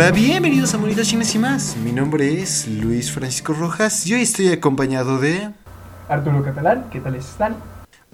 [0.00, 1.76] Hola, bienvenidos a Monitas Chinas y más.
[1.76, 5.50] Mi nombre es Luis Francisco Rojas y hoy estoy acompañado de...
[6.08, 7.56] Arturo Catalán, ¿qué tal están?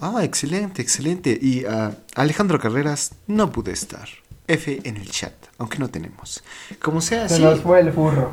[0.01, 1.39] Ah, excelente, excelente.
[1.39, 4.09] Y a Alejandro Carreras no pude estar.
[4.49, 6.43] F en el chat, aunque no tenemos.
[6.81, 8.33] Como sea, Se sí, nos fue el furro.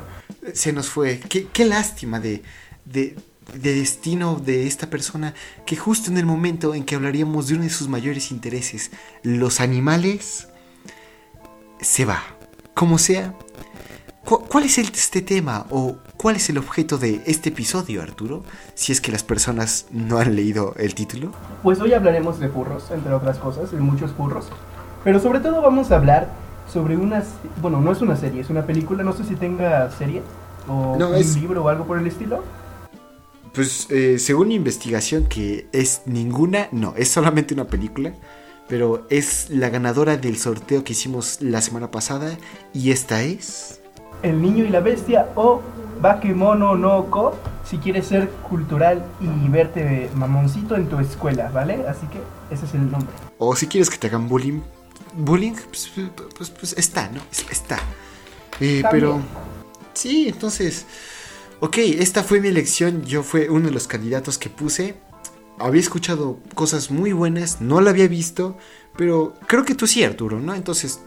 [0.54, 1.20] se nos fue.
[1.20, 2.44] Qué, qué lástima de,
[2.86, 3.18] de,
[3.54, 5.34] de destino de esta persona
[5.66, 8.92] que justo en el momento en que hablaríamos de uno de sus mayores intereses,
[9.24, 10.48] los animales,
[11.82, 12.24] se va.
[12.74, 13.34] Como sea,
[14.26, 18.44] ¿cu- ¿cuál es este tema o cuál es el objeto de este episodio, Arturo?
[18.76, 21.32] Si es que las personas no han leído el título.
[21.64, 24.48] Pues hoy hablaremos de furros, entre otras cosas, de muchos furros.
[25.04, 26.30] Pero sobre todo vamos a hablar
[26.72, 27.26] sobre unas...
[27.62, 29.04] Bueno, no es una serie, es una película.
[29.04, 30.22] No sé si tenga serie
[30.68, 32.44] o No, un es- libro o algo por el estilo.
[33.54, 38.14] Pues eh, según mi investigación que es ninguna, no, es solamente una película,
[38.72, 42.38] pero es la ganadora del sorteo que hicimos la semana pasada
[42.74, 43.82] y esta es...
[44.24, 45.62] El niño y la bestia o
[46.00, 47.36] Bakemono no Ko
[47.70, 51.86] si quieres ser cultural y verte mamoncito en tu escuela, ¿vale?
[51.86, 53.14] Así que ese es el nombre.
[53.40, 54.62] O si quieres que te hagan bullying,
[55.16, 55.92] bullying, pues,
[56.38, 57.20] pues, pues está, ¿no?
[57.52, 57.78] Está.
[58.62, 59.20] Eh, Está pero...
[59.94, 60.86] Sí, entonces...
[61.60, 64.96] Ok, esta fue mi elección, yo fue uno de los candidatos que puse.
[65.62, 68.58] Había escuchado cosas muy buenas, no la había visto,
[68.98, 70.56] pero creo que tú sí, Arturo, ¿no?
[70.56, 71.02] Entonces,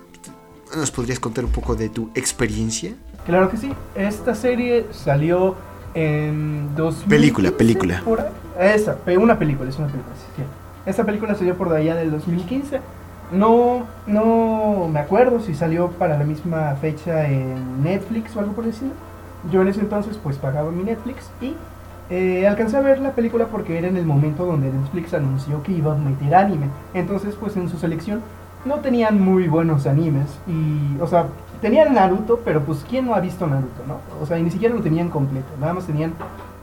[0.77, 2.95] ¿nos podrías contar un poco de tu experiencia?
[3.27, 3.73] Claro que sí.
[3.95, 5.57] Esta serie salió
[5.95, 7.09] en 2000.
[7.09, 8.03] Película, película.
[8.05, 8.25] por.
[8.59, 10.43] Esa, una película, es una película, sí.
[10.87, 12.81] Esta película salió por allá del 2015.
[13.33, 18.65] No, no me acuerdo si salió para la misma fecha en Netflix o algo por
[18.65, 18.93] decirlo.
[19.51, 21.55] Yo en ese entonces pues pagaba mi Netflix y
[22.11, 25.73] eh, alcancé a ver la película porque era en el momento donde Netflix anunció que
[25.73, 26.69] iba a meter anime.
[26.93, 28.23] Entonces pues en su selección
[28.65, 31.27] no tenían muy buenos animes y, o sea,
[31.61, 33.99] tenían Naruto, pero pues ¿quién no ha visto Naruto, no?
[34.23, 36.15] O sea, y ni siquiera lo tenían completo, nada más tenían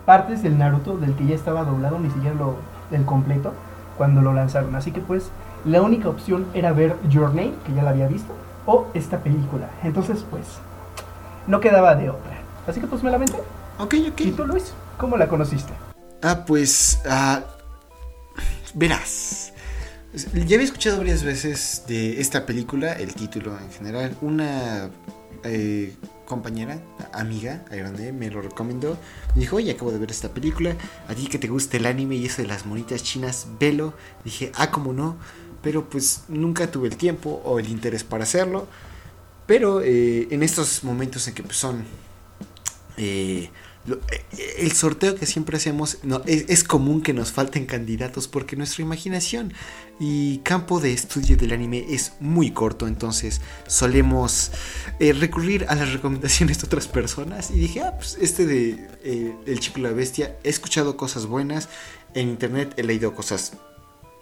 [0.05, 2.55] partes del Naruto del que ya estaba doblado, ni siquiera lo
[2.91, 3.53] el completo
[3.97, 4.75] cuando lo lanzaron.
[4.75, 5.31] Así que pues
[5.65, 8.33] la única opción era ver Your Name, que ya la había visto,
[8.65, 9.69] o esta película.
[9.83, 10.59] Entonces pues
[11.47, 12.37] no quedaba de otra.
[12.67, 13.37] Así que pues me la aventé.
[13.79, 14.21] Ok, ok.
[14.21, 14.73] ¿Y tú, Luis?
[14.97, 15.73] ¿Cómo la conociste?
[16.21, 17.43] Ah, pues, ah,
[18.73, 19.53] verás.
[20.13, 24.15] Ya había escuchado varias veces de esta película, el título en general.
[24.21, 24.89] Una
[25.43, 26.81] eh, compañera,
[27.13, 28.97] amiga, a grande, me lo recomendó.
[29.35, 30.75] Me dijo, oye, acabo de ver esta película.
[31.07, 33.93] A ti que te gusta el anime y eso de las monitas chinas, velo.
[34.23, 35.17] Dije, ah, cómo no.
[35.61, 38.67] Pero pues nunca tuve el tiempo o el interés para hacerlo.
[39.47, 41.85] Pero eh, en estos momentos en que pues, son
[42.97, 43.49] eh,
[44.57, 49.53] el sorteo que siempre hacemos, es, común que nos falten candidatos porque nuestra imaginación
[49.99, 54.51] y campo de estudio del anime es muy corto, entonces solemos
[54.99, 59.35] eh, recurrir a las recomendaciones de otras personas y dije, ah, pues este de eh,
[59.45, 61.69] El Chico y la Bestia, he escuchado cosas buenas,
[62.13, 63.53] en internet he leído cosas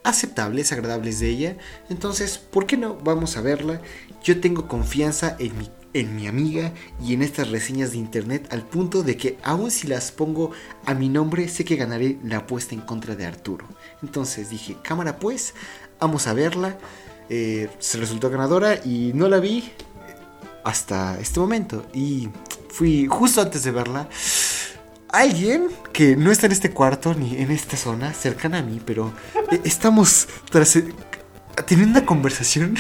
[0.03, 1.57] aceptables, agradables de ella.
[1.89, 2.95] Entonces, ¿por qué no?
[2.95, 3.81] Vamos a verla.
[4.23, 6.71] Yo tengo confianza en mi, en mi amiga
[7.03, 10.51] y en estas reseñas de internet al punto de que aun si las pongo
[10.85, 13.65] a mi nombre, sé que ganaré la apuesta en contra de Arturo.
[14.03, 15.53] Entonces dije, cámara pues,
[15.99, 16.77] vamos a verla.
[17.29, 19.71] Eh, se resultó ganadora y no la vi
[20.63, 21.85] hasta este momento.
[21.93, 22.29] Y
[22.69, 24.09] fui justo antes de verla.
[25.09, 29.11] Alguien que no está en este cuarto ni en esta zona cercana a mí, pero
[29.51, 30.77] eh, estamos tras,
[31.65, 32.75] teniendo una conversación.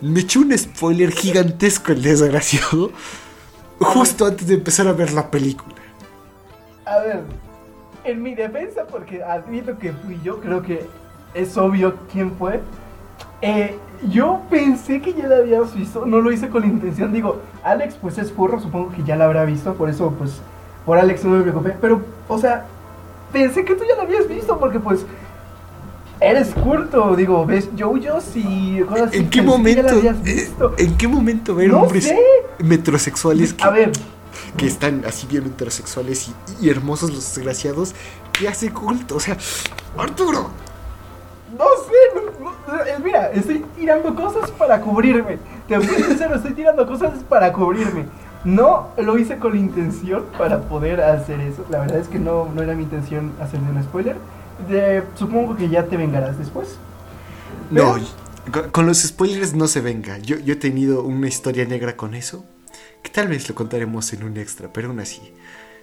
[0.00, 2.92] Me echó un spoiler gigantesco el desgraciado.
[3.80, 5.74] Justo antes de empezar a ver la película.
[6.84, 7.22] A ver,
[8.04, 10.86] en mi defensa, porque admito que fui yo, creo que
[11.34, 12.60] es obvio quién fue.
[13.40, 13.76] Eh,
[14.08, 17.12] yo pensé que ya la habías visto, no lo hice con la intención.
[17.12, 20.40] Digo, Alex, pues es furro, supongo que ya la habrá visto, por eso, pues,
[20.86, 21.74] por Alex no me preocupé.
[21.80, 22.66] Pero, o sea,
[23.32, 25.04] pensé que tú ya la habías visto, porque, pues,
[26.20, 27.14] eres culto.
[27.16, 29.18] Digo, ves JoJo's y cosas así.
[29.18, 29.94] ¿En qué momento?
[29.98, 30.74] eh, visto.
[30.78, 32.18] ¿En qué momento ver No hombres sé.
[32.58, 33.92] metrosexuales que, A ver,
[34.56, 36.28] que están así bien heterosexuales
[36.60, 37.94] y, y hermosos los desgraciados
[38.32, 39.16] que hace culto?
[39.16, 39.36] O sea,
[39.96, 40.50] Arturo.
[41.56, 45.38] No sé, no- no- eh, mira, estoy tirando cosas para cubrirme.
[45.66, 48.04] Te voy a sincero, estoy tirando cosas para cubrirme.
[48.44, 51.64] No lo hice con la intención para poder hacer eso.
[51.70, 54.16] La verdad es que no, no era mi intención hacerle un spoiler.
[54.68, 56.76] De- supongo que ya te vengarás después.
[57.70, 57.96] No,
[58.52, 60.18] con, con los spoilers no se venga.
[60.18, 62.44] Yo, yo he tenido una historia negra con eso.
[63.02, 65.20] Que tal vez lo contaremos en un extra, pero aún así.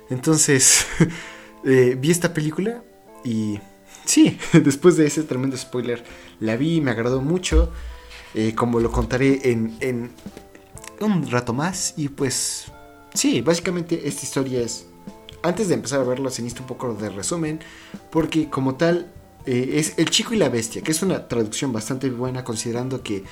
[0.10, 0.86] Entonces,
[1.64, 2.84] eh, vi esta película
[3.24, 3.60] y
[4.06, 6.04] sí, después de ese tremendo spoiler,
[6.40, 7.72] la vi, me agradó mucho.
[8.34, 10.12] Eh, como lo contaré en, en,
[11.00, 12.66] un rato más y pues
[13.14, 14.88] sí, básicamente esta historia es...
[15.46, 17.60] Antes de empezar a verlo se necesita un poco de resumen
[18.10, 19.12] porque como tal
[19.46, 23.24] eh, es El chico y la bestia, que es una traducción bastante buena considerando que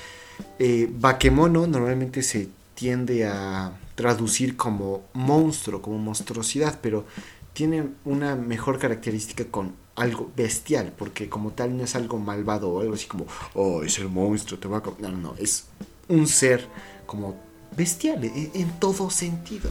[0.60, 7.04] eh, Bakemono normalmente se tiende a traducir como monstruo, como monstruosidad, pero
[7.52, 12.80] tiene una mejor característica con algo bestial, porque como tal no es algo malvado o
[12.80, 14.82] algo así como, oh, es el monstruo, te va a...
[15.00, 15.66] No, no, no, es
[16.08, 16.68] un ser
[17.06, 17.34] como
[17.76, 19.68] bestial en, en todo sentido.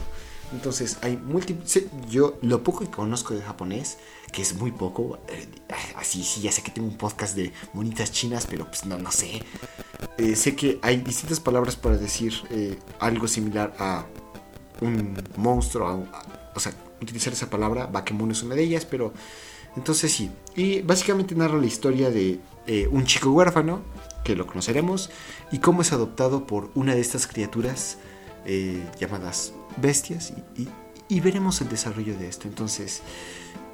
[0.54, 1.84] Entonces hay múltiples...
[2.08, 3.98] Yo lo poco que conozco de japonés,
[4.32, 5.48] que es muy poco, eh,
[5.96, 9.10] así sí, ya sé que tengo un podcast de monitas chinas, pero pues no, no
[9.10, 9.42] sé.
[10.16, 14.06] Eh, sé que hay distintas palabras para decir eh, algo similar a
[14.80, 16.06] un monstruo,
[16.54, 16.72] o sea,
[17.02, 19.12] utilizar esa palabra, Bakemono es una de ellas, pero
[19.76, 20.30] entonces sí.
[20.54, 22.40] Y básicamente narra la historia de
[22.90, 23.82] un chico huérfano,
[24.24, 25.10] que lo conoceremos,
[25.50, 27.98] y cómo es adoptado por una de estas criaturas
[28.98, 30.68] llamadas bestias, y,
[31.08, 32.48] y, veremos el desarrollo de esto.
[32.48, 33.02] Entonces,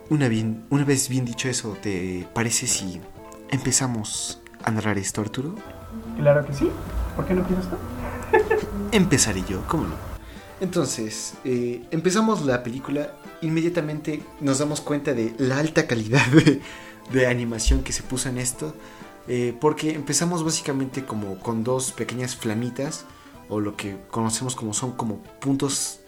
[0.09, 3.01] una, bien, una vez bien dicho eso, ¿te parece si
[3.51, 5.55] empezamos a narrar esto, Arturo?
[6.17, 6.71] Claro que sí.
[7.17, 7.77] ¿Por qué no empiezas tú?
[8.93, 10.11] Empezaré yo, ¿cómo no?
[10.61, 16.27] Entonces, eh, empezamos la película, inmediatamente nos damos cuenta de la alta calidad
[17.13, 18.75] de, animación que se puso en esto,
[19.27, 23.07] eh, porque empezamos básicamente como con dos pequeñas flamitas,
[23.51, 26.01] o lo que conocemos como son como puntos,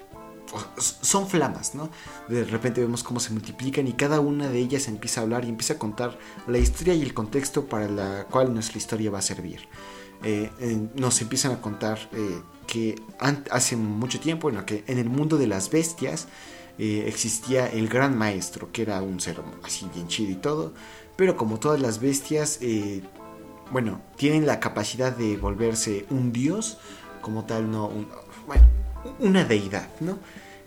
[0.76, 1.90] son flamas, ¿no?
[2.28, 5.48] De repente vemos cómo se multiplican y cada una de ellas empieza a hablar y
[5.48, 9.22] empieza a contar la historia y el contexto para la cual nuestra historia va a
[9.22, 9.68] servir.
[10.24, 10.50] Eh,
[10.94, 11.98] nos empiezan a contar
[12.66, 13.02] que
[13.50, 16.28] hace mucho tiempo, en, que en el mundo de las bestias
[16.78, 20.72] eh, existía el gran maestro, que era un ser así bien chido y todo,
[21.16, 23.02] pero como todas las bestias, eh,
[23.70, 26.78] bueno, tienen la capacidad de volverse un dios,
[27.22, 27.90] como tal, no,
[28.46, 28.66] bueno,
[29.18, 30.18] una deidad, ¿no?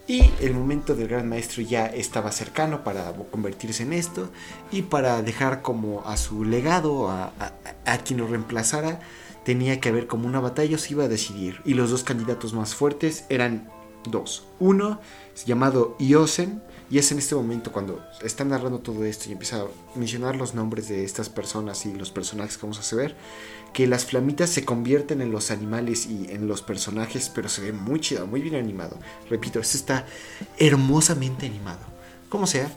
[0.08, 4.30] Y el momento del gran maestro ya estaba cercano para convertirse en esto
[4.72, 7.34] y para dejar como a su legado, a,
[7.86, 9.00] a quien lo reemplazara,
[9.44, 11.62] tenía que haber como una batalla, se iba a decidir.
[11.66, 13.70] Y los dos candidatos más fuertes eran
[14.10, 14.48] dos.
[14.60, 15.00] Uno,
[15.46, 19.66] llamado Iosen, y es en este momento cuando está narrando todo esto y empieza a
[19.96, 23.16] mencionar los nombres de estas personas y los personajes que vamos a ver,
[23.76, 27.74] que las flamitas se convierten en los animales y en los personajes, pero se ve
[27.74, 28.98] muy chido, muy bien animado.
[29.30, 30.06] Repito, esto está
[30.58, 31.82] hermosamente animado.
[32.30, 32.72] Como sea,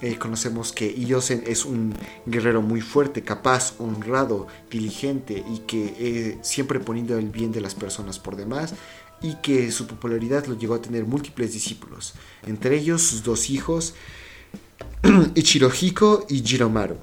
[0.00, 1.92] eh, conocemos que Iosen es un
[2.24, 7.74] guerrero muy fuerte, capaz, honrado, diligente y que eh, siempre poniendo el bien de las
[7.74, 8.74] personas por demás
[9.22, 12.14] y que su popularidad lo llegó a tener múltiples discípulos,
[12.46, 13.96] entre ellos sus dos hijos,
[15.34, 16.96] Ichirohiko y Jiromaru.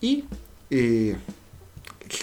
[0.00, 0.24] Y
[0.70, 1.14] eh,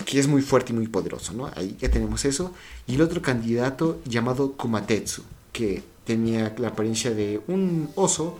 [0.05, 1.49] que es muy fuerte y muy poderoso, ¿no?
[1.55, 2.51] Ahí ya tenemos eso.
[2.87, 8.37] Y el otro candidato llamado Kumatetsu, que tenía la apariencia de un oso,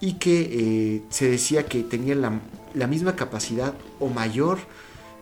[0.00, 4.58] y que eh, se decía que tenía la, misma capacidad o mayor,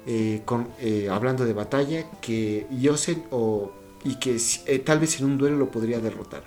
[0.07, 0.43] eh,
[0.81, 3.73] eh, hablando de batalla, que Yosen o,
[4.05, 4.39] y que
[4.85, 6.43] tal vez en un duelo lo podría derrotar.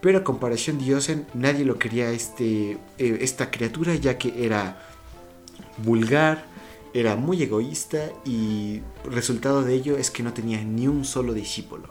[0.00, 4.82] Pero a comparación de Yosen, nadie lo quería este, esta criatura ya que era
[5.78, 6.46] vulgar,
[6.98, 11.88] era muy egoísta y resultado de ello es que no tenía ni un solo discípulo.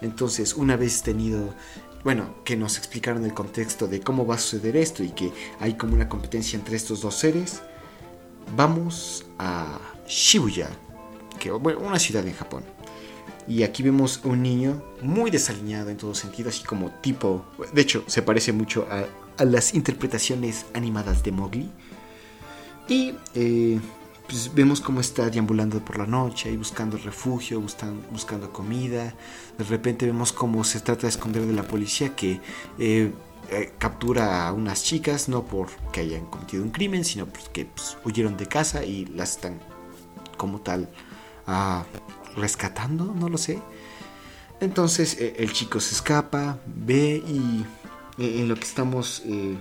[0.00, 1.54] Entonces, una vez tenido
[2.02, 5.74] bueno, que nos explicaron el contexto de cómo va a suceder esto y que hay
[5.74, 7.60] como una competencia entre estos dos seres,
[8.56, 10.70] vamos a Shibuya,
[11.38, 12.64] que bueno, una ciudad en Japón.
[13.46, 18.04] Y aquí vemos un niño muy desalineado en todo sentido, así como tipo, de hecho,
[18.06, 21.70] se parece mucho a, las interpretaciones animadas de Mowgli.
[22.88, 23.78] Y eh,
[24.28, 29.14] pues vemos cómo está deambulando por la noche y buscando refugio, buscando, buscando comida.
[29.56, 32.38] De repente vemos cómo se trata de esconder de la policía que
[32.78, 33.10] eh,
[33.50, 38.36] eh, captura a unas chicas, no porque hayan cometido un crimen, sino porque pues, huyeron
[38.36, 39.60] de casa y las están
[40.36, 40.90] como tal
[41.46, 41.86] ah,
[42.36, 43.58] rescatando, no lo sé.
[44.60, 47.64] Entonces eh, el chico se escapa, ve y
[48.18, 49.22] en lo que estamos...
[49.24, 49.58] en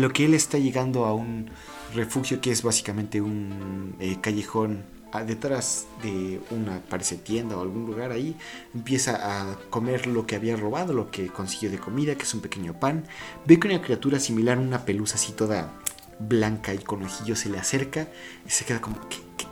[0.00, 1.50] lo que él está llegando a un
[1.94, 7.86] refugio que es básicamente un eh, callejón ah, detrás de una parece tienda o algún
[7.86, 8.36] lugar ahí
[8.74, 9.18] empieza
[9.50, 12.78] a comer lo que había robado lo que consiguió de comida que es un pequeño
[12.78, 13.04] pan.
[13.46, 15.72] Ve que una criatura similar una pelusa así toda
[16.18, 18.08] blanca y con ojillos se le acerca
[18.46, 18.96] y se queda como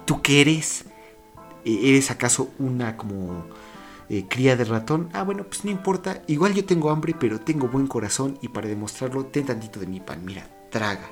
[0.04, 0.84] tú qué eres
[1.64, 3.46] e-, eres acaso una como
[4.08, 7.68] eh, cría de ratón ah bueno pues no importa igual yo tengo hambre pero tengo
[7.68, 11.08] buen corazón y para demostrarlo ten tantito de mi pan mira traga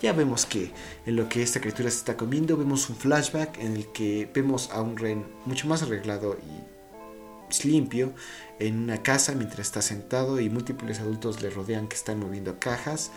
[0.00, 0.72] ya vemos que
[1.06, 4.70] en lo que esta criatura se está comiendo, vemos un flashback en el que vemos
[4.72, 6.80] a un Ren mucho más arreglado y
[7.64, 8.12] limpio
[8.60, 13.10] en una casa mientras está sentado y múltiples adultos le rodean que están moviendo cajas.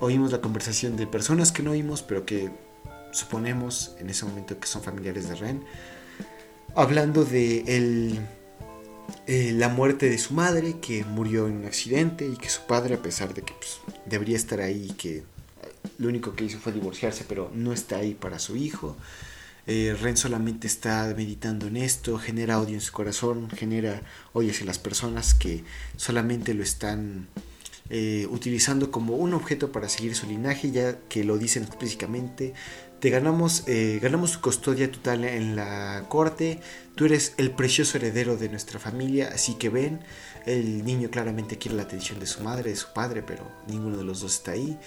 [0.00, 2.50] Oímos la conversación de personas que no oímos, pero que
[3.10, 5.64] suponemos en ese momento que son familiares de Ren,
[6.74, 8.20] hablando de el,
[9.26, 12.94] eh, la muerte de su madre, que murió en un accidente y que su padre,
[12.94, 15.24] a pesar de que pues, debería estar ahí, que
[15.98, 18.96] lo único que hizo fue divorciarse, pero no está ahí para su hijo.
[19.66, 24.66] Eh, Ren solamente está meditando en esto, genera odio en su corazón, genera odio hacia
[24.66, 25.64] las personas que
[25.96, 27.28] solamente lo están
[27.90, 32.54] eh, utilizando como un objeto para seguir su linaje, ya que lo dicen explícitamente.
[33.00, 36.60] Te ganamos, eh, ganamos tu custodia total en la corte,
[36.94, 40.00] tú eres el precioso heredero de nuestra familia, así que ven,
[40.46, 44.04] el niño claramente quiere la atención de su madre, de su padre, pero ninguno de
[44.04, 44.78] los dos está ahí.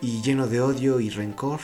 [0.00, 1.60] Y lleno de odio y rencor,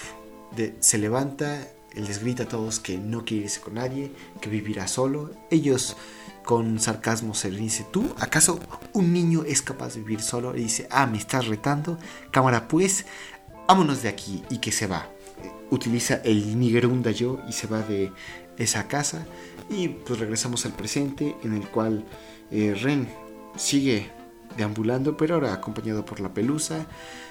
[0.80, 5.30] se levanta les grita a todos que no quiere irse con nadie, que vivirá solo.
[5.50, 5.96] Ellos
[6.44, 8.60] con sarcasmo se dice, ¿tú acaso
[8.92, 10.56] un niño es capaz de vivir solo?
[10.56, 11.98] Y dice, ah, me estás retando.
[12.30, 13.06] Cámara, pues,
[13.66, 15.08] vámonos de aquí y que se va.
[15.70, 18.12] Utiliza el Nigerunda yo y se va de
[18.56, 19.26] esa casa.
[19.68, 22.04] Y pues regresamos al presente en el cual
[22.50, 23.08] eh, Ren
[23.56, 24.10] sigue
[24.60, 26.86] deambulando, pero ahora acompañado por la pelusa.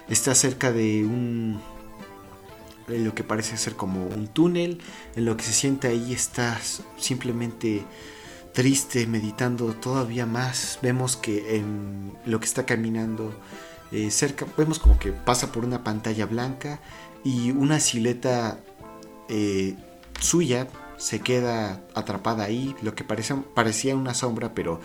[0.09, 1.61] Está cerca de un
[2.87, 4.81] en lo que parece ser como un túnel,
[5.15, 6.59] en lo que se siente ahí está
[6.97, 7.83] simplemente
[8.51, 10.79] triste, meditando todavía más.
[10.81, 13.31] Vemos que en lo que está caminando
[13.91, 16.79] eh, cerca, vemos como que pasa por una pantalla blanca
[17.23, 18.59] y una silueta
[19.29, 19.75] eh,
[20.19, 20.67] suya
[20.97, 24.81] se queda atrapada ahí, lo que parecía una sombra, pero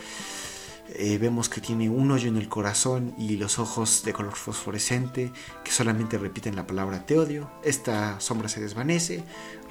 [0.88, 5.32] eh, vemos que tiene un hoyo en el corazón y los ojos de color fosforescente
[5.64, 7.50] que solamente repiten la palabra te odio.
[7.62, 9.24] Esta sombra se desvanece.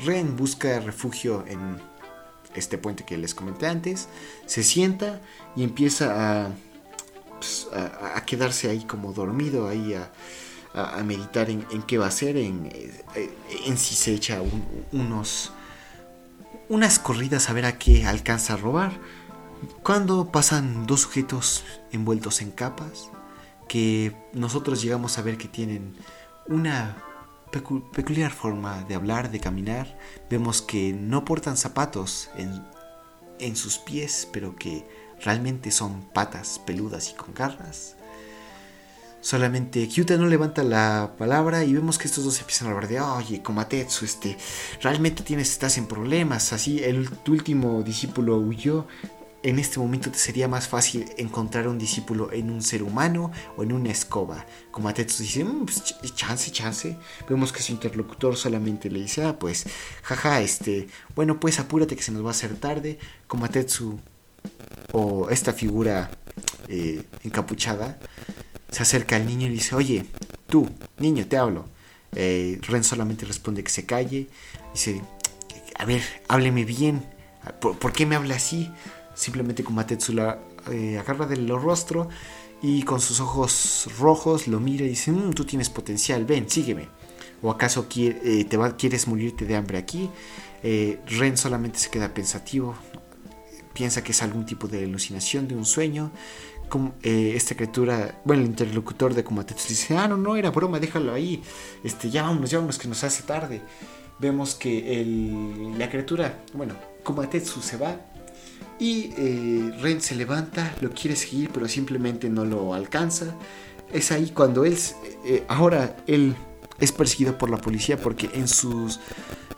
[0.03, 1.79] Ren busca refugio en
[2.55, 4.09] este puente que les comenté antes.
[4.47, 5.21] Se sienta
[5.55, 6.51] y empieza a,
[7.35, 7.67] pues,
[8.25, 10.11] quedarse ahí como dormido, ahí a,
[11.05, 13.29] meditar en, qué va a hacer, en, eh,
[13.67, 14.41] en si se echa
[14.91, 15.51] unos
[16.69, 18.93] unas corridas a ver a qué alcanza a robar
[19.83, 23.09] cuando pasan dos sujetos envueltos en capas
[23.67, 25.95] que nosotros llegamos a ver que tienen
[26.47, 26.97] una
[27.51, 29.97] peculiar forma de hablar, de caminar,
[30.29, 32.63] vemos que no portan zapatos en,
[33.39, 34.85] en sus pies, pero que
[35.21, 37.95] realmente son patas peludas y con garras.
[39.21, 42.99] Solamente Kyuta no levanta la palabra y vemos que estos dos empiezan a hablar de,
[42.99, 44.37] oye, Komatetsu, este,
[44.81, 46.51] realmente tienes, estás en problemas.
[46.51, 48.85] Así, el último discípulo huyó,
[49.43, 53.63] en este momento te sería más fácil encontrar un discípulo en un ser humano o
[53.63, 54.45] en una escoba.
[54.71, 56.97] Como Atetsu dice, mm, pues, chance, chance.
[57.29, 59.65] Vemos que su interlocutor solamente le dice, ah, pues,
[60.03, 62.97] jaja, este, bueno, pues apúrate que se nos va a hacer tarde.
[63.27, 63.99] Como Atetsu
[64.93, 66.09] o esta figura
[66.69, 67.99] eh, encapuchada
[68.71, 70.05] se acerca al niño y le dice, oye,
[70.47, 71.65] tú, niño, te hablo.
[72.15, 74.29] Eh, Ren solamente responde que se calle.
[74.73, 75.01] Dice,
[75.77, 77.05] a ver, hábleme bien.
[77.59, 78.71] ¿Por, ¿Por qué me habla así?
[79.15, 79.81] Simplemente como
[80.13, 80.39] la
[80.71, 82.09] eh, agarra del rostro
[82.61, 86.87] y con sus ojos rojos lo mira y dice, mm, tú tienes potencial, ven, sígueme.
[87.41, 90.09] ¿O acaso eh, te quieres morirte de hambre aquí?
[90.63, 92.73] Eh, Ren solamente se queda pensativo,
[93.73, 96.11] piensa que es algún tipo de alucinación, de un sueño.
[96.69, 101.13] Como, esta criatura, bueno, el interlocutor de Komatetsu dice, ah, no, no, era broma, déjalo
[101.13, 101.43] ahí,
[101.83, 103.61] este, ya vámonos, ya vámonos, que nos hace tarde.
[104.17, 105.05] Vemos que
[105.77, 107.97] la criatura, bueno, Komatetsu se va
[108.79, 113.35] y eh, Ren se levanta, lo quiere seguir, pero simplemente no lo alcanza.
[113.91, 114.77] Es ahí cuando él,
[115.25, 116.35] eh, ahora él
[116.79, 118.89] es perseguido por la policía porque en su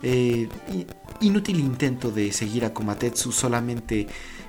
[0.03, 0.50] eh,
[1.22, 4.07] inútil intento de seguir a Komatetsu solamente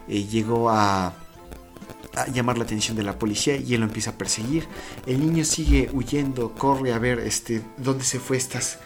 [0.08, 1.06] llegó a,
[2.14, 4.66] a, llamar la atención de la policía y él lo empieza a perseguir.
[5.06, 8.78] El niño sigue huyendo, corre a ver este, dónde se fue estas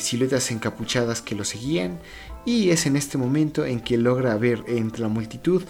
[0.00, 2.00] siluetas encapuchadas que lo seguían
[2.44, 5.62] y es en este momento en que logra ver entre la multitud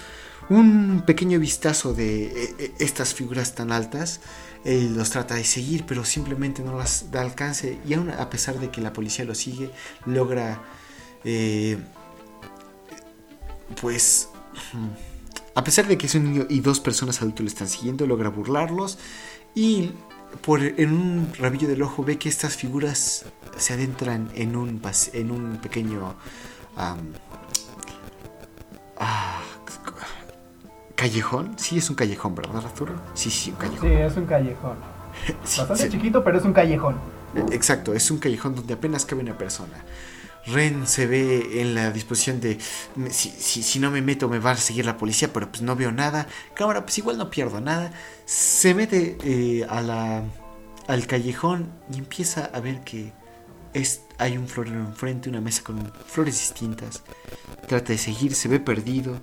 [0.49, 4.21] un pequeño vistazo de eh, eh, estas figuras tan altas.
[4.65, 7.79] Él los trata de seguir, pero simplemente no las da alcance.
[7.87, 9.71] Y aún a pesar de que la policía lo sigue,
[10.07, 10.63] logra.
[11.25, 11.79] Eh,
[13.81, 14.29] pues.
[15.55, 18.31] A pesar de que es un niño y dos personas adultas lo están siguiendo, logra
[18.31, 18.99] burlarlos.
[19.55, 19.93] Y
[20.41, 23.27] por, en un rabillo del ojo ve que estas figuras
[23.59, 24.81] se adentran en un,
[25.13, 26.15] en un pequeño
[26.77, 26.97] Ah,
[30.95, 31.59] ¿Callejón?
[31.59, 32.95] Sí, es un callejón, ¿verdad, Arturo?
[33.15, 33.89] Sí, sí, un callejón.
[33.89, 34.77] Sí, es un callejón.
[35.59, 36.97] Bastante chiquito, pero es un callejón.
[37.51, 39.85] Exacto, es un callejón donde apenas cabe una persona.
[40.47, 42.59] Ren se ve en la disposición de
[43.11, 45.77] si, si, si, no me meto me va a seguir la policía, pero pues no
[45.77, 46.27] veo nada.
[46.55, 47.93] Cámara, pues igual no pierdo nada.
[48.25, 50.23] Se mete eh, a la,
[50.89, 53.13] al callejón y empieza a ver que
[53.73, 57.03] es, hay un florero enfrente, una mesa con flores distintas.
[57.67, 59.21] Trata de seguir, se ve perdido.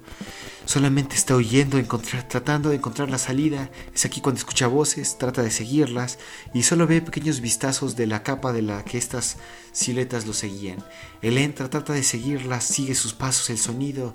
[0.65, 1.81] Solamente está huyendo,
[2.27, 3.71] tratando de encontrar la salida.
[3.95, 6.19] Es aquí cuando escucha voces, trata de seguirlas
[6.53, 9.37] y solo ve pequeños vistazos de la capa de la que estas
[9.71, 10.83] siluetas lo seguían.
[11.21, 14.13] Él entra, trata de seguirlas, sigue sus pasos, el sonido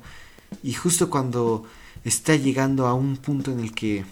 [0.63, 1.65] y justo cuando
[2.05, 4.05] está llegando a un punto en el que eh,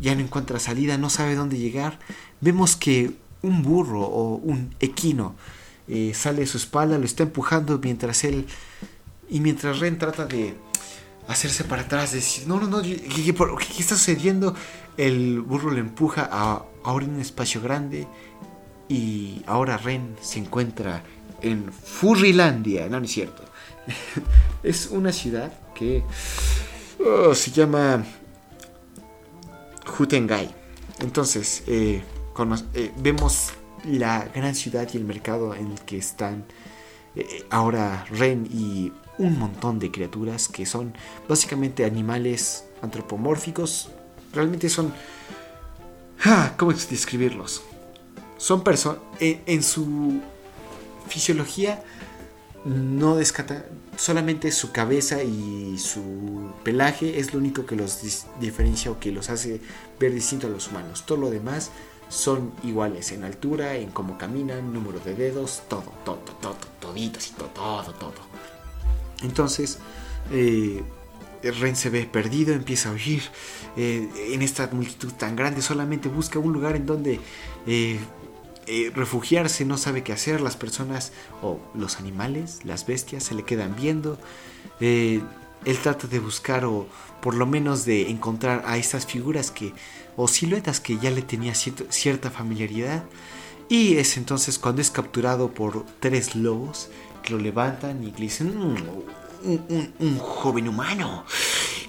[0.00, 2.00] ya no encuentra salida, no sabe dónde llegar,
[2.40, 5.36] vemos que un burro o un equino
[5.92, 8.46] eh, sale de su espalda, lo está empujando mientras él
[9.28, 10.54] y mientras Ren trata de
[11.26, 12.94] hacerse para atrás, decir, no, no, no, ¿qué,
[13.78, 14.54] está sucediendo?
[14.96, 18.06] El burro le empuja a, en un espacio grande
[18.88, 21.02] y ahora Ren se encuentra
[21.42, 23.42] en Furrilandia, no, no es cierto.
[24.62, 26.04] es una ciudad que
[27.04, 28.04] oh, se llama
[29.98, 30.54] Hutengai.
[31.00, 32.02] Entonces, eh,
[32.74, 36.44] eh, vemos la gran ciudad y el mercado en el que están
[37.16, 40.94] eh, ahora Ren y un montón de criaturas que son
[41.28, 43.90] básicamente animales antropomórficos.
[44.32, 44.92] Realmente son...
[46.56, 47.62] ¿Cómo describirlos?
[48.38, 49.00] Son personas...
[49.18, 50.20] En, su
[51.08, 51.82] fisiología
[52.64, 53.66] no descata...
[53.96, 58.00] Solamente su cabeza y su pelaje es lo único que los
[58.40, 59.60] diferencia o que los hace
[59.98, 61.04] ver distinto a los humanos.
[61.04, 61.70] Todo lo demás
[62.10, 67.32] son iguales en altura, en cómo caminan, número de dedos, todo, todo, todo, toditos y
[67.32, 68.12] todo, todo, todo.
[69.22, 69.78] Entonces,
[70.32, 70.82] eh,
[71.42, 73.22] Ren se ve perdido, empieza a huir
[73.76, 77.20] eh, en esta multitud tan grande, solamente busca un lugar en donde
[77.66, 78.00] eh,
[78.94, 83.76] refugiarse, no sabe qué hacer, las personas o los animales, las bestias se le quedan
[83.76, 84.18] viendo.
[84.80, 85.22] él
[85.82, 86.88] trata de buscar o
[87.22, 89.72] por lo menos de encontrar a estas figuras que
[90.22, 93.04] o siluetas que ya le tenía cierta familiaridad.
[93.70, 96.90] Y es entonces cuando es capturado por tres lobos
[97.22, 98.76] que lo levantan y le dicen, mm,
[99.98, 101.24] un, joven humano,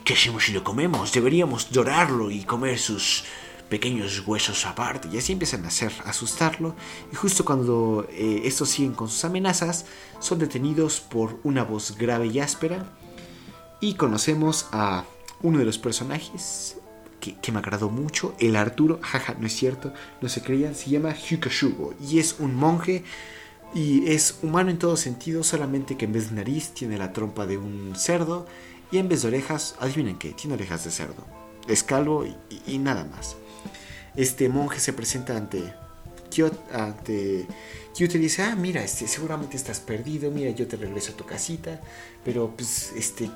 [0.05, 1.11] ¿qué hacemos si lo comemos?
[1.11, 3.25] Deberíamos dorarlo y comer sus
[3.67, 5.09] pequeños huesos aparte.
[5.11, 6.73] Y así empiezan a hacer asustarlo.
[7.11, 9.85] Y justo cuando eh, estos siguen con sus amenazas,
[10.21, 12.85] son detenidos por una voz grave y áspera.
[13.81, 15.03] Y conocemos a
[15.41, 16.77] uno de los personajes,
[17.21, 18.35] que, me agradó mucho.
[18.39, 22.55] El Arturo, jaja, no es cierto, no se creían, se llama Hukashugo y es un
[22.55, 23.03] monje
[23.73, 27.45] y es humano en todo sentido, solamente que en vez de nariz tiene la trompa
[27.45, 28.45] de un cerdo
[28.91, 31.25] y en vez de orejas, adivinen qué, tiene orejas de cerdo.
[31.67, 32.25] Es calvo
[32.67, 33.37] y, nada más.
[34.15, 35.73] Este monje se presenta ante
[36.73, 37.45] ante
[38.01, 41.23] Kyoto y dice, ah, mira, este, seguramente estás perdido, mira, yo te regreso a tu
[41.23, 41.79] casita,
[42.25, 43.29] pero pues, este,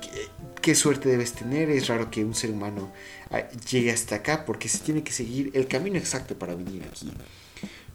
[0.60, 2.90] qué suerte debes tener, es raro que un ser humano
[3.30, 7.12] ah, llegue hasta acá porque se tiene que seguir el camino exacto para venir aquí.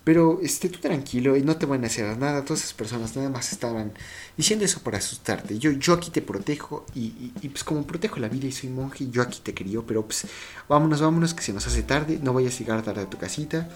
[0.05, 2.45] Pero esté tú tranquilo y no te van a hacer nada.
[2.45, 3.91] Todas esas personas nada más estaban
[4.37, 5.59] diciendo eso para asustarte.
[5.59, 9.21] Yo, yo aquí te protejo y, pues como protejo la vida y soy monje, yo
[9.21, 9.85] aquí te crío.
[9.85, 10.25] Pero pues
[10.69, 12.17] vámonos, vámonos que se nos hace tarde.
[12.23, 13.69] No vayas a llegar tarde a tu casita.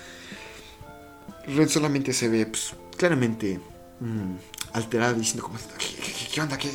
[1.45, 3.59] Red solamente se ve pues, claramente
[3.99, 4.35] mm,
[4.73, 5.57] alterado diciendo como,
[6.33, 6.57] ¿qué, onda?
[6.57, 6.69] ¿Qué,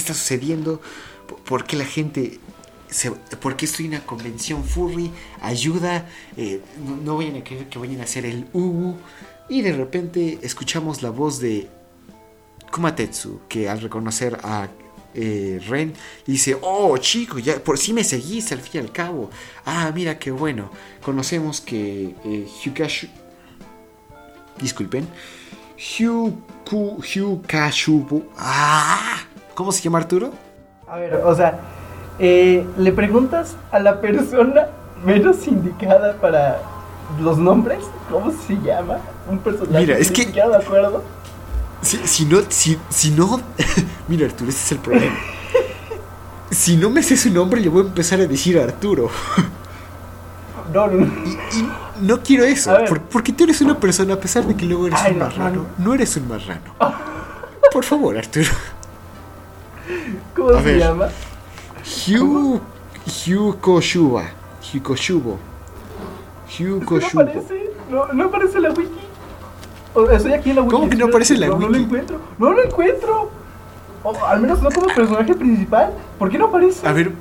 [0.00, 0.80] está sucediendo?
[1.44, 2.40] ¿Por qué la gente
[3.40, 5.10] ¿Por qué estoy en una convención furry?
[5.40, 6.60] Ayuda, eh,
[7.02, 8.96] no, vayan a creer que vayan a hacer el Ubu.
[9.48, 11.68] Y de repente escuchamos la voz de
[12.70, 14.68] Kumatetsu, que al reconocer a
[15.14, 15.92] eh, Ren
[16.26, 19.30] dice, oh chico, ya por si me seguiste al fin y al cabo.
[19.64, 20.70] Ah, mira qué bueno.
[21.02, 22.48] Conocemos que eh,
[24.60, 25.06] disculpen,
[27.02, 28.22] Hyukashubu.
[28.38, 29.18] Ah,
[29.54, 30.30] ¿Cómo se llama Arturo?
[30.86, 31.58] A ver, o sea,
[32.18, 34.68] eh, le preguntas a la persona
[35.04, 36.62] menos indicada para
[37.20, 38.98] los nombres, ¿cómo se llama?
[39.28, 40.26] Un personaje Mira, es que.
[40.26, 41.02] de acuerdo.
[41.80, 43.40] Si, si, no, si, si no.
[44.08, 45.16] Mira, Arturo, ese es el problema.
[46.50, 49.10] si no me sé su nombre, le voy a empezar a decir Arturo.
[50.72, 52.76] No, no, Y, no quiero eso.
[53.10, 56.16] porque tú eres una persona, a pesar de que luego eres un marrano, no eres
[56.16, 56.74] un marrano.
[57.72, 58.50] Por favor, Arturo.
[60.36, 61.08] ¿Cómo se llama?
[62.06, 62.60] Hugh,
[63.06, 64.24] Hugh Koshuba.
[64.62, 65.38] Hugh Koshubo.
[66.46, 67.22] Hugh Koshubo.
[67.22, 69.00] No aparece, no, no aparece la wiki.
[69.94, 70.74] O, estoy aquí en la wiki.
[70.74, 71.64] ¿Cómo que no aparece la no, wiki?
[71.64, 72.20] No lo encuentro.
[72.38, 73.30] No lo encuentro.
[74.02, 75.92] O, al menos no como personaje principal.
[76.18, 76.86] ¿Por qué no aparece?
[76.86, 77.12] A ver,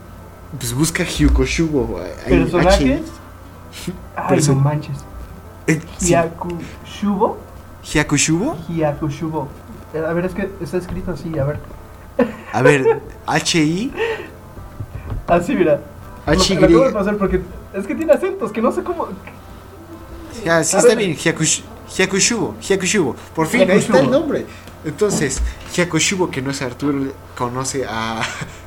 [0.58, 2.02] pues busca Hugh Koshubo.
[2.28, 3.02] ¿Personajes?
[4.16, 4.98] Ay, no manches.
[5.68, 7.38] Eh, Hyakushubo.
[7.84, 8.58] ¿Hyakushubo?
[8.68, 9.48] Hyakushubo.
[9.94, 11.60] Eh, A ver, es que está escrito así, a ver.
[12.54, 13.92] A ver, H-I.
[15.28, 15.80] Así, mira.
[16.26, 17.42] Ah, Lo- lo de pasar porque
[17.74, 19.08] es que tiene acentos que no sé cómo.
[20.44, 20.98] Ya, sí A está ver.
[20.98, 21.64] bien, Hyakush-
[21.96, 23.16] Hyakushubo, Hyakushubo.
[23.36, 24.46] Por fin, ahí está el nombre.
[24.84, 25.42] Entonces,
[25.74, 28.22] Hyakushubo, que no es Arturo, conoce a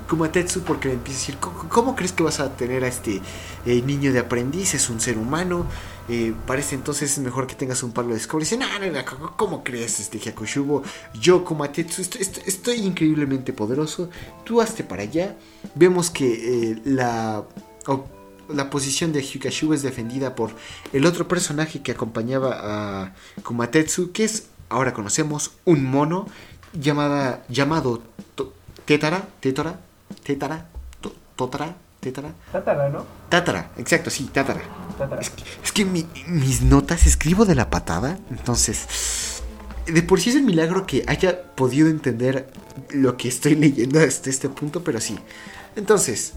[0.09, 3.21] Kumatetsu porque le empieza a decir, "¿Cómo- ¿cómo crees que vas a tener a este
[3.67, 4.75] eh, niño de aprendiz?
[4.75, 5.67] Es un ser humano.
[6.07, 8.43] eh, parece entonces es mejor que tengas un palo de escoba.
[8.43, 10.83] Y dice, no, no, no, ¿cómo- ¿cómo crees, este Hyakushubo?
[11.19, 14.11] Yo, Kumatetsu, estoy, estoy- increíblemente poderoso.
[14.45, 15.35] Tú hazte para allá.
[15.75, 17.45] Vemos que eh, la...
[18.51, 20.51] la posición de Hyukashubo es defendida por
[20.93, 22.51] el otro personaje que acompañaba
[23.05, 26.27] a Kumatetsu, que es, ahora conocemos, un mono
[26.75, 28.03] llamada, llamado
[28.85, 29.27] Tetara,
[30.22, 30.66] Tetara,
[31.00, 33.05] To- Totara, Tetara, Tátara, ¿no?
[33.29, 34.61] Tatara, exacto, sí, Tatara.
[34.98, 35.20] Tátara.
[35.20, 39.42] Es que, es que mi- mis notas escribo de la patada, entonces
[39.87, 42.50] de por sí es un milagro que haya podido entender
[42.90, 45.18] lo que estoy leyendo hasta este punto, pero sí.
[45.77, 46.33] Entonces,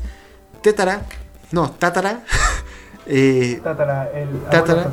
[0.61, 1.05] Tetara,
[1.51, 2.23] no, Tatara,
[3.05, 4.41] eh, Tátara, el.
[4.49, 4.91] Tátara.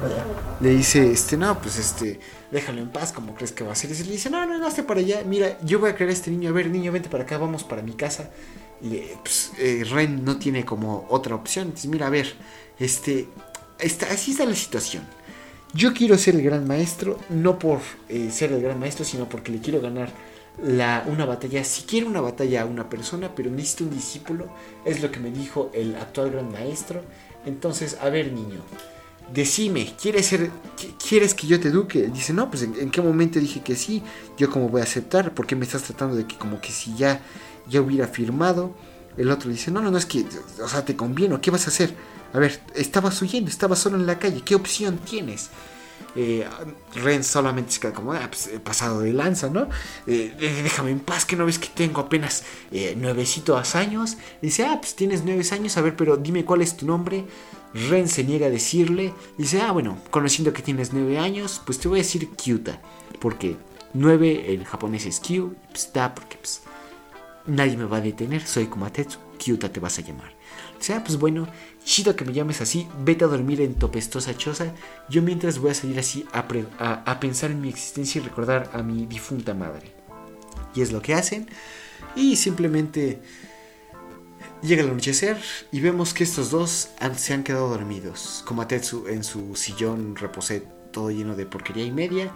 [0.61, 2.21] le dice, este, no, pues este,
[2.53, 3.91] déjalo en paz, como crees que va a ser?
[3.91, 6.13] Y le dice, no, no, no, hazte para allá, mira, yo voy a crear a
[6.13, 8.31] este niño, a ver, niño, vente para acá, vamos para mi casa.
[9.23, 12.35] Pues, eh, Ren no tiene como otra opción, entonces, mira, a ver,
[12.79, 13.29] este,
[13.79, 15.05] está, así está la situación.
[15.73, 19.51] Yo quiero ser el gran maestro, no por eh, ser el gran maestro, sino porque
[19.53, 20.11] le quiero ganar
[20.63, 21.65] la, una batalla.
[21.65, 24.49] Si quiero una batalla a una persona, pero necesito un discípulo,
[24.85, 27.03] es lo que me dijo el actual gran maestro.
[27.47, 28.61] Entonces, a ver, niño,
[29.33, 32.09] decime, ¿quieres, ser, qui- ¿quieres que yo te eduque?
[32.09, 34.03] Dice, no, pues ¿en, qué momento dije que sí?
[34.39, 36.95] Yo como voy a aceptar, ¿por qué me estás tratando de que como que si
[36.95, 37.21] ya,
[37.69, 38.75] ya hubiera firmado?
[39.17, 40.27] El otro dice, no, no, no, es que,
[40.63, 41.95] o sea, te conviene, ¿qué vas a hacer?
[42.33, 45.51] A ver, estabas huyendo, estabas solo en la calle, ¿qué opción tienes?
[46.17, 46.47] Eh,
[46.95, 49.69] Ren solamente se queda como, ah, pues pasado de lanza, ¿no?
[50.07, 54.17] Eh, déjame en paz, que no ves que tengo apenas eh, nuevecitos años.
[54.41, 57.25] Dice, ah, pues tienes nueve años, a ver, pero dime cuál es tu nombre.
[57.89, 59.13] Ren se niega a decirle.
[59.37, 62.81] Dice, ah, bueno, conociendo que tienes nueve años, pues te voy a decir Kyuta.
[63.21, 63.57] Porque
[63.93, 66.63] nueve en japonés es Kyu, pues da, porque pues
[67.47, 70.33] nadie me va a detener, soy Kumatetsu, Kyuta te vas a llamar.
[70.79, 71.49] O sea, pues bueno,
[71.85, 74.73] chido que me llames así, vete a dormir en tu apestosa choza.
[75.09, 79.07] Yo mientras voy a salir así a, pensar en mi existencia y recordar a mi
[79.07, 79.93] difunta madre.
[80.75, 81.49] Y es lo que hacen.
[82.17, 83.21] Y simplemente
[84.63, 85.39] llega el anochecer
[85.73, 88.43] y vemos que estos dos se han quedado dormidos.
[88.47, 92.33] Komatetsu en su sillón reposé todo lleno de porquería y media.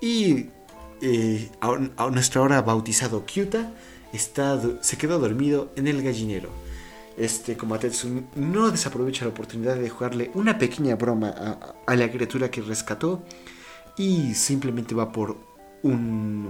[0.00, 0.46] Y
[1.00, 3.72] eh, a, a nuestro ahora bautizado Kyuta
[4.12, 6.50] está, se quedó dormido en el gallinero.
[7.16, 11.34] Este Komatetsu no desaprovecha la oportunidad de jugarle una pequeña broma
[11.84, 13.24] a, la criatura que rescató
[13.96, 15.36] y simplemente va por
[15.82, 16.48] un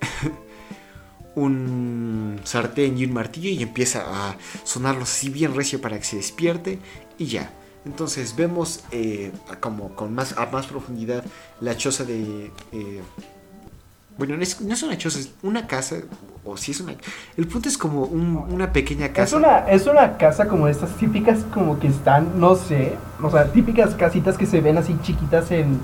[1.36, 6.16] un sartén y un martillo y empieza a sonarlos así bien recio para que se
[6.16, 6.80] despierte
[7.16, 7.52] y ya.
[7.84, 11.24] Entonces vemos eh, como con más a más profundidad
[11.60, 13.02] la choza de eh,
[14.18, 15.96] bueno no es, no es una choza es una casa
[16.44, 16.94] o si es una
[17.36, 20.90] el punto es como un- una pequeña casa Es una, es una casa como estas
[20.96, 25.50] típicas como que están, no sé, o sea, típicas casitas que se ven así chiquitas
[25.50, 25.80] en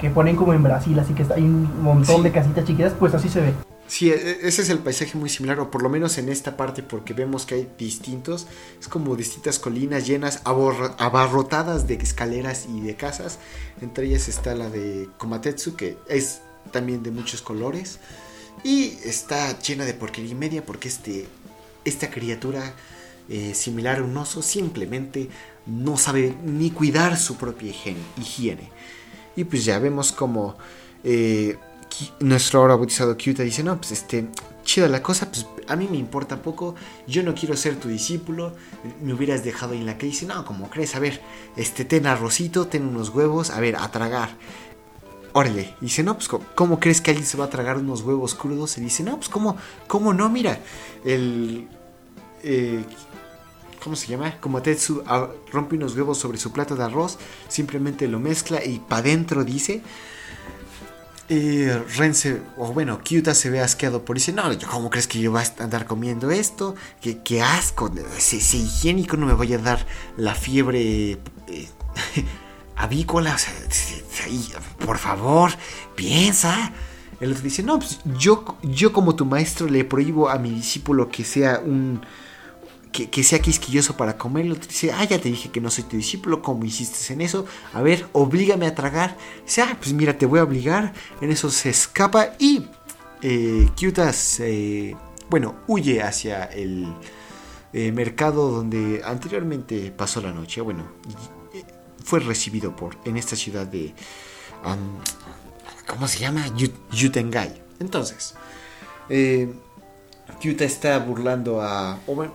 [0.00, 2.22] que ponen como en Brasil, así que está, hay un montón Sí.
[2.22, 3.52] de casitas chiquitas, pues así se ve.
[3.86, 6.82] Sí, e- ese es el paisaje muy similar, o por lo menos en esta parte,
[6.82, 8.46] porque vemos que hay distintos,
[8.80, 13.38] es como distintas colinas llenas, abarrotadas de escaleras y de casas.
[13.80, 16.40] Entre ellas está la de Komatetsu, que es
[16.72, 18.00] también de muchos colores,
[18.64, 21.26] y está llena de porquería y media, porque este,
[21.84, 22.74] esta criatura
[23.28, 25.28] eh, similar a un oso simplemente
[25.66, 27.72] no sabe ni cuidar su propia
[28.18, 28.68] higiene.
[29.36, 30.56] Y pues ya vemos como
[31.04, 31.56] eh,
[32.20, 34.26] nuestro ahora bautizado Kyuta dice, no, pues este,
[34.64, 36.74] chida la cosa, pues a mí me importa poco,
[37.06, 38.54] yo no quiero ser tu discípulo,
[39.02, 40.08] me hubieras dejado en la calle.
[40.08, 41.20] Dice, no, como crees, a ver,
[41.56, 44.36] este, ten arrocito, ten unos huevos, a ver, a tragar.
[45.34, 48.34] Órale, y dice, no, pues ¿cómo, crees que alguien se va a tragar unos huevos
[48.34, 48.76] crudos?
[48.76, 50.58] Y dice, no, pues cómo, cómo no, mira,
[51.04, 51.68] el...
[52.42, 52.84] eh,
[53.82, 54.38] ¿Cómo se llama?
[54.38, 55.02] Como Tetsu
[55.50, 57.18] rompe unos huevos sobre su plato de arroz,
[57.48, 59.82] simplemente lo mezcla y pa' dentro dice.
[61.28, 65.18] Y Ren se, o bueno, Kyuta se ve asqueado por dice, no, ¿cómo crees que
[65.18, 66.76] yo voy a andar comiendo esto?
[67.00, 71.18] Qué, qué asco, ese, ese higiénico no me vaya a dar la fiebre
[71.48, 71.68] eh,
[72.76, 74.52] avícola, o sea, sí, sí,
[74.84, 75.52] por favor,
[75.94, 76.72] piensa.
[77.20, 81.08] El otro dice, no, pues yo, yo como tu maestro le prohíbo a mi discípulo
[81.08, 82.00] que sea un,
[82.92, 84.54] que, que sea quisquilloso para comerlo.
[84.54, 87.46] Dice, ah, ya te dije que no soy tu discípulo, ¿cómo hiciste en eso?
[87.72, 89.16] A ver, oblígame a tragar.
[89.44, 90.92] Dice, ah, pues mira, te voy a obligar.
[91.20, 92.66] En eso se escapa y
[93.22, 93.68] eh,
[94.40, 94.96] eh,
[95.30, 96.92] bueno, huye hacia el
[97.72, 100.60] eh, mercado donde anteriormente pasó la noche.
[100.60, 101.41] Bueno, eh,
[102.04, 103.94] fue recibido por en esta ciudad de,
[105.86, 106.46] ¿cómo se llama?
[106.56, 107.62] Yu- Yutengai.
[107.80, 108.34] Entonces,
[109.08, 109.52] eh,
[110.64, 112.34] está burlando a, bueno,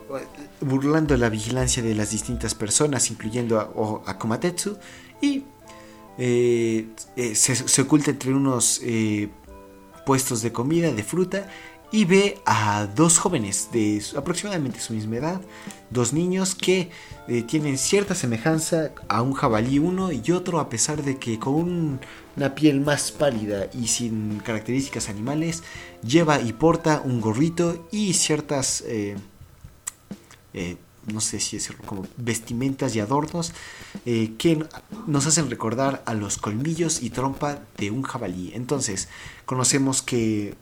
[0.62, 4.78] burlando la vigilancia de las distintas personas, incluyendo a, a Komatetsu,
[5.22, 5.44] y
[6.18, 9.30] eh, eh, se, se oculta entre unos eh,
[10.06, 11.50] puestos de comida, de fruta,
[11.92, 15.42] y ve a dos jóvenes de aproximadamente su misma edad,
[15.90, 16.90] dos niños que
[17.30, 21.54] eh, tienen cierta semejanza a un jabalí uno y otro, a pesar de que con
[21.56, 22.00] un-
[22.36, 25.64] una piel más pálida y sin características animales,
[26.04, 29.16] lleva y porta un gorrito y ciertas, eh,
[30.54, 33.54] eh, no sé si es como vestimentas y adornos
[34.06, 34.66] eh, que
[35.08, 38.52] nos hacen recordar a los colmillos y trompa de un jabalí.
[38.54, 39.08] Entonces,
[39.46, 40.54] conocemos que,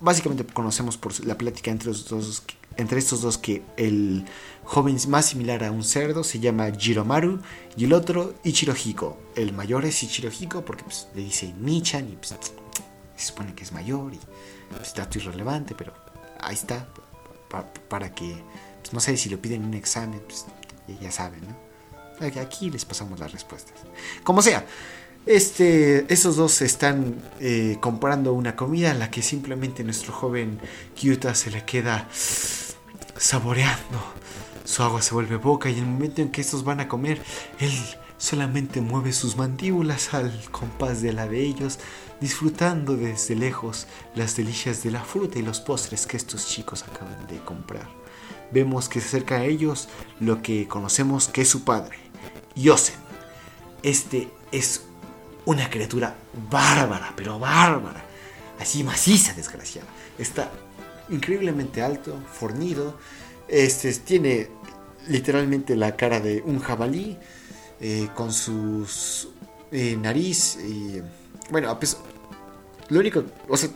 [0.00, 2.42] básicamente conocemos por la plática entre, los dos,
[2.76, 4.24] entre estos dos que el
[4.64, 7.40] joven más similar a un cerdo se llama Jiromaru
[7.76, 9.18] y el otro Ichirohiko.
[9.36, 12.34] El mayor es Ichirohiko porque pues, le dice Nichan y pues,
[13.16, 14.20] se supone que es mayor y
[14.70, 15.92] pues, dato irrelevante, pero
[16.40, 16.88] ahí está,
[17.50, 18.34] pa- para que,
[18.80, 20.46] pues, no sé si lo piden en un examen, pues
[21.00, 21.64] ya saben, ¿no?
[22.40, 23.74] Aquí les pasamos las respuestas.
[24.22, 24.64] Como sea,
[25.26, 30.58] este, esos dos están eh, comprando una comida a la que simplemente nuestro joven
[30.94, 32.08] Kyuta se le queda
[33.16, 34.02] saboreando.
[34.64, 37.22] Su agua se vuelve boca y en el momento en que estos van a comer,
[37.58, 37.72] él
[38.18, 41.78] solamente mueve sus mandíbulas al compás de la de ellos,
[42.20, 47.26] disfrutando desde lejos las delicias de la fruta y los postres que estos chicos acaban
[47.26, 47.88] de comprar.
[48.50, 49.88] Vemos que se acerca a ellos
[50.20, 51.98] lo que conocemos que es su padre,
[52.54, 52.96] Yosen.
[53.82, 54.82] Este es
[55.46, 56.14] una criatura
[56.50, 58.02] bárbara, pero bárbara.
[58.58, 59.88] Así maciza, desgraciada.
[60.18, 60.50] Está
[61.10, 62.96] increíblemente alto, fornido.
[63.48, 64.48] Este tiene
[65.08, 67.18] literalmente la cara de un jabalí.
[67.80, 69.28] eh, con sus
[69.72, 71.02] eh, nariz y.
[71.50, 72.00] Bueno, pesar-
[72.88, 73.24] Lo único.
[73.48, 73.68] O sea.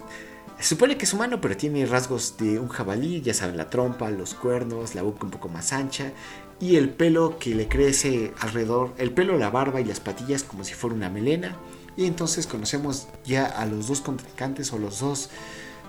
[0.61, 4.11] Se supone que es humano, pero tiene rasgos de un jabalí, ya saben, la trompa,
[4.11, 6.11] los cuernos, la boca un poco más ancha
[6.61, 10.65] y el pelo que le crece alrededor, el pelo, la barba y las patillas como
[10.65, 11.57] si fuera una melena.
[11.97, 15.31] Y entonces conocemos ya a los dos contrincantes o los dos,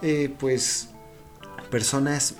[0.02, 0.90] eh, pues,
[1.70, 2.36] personas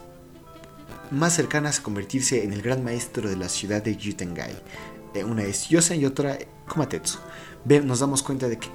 [1.12, 4.56] más cercanas a convertirse en el gran maestro de la ciudad de Yutengai.
[5.14, 6.38] Eh, una es Yosen y otra
[6.68, 7.18] Komatetsu.
[7.66, 8.70] Nos damos cuenta de que,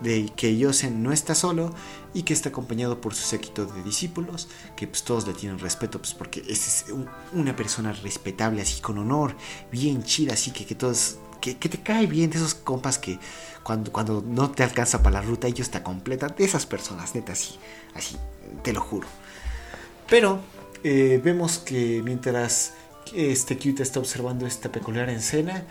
[0.00, 1.74] de que Yosen no está solo
[2.14, 5.98] y que está acompañado por su séquito de discípulos, que pues todos le tienen respeto,
[5.98, 9.34] pues porque es es un- una persona respetable, así con honor,
[9.72, 11.18] bien chida, así que, que todos...
[11.40, 13.20] Que, que te cae bien de esos compas que
[13.62, 16.34] cuando, cuando no te alcanza para la ruta ellos te completan.
[16.36, 17.54] De esas personas, neta, así,
[17.94, 18.16] así,
[18.64, 19.06] te lo juro.
[20.08, 20.40] Pero
[20.82, 22.72] eh, vemos que mientras
[23.14, 25.64] este Kyuta está observando esta peculiar escena,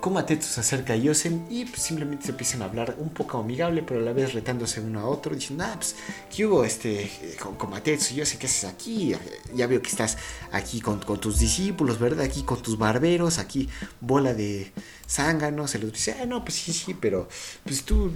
[0.00, 3.82] Komatetsu se acerca a Yosen y pues, simplemente se empiezan a hablar un poco amigable,
[3.82, 5.96] pero a la vez retándose uno a otro, diciendo, ah, pues,
[6.34, 8.14] ¿qué hubo, este, eh, con Komatetsu?
[8.14, 9.14] Yo sé qué haces aquí,
[9.54, 10.16] ya veo que estás
[10.52, 12.24] aquí con tus discípulos, ¿verdad?
[12.24, 13.68] Aquí con tus barberos, aquí
[14.00, 14.72] bola de
[15.08, 17.28] zánganos, el otro dice, ah, no, pues sí, sí, pero
[17.64, 18.12] pues tú,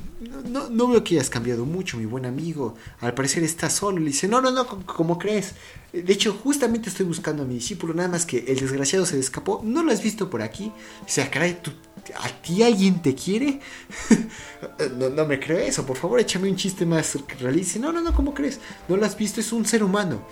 [0.49, 4.07] no, no, veo que hayas cambiado mucho, mi buen amigo, al parecer estás solo, le
[4.07, 5.55] dice, no, no, no, ¿cómo- ¿cómo crees?
[5.93, 9.61] De hecho, justamente estoy buscando a mi discípulo, nada más que el desgraciado se escapó.
[9.63, 10.73] ¿No lo has visto por aquí?
[11.05, 11.71] O sea, caray, ¿tú,
[12.19, 13.61] ¿a ti alguien te quiere?
[14.99, 17.79] no, no me creo eso, por favor, échame un chiste más realista.
[17.79, 18.61] No, no, no, ¿cómo crees?
[18.89, 20.23] No lo has visto, es un ser humano.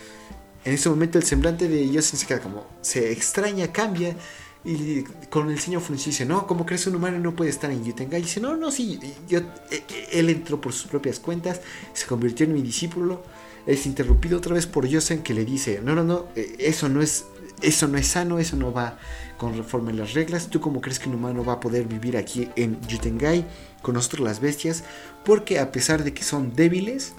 [0.65, 4.17] En ese momento el semblante de Yosen se queda como, se extraña, cambia.
[4.65, 7.83] Y con el ceño fruncido dice, no, ¿cómo crees un humano no puede estar en
[7.83, 8.21] Yutengai?
[8.21, 11.63] Y dice, no, no, sí, yo, eh, eh, él entró por sus propias cuentas,
[11.95, 13.23] se convirtió en mi discípulo
[13.67, 17.03] es interrumpido otra vez por Yosen que le dice, no, no, no, eh, eso no
[17.03, 17.27] es,
[17.63, 18.99] eso no es sano, eso no va
[19.37, 20.49] conforme a las reglas.
[20.49, 23.47] ¿Tú cómo crees que un humano va a poder vivir aquí en Yutengai
[23.83, 24.85] con nosotros las bestias?
[25.25, 27.13] Porque a pesar de que son débiles,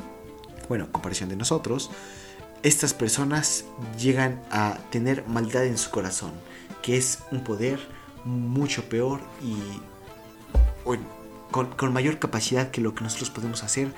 [0.67, 1.91] bueno, comparación de nosotros,
[2.63, 3.65] estas personas
[3.99, 6.31] llegan a tener maldad en su corazón,
[6.81, 7.79] que es un poder
[8.25, 9.55] mucho peor y
[11.51, 13.91] con mayor capacidad que lo que nosotros podemos hacer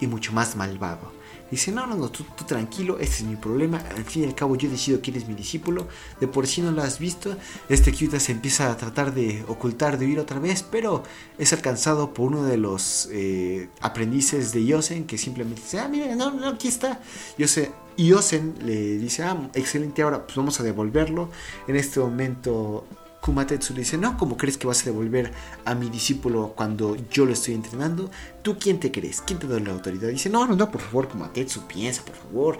[0.00, 1.20] y mucho más malvado.
[1.50, 3.78] Dice, no, no, no, tú, tú, tranquilo, este es mi problema.
[3.96, 5.88] Al fin y al cabo yo decido quién es mi discípulo.
[6.20, 7.36] De por sí no lo has visto.
[7.68, 11.02] Este Kyuta se empieza a tratar de ocultar, de huir otra vez, pero
[11.38, 16.14] es alcanzado por uno de los eh, aprendices de Yosen que simplemente dice, ah, mira,
[16.14, 17.00] no, no, aquí está.
[17.36, 21.28] Yosen, y Yosen le dice, ah, excelente, ahora pues vamos a devolverlo.
[21.68, 22.86] En este momento
[23.20, 25.30] Kumatetsu le dice, no, ¿cómo crees que vas a devolver
[25.66, 28.10] a mi discípulo cuando yo lo estoy entrenando?
[28.40, 29.20] ¿Tú quién te crees?
[29.20, 30.08] ¿Quién te da la autoridad?
[30.08, 32.56] Dice, no, no, no, por favor, Kumatetsu, piensa, por favor.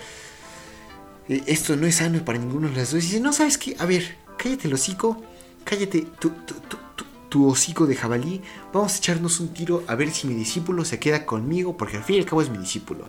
[1.26, 3.02] Eh, esto no es sano para ninguno de los dos.
[3.02, 3.74] Dice, no, ¿sabes qué?
[3.78, 5.22] A ver, cállate el hocico,
[5.64, 8.42] cállate tu, tu, tu, tu, hocico de jabalí.
[8.74, 12.04] Vamos a echarnos un tiro a ver si mi discípulo se queda conmigo, porque al
[12.04, 13.08] fin y al cabo es mi discípulo.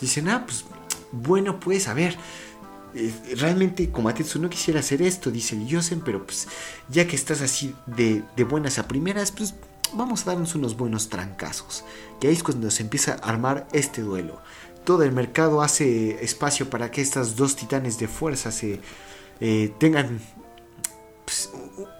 [0.00, 0.64] Dice, ah, pues,
[1.12, 2.16] bueno, pues, a ver
[2.94, 6.48] eh, realmente Komatetsu no quisiera hacer esto, dice el Yosen, pero pues
[6.88, 9.54] ya que estás así de, buenas a primeras, pues
[9.92, 11.84] vamos a darnos unos buenos trancazos.
[12.20, 14.40] Y ahí es cuando se empieza a armar este duelo.
[14.84, 18.80] Todo el mercado hace espacio para que estas dos titanes de fuerza se
[19.40, 20.18] eh, tengan
[21.26, 21.50] pues,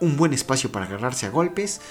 [0.01, 1.83] un buen espacio para agarrarse a golpes.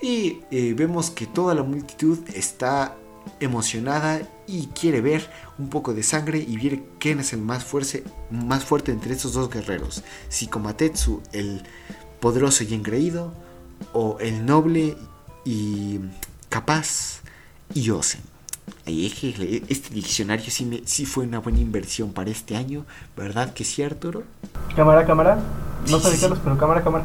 [0.00, 2.96] Y eh, vemos que toda la multitud está
[3.40, 5.28] emocionada y quiere ver
[5.58, 9.32] un poco de sangre y ver quién es el más fuerte, más fuerte entre estos
[9.32, 10.02] dos guerreros.
[10.28, 11.62] Si Komatetsu, el
[12.20, 13.32] poderoso y engreído,
[13.92, 14.96] o el noble
[15.44, 16.00] y
[16.48, 17.20] capaz
[17.74, 18.22] Yosen.
[18.84, 22.84] Este diccionario sí, sí fue una buena inversión para este año,
[23.16, 24.24] ¿verdad que es cierto,
[24.74, 25.38] Cámara, cámara.
[25.88, 26.26] No sé sí.
[26.42, 27.04] pero cámara, cámara.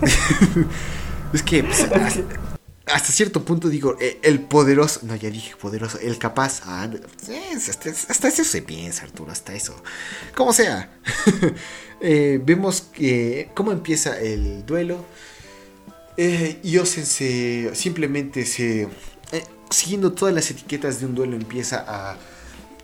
[1.32, 1.88] es que pues,
[2.92, 6.88] hasta cierto punto digo, eh, el poderoso, no, ya dije poderoso, el capaz, ah,
[8.08, 9.74] hasta, eso se piensa, Arturo, hasta eso.
[10.34, 10.90] Como sea,
[12.00, 15.04] eh, vemos que cómo empieza el duelo.
[16.16, 22.16] Eh, Yosen se, simplemente se, eh, siguiendo todas las etiquetas de un duelo, empieza a,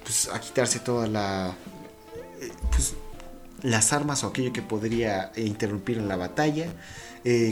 [0.02, 1.54] pues, a quitarse toda la,
[2.70, 2.94] pues,
[3.62, 6.72] las armas o aquello que podría interrumpir en la batalla.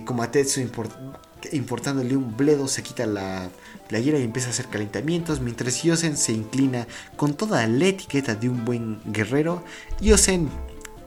[0.04, 0.60] como Atetsu
[1.52, 3.48] importándole un bledo, se quita la
[3.88, 8.48] playera y empieza a hacer calentamientos, mientras Yosen se inclina con toda la etiqueta de
[8.48, 9.62] un buen guerrero.
[10.00, 10.48] Yosen,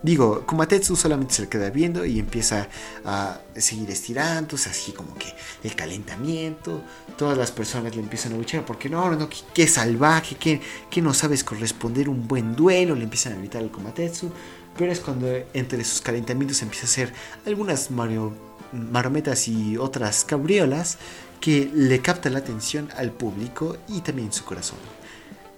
[0.01, 2.67] digo, Kumatetsu solamente se le queda viendo y empieza
[3.05, 5.33] a seguir estirándose, así como que
[5.63, 6.81] el calentamiento,
[7.17, 11.13] todas las personas le empiezan a luchar, porque no, no, qué, salvaje, que, que no
[11.13, 14.31] sabes corresponder un buen duelo, le empiezan a gritar al Kumatetsu.
[14.77, 17.13] Pero es cuando entre sus calentamientos empieza a hacer
[17.45, 18.33] algunas Mario
[18.71, 20.97] marometas y otras cabriolas
[21.39, 24.79] que le captan la atención al público y también su corazón.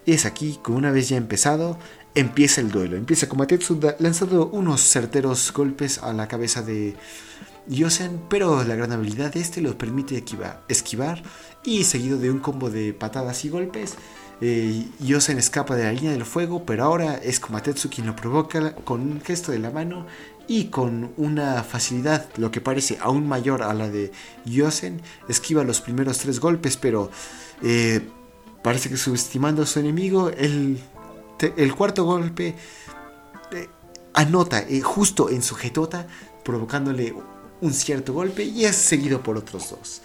[0.06, 1.78] Es aquí que una vez ya empezado,
[2.20, 2.98] empieza el duelo.
[2.98, 6.96] Empieza como Tetsu lanzando unos certeros golpes a la cabeza de
[7.68, 10.24] Yosen, pero la gran habilidad de este lo permite
[10.68, 11.24] esquivar,
[11.64, 13.96] y seguido de un combo de patadas y golpes,
[14.42, 18.74] eh, Yosen escapa de la línea del fuego, pero ahora es Komatetsu quien lo provoca
[18.76, 20.08] con un gesto de la mano
[20.48, 24.12] y con una facilidad, lo que parece aún mayor a la de
[24.46, 27.12] Yosen, esquiva los primeros tres golpes, pero
[27.62, 28.02] eh,
[28.64, 30.80] parece que subestimando a su enemigo, el,
[31.42, 32.56] el cuarto golpe
[33.52, 33.70] eh,
[34.14, 36.08] anota eh, justo en su jetota,
[36.44, 37.14] provocándole
[37.62, 40.02] un cierto golpe y es seguido por otros dos.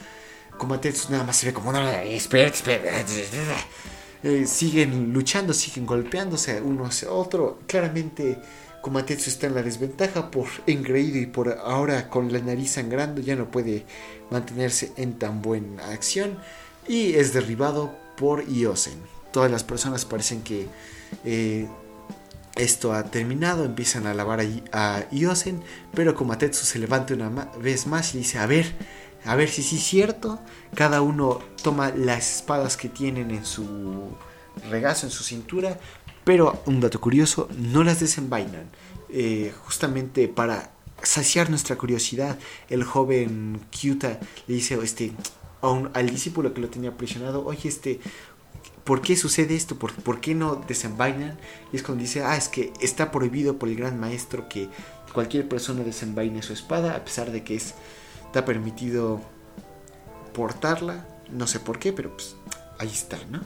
[0.59, 0.79] Como
[1.11, 3.05] nada más se ve como, no, espera, espera.
[4.47, 7.59] siguen luchando, siguen golpeándose uno hacia otro.
[7.67, 8.39] Claramente
[8.85, 13.35] Komatetsu está en la desventaja por engreído y por ahora con la nariz sangrando ya
[13.35, 13.87] no puede
[14.31, 16.37] mantenerse en tan buena acción
[16.87, 19.01] y es derribado por Iosen.
[19.33, 20.69] Todas las personas parecen que
[21.25, 21.69] eh,
[22.57, 27.87] esto ha terminado, empiezan a alabar a, a Iosen, pero Komatetsu se levanta una vez
[27.87, 28.75] más y dice, a ver,
[29.25, 30.39] a ver si sí es cierto,
[30.75, 34.17] cada uno toma las espadas que tienen en su
[34.71, 35.79] regazo, en su cintura,
[36.25, 38.71] pero un dato curioso, no las desenvainan.
[39.09, 40.73] Eh, justamente para
[41.03, 45.13] saciar nuestra curiosidad, el joven Kyuta le dice este,
[45.61, 48.01] al discípulo que lo tenía aprisionado, oye, este,
[48.85, 49.79] ¿por qué sucede esto?
[49.79, 51.39] ¿Por, ¿Por, qué no desenvainan?
[51.73, 54.69] Y es cuando dice, ah, es que está prohibido por el gran maestro que
[55.13, 57.75] cualquier persona desenvaine su espada, a pesar de que es,
[58.27, 59.21] está permitido
[60.35, 62.37] portarla, no sé por qué, pero pues
[62.79, 63.41] ahí está, ¿no?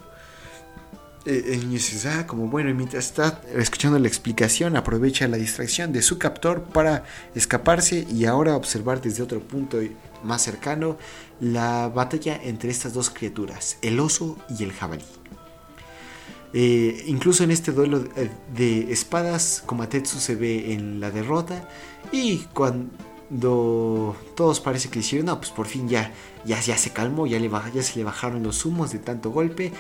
[1.27, 5.37] Eh, el niño dice, ah, como bueno, y mientras está escuchando la explicación, aprovecha la
[5.37, 7.05] distracción de su captor para
[7.35, 9.79] escaparse y ahora observar desde otro punto
[10.25, 10.97] más cercano
[11.41, 15.05] la batalla entre estas dos criaturas, el oso y el jabalí.
[16.53, 18.05] Eh, incluso en este duelo
[18.55, 21.69] de espadas, Komatetsu se ve en la derrota
[22.11, 26.13] y cuando todos parece que dijeron, no, pues por fin ya,
[26.47, 27.51] ya, ya se calmó, ya, le
[27.83, 29.73] se le bajaron los humos de tanto golpe,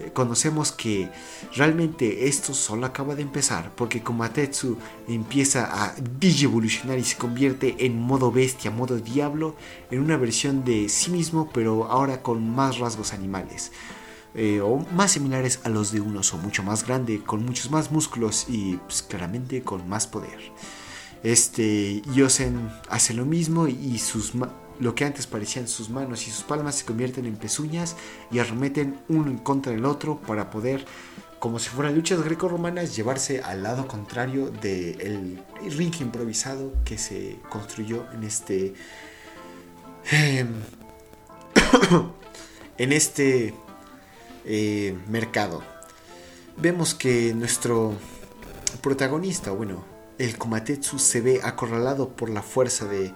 [0.00, 1.08] eh, conocemos que
[1.54, 8.00] realmente esto solo acaba de empezar porque Komatetsu empieza a digievolucionar y se convierte en
[8.00, 9.54] modo bestia, modo diablo,
[9.92, 13.70] en una versión de sí mismo pero ahora con más rasgos animales.
[14.38, 17.90] Eh, o más similares a los de un oso, mucho más grande, con muchos más
[17.90, 20.38] músculos y pues, claramente con más poder.
[21.22, 24.34] Este Yosen hace lo mismo y sus
[24.78, 27.96] lo que antes parecían sus manos y sus palmas se convierten en pezuñas
[28.30, 30.84] y arremeten uno en contra del otro para poder,
[31.38, 35.42] como si fueran luchas greco-romanas, llevarse al lado contrario del
[35.78, 38.74] ring improvisado que se construyó en este.
[40.10, 40.48] Em,
[42.78, 43.54] en este
[44.46, 45.62] eh, mercado.
[46.56, 47.94] Vemos que nuestro
[48.80, 49.84] protagonista, bueno,
[50.18, 53.12] el Komatetsu se ve acorralado por la fuerza de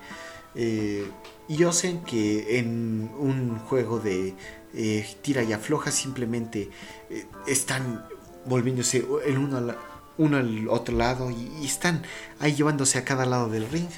[0.54, 1.10] eh,
[1.48, 4.34] Yosen, que en un juego de
[4.74, 6.70] eh, tira y afloja simplemente
[7.08, 8.06] eh, están
[8.46, 9.76] volviéndose el uno, al,
[10.18, 12.02] uno al otro lado y, están
[12.38, 13.88] ahí llevándose a cada lado del ring.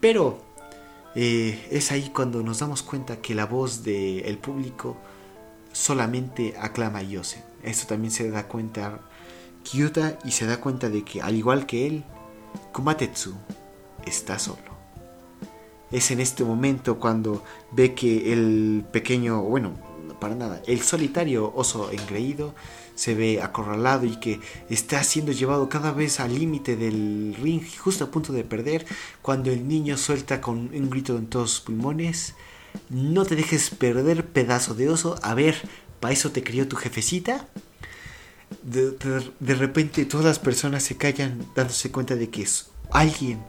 [0.00, 0.44] Pero
[1.14, 4.98] es ahí cuando nos damos cuenta que la voz del público
[5.76, 7.42] solamente aclama a Yosen.
[7.62, 9.00] Esto también se da cuenta
[9.62, 12.04] Kyuta y se da cuenta de que al igual que él,
[12.72, 13.34] Kumatetsu
[14.06, 14.74] está solo.
[15.90, 19.74] Es en este momento cuando ve que el pequeño, bueno,
[20.18, 22.54] para nada, el solitario oso engreído
[22.94, 28.04] se ve acorralado y que está siendo llevado cada vez al límite del ring, justo
[28.04, 28.86] a punto de perder,
[29.20, 32.34] cuando el niño suelta con un grito en todos sus pulmones,
[32.90, 35.56] no te dejes perder pedazo de oso, a ver,
[36.00, 37.46] ¿para eso te crió tu jefecita?
[38.62, 43.42] de, repente todas las personas se callan dándose cuenta de que es alguien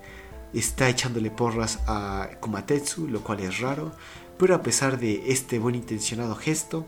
[0.54, 3.92] está echándole porras a Kumatetsu, lo cual es raro,
[4.38, 6.86] pero a pesar de este buen intencionado gesto,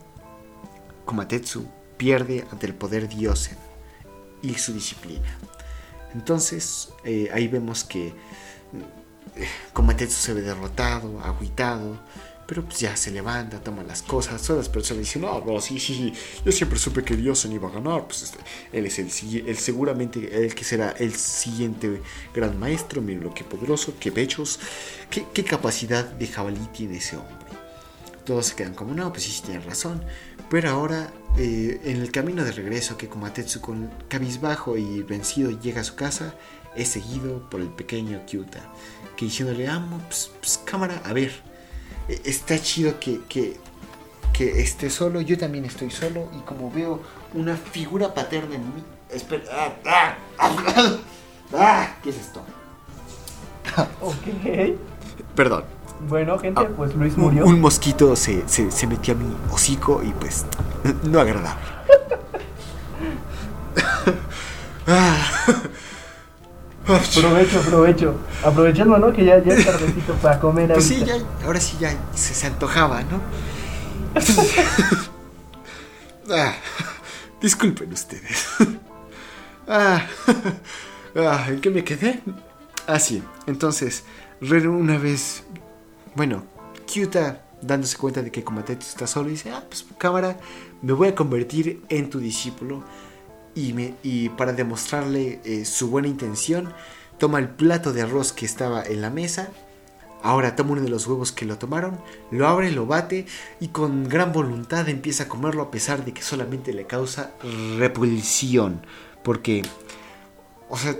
[1.04, 1.66] Kumatetsu
[1.96, 3.58] pierde ante el poder Diosen
[4.42, 5.38] y su disciplina.
[6.14, 8.14] Entonces eh, ahí vemos que eh,
[9.72, 12.00] Kumatetsu se ve derrotado, agüitado,
[12.50, 14.42] pero pues ya se levanta, toma las cosas.
[14.42, 16.12] Todas las personas dicen, no, no, sí, sí, sí.
[16.44, 18.08] Yo siempre supe que Dios iba a ganar.
[18.08, 18.38] Pues este,
[18.72, 19.08] él es el,
[19.46, 22.02] el seguramente el que será el siguiente
[22.34, 23.02] gran maestro.
[23.02, 24.58] Miren lo que poderoso, qué pechos,
[25.10, 27.36] qué, qué capacidad de jabalí tiene ese hombre.
[28.24, 30.02] Todos se quedan como, no, pues sí, tienen razón.
[30.50, 35.82] Pero ahora, eh, en el camino de regreso que Komatetsu con cabizbajo y vencido llega
[35.82, 36.34] a su casa,
[36.74, 38.72] es seguido por el pequeño Kyuta,
[39.16, 41.48] que diciéndole, amo, pues, pues cámara, a ver,
[42.24, 43.58] está chido que, que,
[44.38, 47.02] esté solo, yo también estoy solo y como veo
[47.34, 50.96] una figura paterna en mí, espera, ah, ah,
[51.52, 52.40] ah, ¿qué es esto?
[54.00, 54.78] ok.
[55.34, 55.64] Perdón.
[56.08, 57.44] Bueno, gente, pues Luis murió.
[57.44, 60.46] Un, mosquito se, se, metió a mi hocico y pues
[61.02, 61.60] no agradable.
[66.86, 68.20] Aprovecho, aprovecho.
[68.42, 69.12] Aprovechando, ¿no?
[69.12, 70.72] Que ya, ya es tardecito para comer.
[70.72, 71.14] Pues sí, ya,
[71.44, 73.20] ahora sí ya se, antojaba, ¿no?
[76.34, 76.54] ah,
[77.40, 78.46] disculpen ustedes.
[79.68, 80.06] ah,
[81.16, 82.20] ah, ¿En qué me quedé?
[82.86, 83.22] Ah, sí.
[83.46, 84.04] Entonces,
[84.40, 85.44] Ren una vez.
[86.14, 86.44] Bueno,
[86.86, 90.38] Kyuta dándose cuenta de que Komatetsu está solo, dice: Ah, pues cámara,
[90.82, 92.82] me voy a convertir en tu discípulo
[93.54, 96.72] y, para demostrarle eh, su buena intención,
[97.18, 99.50] toma el plato de arroz que estaba en la mesa,
[100.22, 103.26] ahora toma uno de los huevos que lo tomaron, lo abre, lo bate
[103.60, 107.32] y con gran voluntad empieza a comerlo a pesar de que solamente le causa
[107.78, 108.80] repulsión,
[109.22, 109.62] porque,
[110.68, 110.96] o sea,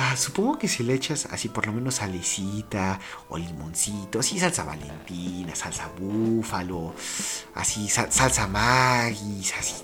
[0.00, 4.62] Ah, supongo que si le echas así por lo menos salecita o limoncito, así salsa
[4.62, 6.94] valentina, salsa búfalo,
[7.56, 9.74] así salsa magis, así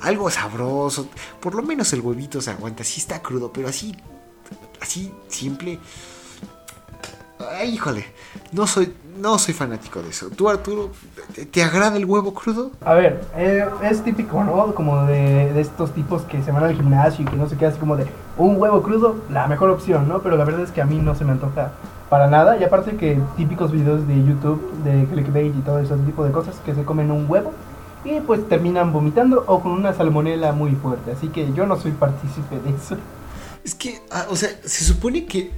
[0.00, 1.08] algo sabroso,
[1.38, 3.94] por lo menos el huevito se aguanta, así está crudo, pero así
[4.80, 5.78] así simple.
[7.38, 8.04] Ay, híjole,
[8.50, 10.30] no soy no soy fanático de eso.
[10.30, 10.90] ¿Tú, Arturo,
[11.50, 12.70] te, agrada el huevo crudo?
[12.84, 14.74] A ver, eh, es típico, ¿no?
[14.74, 17.78] Como de, estos tipos que se van al gimnasio y que no se queda así
[17.78, 18.06] como de
[18.36, 20.22] un huevo crudo, la mejor opción, ¿no?
[20.22, 21.72] Pero la verdad es que a mí no se me antoja
[22.08, 22.56] para nada.
[22.58, 26.56] Y aparte que típicos videos de YouTube, de clickbait y todo ese tipo de cosas,
[26.64, 27.52] que se comen un huevo
[28.04, 31.12] y pues terminan vomitando o con una salmonela muy fuerte.
[31.12, 32.96] Así que yo no soy partícipe de eso.
[33.64, 35.50] Es que, ah, o sea, se supone que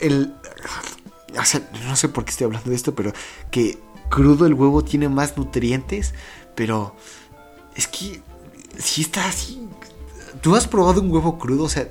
[0.00, 0.34] el
[1.86, 3.12] no sé por qué estoy hablando de esto, pero
[3.50, 6.14] que crudo el huevo tiene más nutrientes,
[6.54, 6.94] pero
[7.74, 8.22] es que
[8.78, 9.68] si está así.
[10.40, 11.64] ¿Tú has probado un huevo crudo?
[11.64, 11.88] O sea,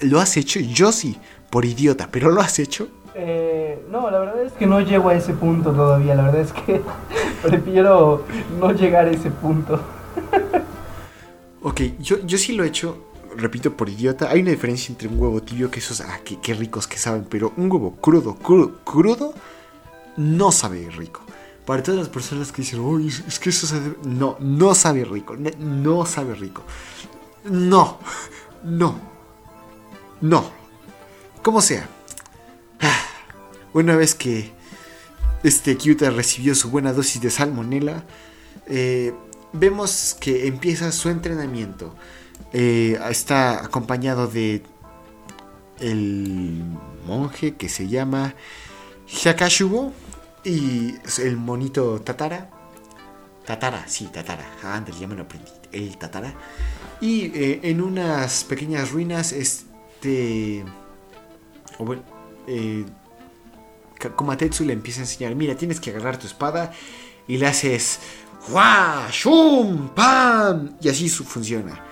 [0.00, 0.60] ¿lo has hecho?
[0.60, 1.16] Yo sí,
[1.50, 2.88] por idiota, pero ¿lo has hecho?
[3.14, 6.14] Eh, no, la verdad es que no llego a ese punto todavía.
[6.14, 6.82] La verdad es que
[7.42, 8.24] prefiero
[8.58, 9.80] no llegar a ese punto.
[11.62, 15.18] ok, yo, yo sí lo he hecho repito, por idiota, hay una diferencia entre un
[15.18, 19.34] huevo tibio, que esos, ah, qué, ricos que saben, pero un huevo crudo, crudo, crudo,
[20.16, 21.20] no sabe rico.
[21.64, 23.96] Para todas las personas que dicen, uy, es que eso sabe...
[24.04, 26.62] No, no sabe rico, no sabe rico.
[27.44, 27.98] No,
[28.62, 28.94] no,
[30.20, 30.50] no.
[31.42, 31.88] Como sea.
[33.72, 34.50] una vez que
[35.42, 38.04] este Kyuta recibió su buena dosis de salmonela,
[38.66, 39.14] eh,
[39.52, 41.94] vemos que empieza su entrenamiento.
[42.52, 44.62] Eh, está acompañado de
[45.80, 46.62] el
[47.06, 48.34] monje que se llama
[49.06, 49.92] Hyakashubo
[50.44, 52.50] y el monito Tatara.
[53.44, 54.44] Tatara, sí, Tatara.
[54.62, 55.50] Antes ya me lo aprendí.
[55.72, 56.34] El Tatara.
[57.00, 59.32] Y eh, en unas pequeñas ruinas,
[60.06, 60.64] este.
[61.78, 62.02] O bueno,
[62.46, 62.84] eh,
[64.64, 66.72] le empieza a enseñar: Mira, tienes que agarrar tu espada
[67.26, 67.98] y le haces.
[68.48, 69.08] ¡Hua!
[69.10, 69.88] ¡Shum!
[69.88, 70.76] ¡Pam!
[70.80, 71.84] Y así funciona.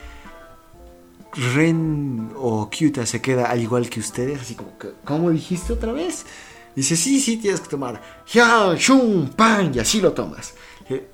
[1.55, 6.25] Ren o Kyuta se queda al igual que ustedes, así como, ¿cómo dijiste otra vez?
[6.77, 8.01] Dice, sí, sí, tienes que tomar.
[8.33, 8.75] ¡Ya!
[8.77, 9.31] ¡Shum!
[9.31, 9.73] ¡Pam!
[9.75, 10.55] Y así lo tomas.
[10.89, 11.09] Eh,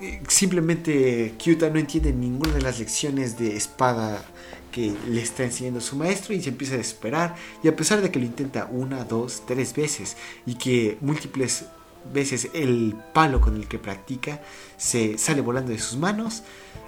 [0.00, 4.24] eh, simplemente Kyuta no entiende ninguna de las lecciones de espada
[4.72, 7.36] que le está enseñando su maestro y se empieza a desesperar.
[7.62, 11.66] Y a pesar de que lo intenta una, dos, tres veces y que múltiples
[12.12, 14.40] veces el palo con el que practica
[14.76, 16.42] se sale volando de sus manos,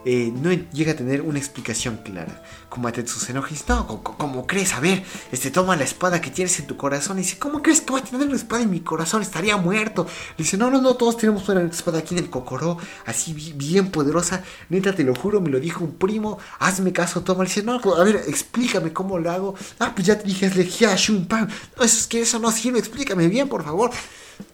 [0.04, 2.42] eh, no llega a tener una explicación clara.
[2.68, 4.74] Como Atetsu se enoja no, ¿cómo crees?
[4.74, 5.02] A ver,
[5.32, 7.18] este, toma la espada que tienes en tu corazón.
[7.18, 9.22] Y dice, ¿cómo crees que voy a tener una espada en mi corazón?
[9.22, 10.06] Estaría muerto.
[10.36, 13.90] Le dice, no, no, no, todos tenemos una espada aquí en el cocoró, así bien
[13.90, 14.42] poderosa.
[14.68, 16.38] Neta, te lo juro, me lo dijo un primo.
[16.58, 17.44] Hazme caso, toma.
[17.44, 19.54] Le dice, no, a ver, explícame cómo lo hago.
[19.78, 21.48] Ah, pues ya te dije, legia, shun, pan.
[21.76, 23.90] No, eso es que eso no sirve, explícame bien, por favor.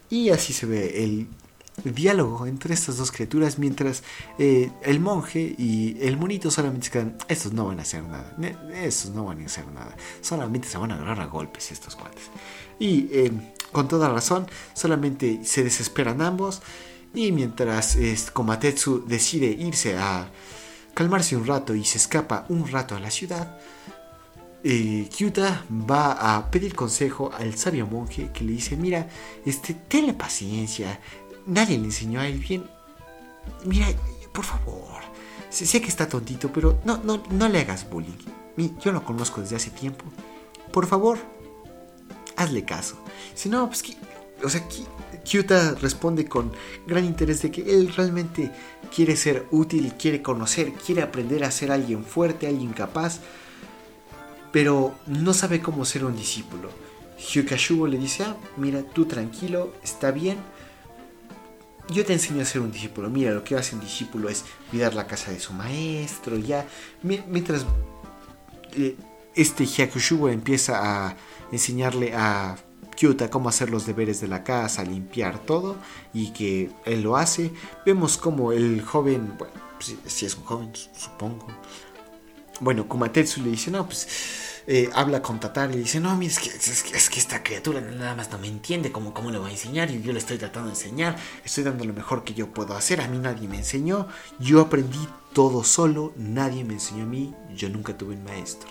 [0.09, 1.27] Y así se ve el
[1.83, 4.03] diálogo entre estas dos criaturas mientras
[4.37, 8.35] eh, el monje y el monito solamente se quedan, estos no van a hacer nada,
[8.73, 12.23] estos no van a hacer nada, solamente se van a agarrar a golpes estos cuates.
[12.79, 13.31] Y eh,
[13.71, 16.61] con toda razón, solamente se desesperan ambos
[17.13, 17.97] y mientras
[18.33, 20.29] Komatetsu decide irse a
[20.93, 23.57] calmarse un rato y se escapa un rato a la ciudad,
[24.63, 29.07] eh, Kyuta va a pedir consejo al sabio monje que le dice, mira,
[29.43, 30.99] este, tenle paciencia,
[31.45, 32.63] nadie le enseñó a él bien.
[33.65, 33.87] Mira,
[34.31, 35.01] por favor,
[35.49, 38.17] sé que está tontito, pero no, no, no le hagas bullying.
[38.81, 40.05] Yo lo conozco desde hace tiempo.
[40.71, 41.17] Por favor,
[42.35, 42.97] hazle caso.
[43.33, 43.95] Si no, pues que,
[44.43, 44.63] o sea,
[45.23, 46.51] Kyuta responde con
[46.87, 48.51] gran interés de que él realmente
[48.93, 53.19] quiere ser útil, quiere conocer, quiere aprender a ser alguien fuerte, alguien capaz
[54.51, 56.69] pero no sabe cómo ser un discípulo.
[57.17, 60.37] Hyukashubo le dice, ah, mira, tú tranquilo, está bien.
[61.91, 63.09] Yo te enseño a ser un discípulo.
[63.09, 66.65] Mira, lo que hace un discípulo es cuidar la casa de su maestro, ya.
[67.03, 67.65] Mientras
[68.77, 68.95] eh,
[69.35, 71.17] este Hyukashubo empieza a
[71.51, 72.55] enseñarle a
[72.95, 75.75] Kyuta cómo hacer los deberes de la casa, limpiar todo,
[76.13, 77.51] y que él lo hace,
[77.85, 81.47] vemos como el joven, bueno, si, es un joven, supongo.
[82.61, 84.07] Bueno, Kumatetsu le dice, no, pues
[84.67, 88.15] eh, habla con Tatar y dice, no, mira, es que, es, que, esta criatura nada
[88.15, 89.89] más no me entiende, ¿cómo, ¿cómo le voy a enseñar?
[89.91, 93.01] Y yo le estoy tratando de enseñar, estoy dando lo mejor que yo puedo hacer,
[93.01, 94.07] a mí nadie me enseñó,
[94.39, 98.69] yo aprendí todo solo, nadie me enseñó a mí, yo nunca tuve un maestro.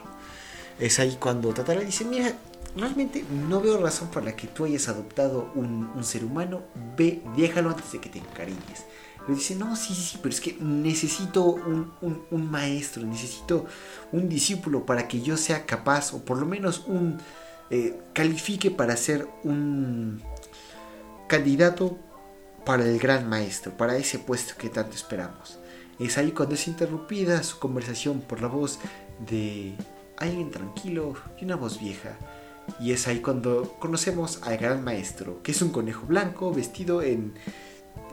[0.79, 2.35] Es ahí cuando Tatar le dice, mira,
[2.77, 6.63] realmente no veo razón para la que tú hayas adoptado un, un ser humano,
[6.97, 8.85] ve, déjalo antes de que te encariñes.
[9.29, 13.67] Le dice, no, sí, sí, pero es que necesito un, maestro, necesito
[14.13, 17.19] un discípulo para que yo sea capaz, o por lo menos un
[17.71, 20.23] eh, califique para ser un
[21.29, 21.99] candidato
[22.65, 25.59] para el gran maestro, para ese puesto que tanto esperamos.
[25.99, 28.79] Es ahí cuando es interrumpida su conversación por la voz
[29.29, 29.75] de
[30.17, 32.17] alguien tranquilo y una voz vieja.
[32.79, 37.35] Y es ahí cuando conocemos al gran maestro, que es un conejo blanco vestido en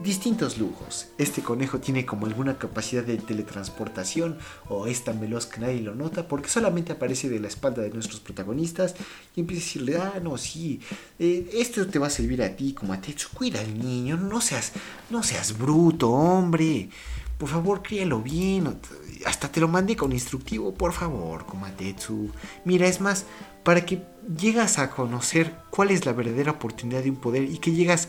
[0.03, 1.07] distintos lujos.
[1.17, 4.37] Este conejo tiene como alguna capacidad de teletransportación
[4.69, 7.89] o es tan veloz que nadie lo nota porque solamente aparece de la espalda de
[7.89, 8.95] nuestros protagonistas
[9.35, 10.79] y empieza a decirle, ah, no, sí,
[11.19, 14.71] eh, esto te va a servir a ti como Tetsu, cuida al niño, no seas,
[15.09, 16.89] no seas bruto, hombre.
[17.37, 18.79] Por favor, críalo bien.
[19.25, 22.31] Hasta te lo mandé con instructivo, por favor, Komatetsu.
[22.65, 23.25] Mira, es más,
[23.63, 24.01] para que
[24.39, 28.07] llegas a conocer cuál es la verdadera oportunidad de un poder y que llegas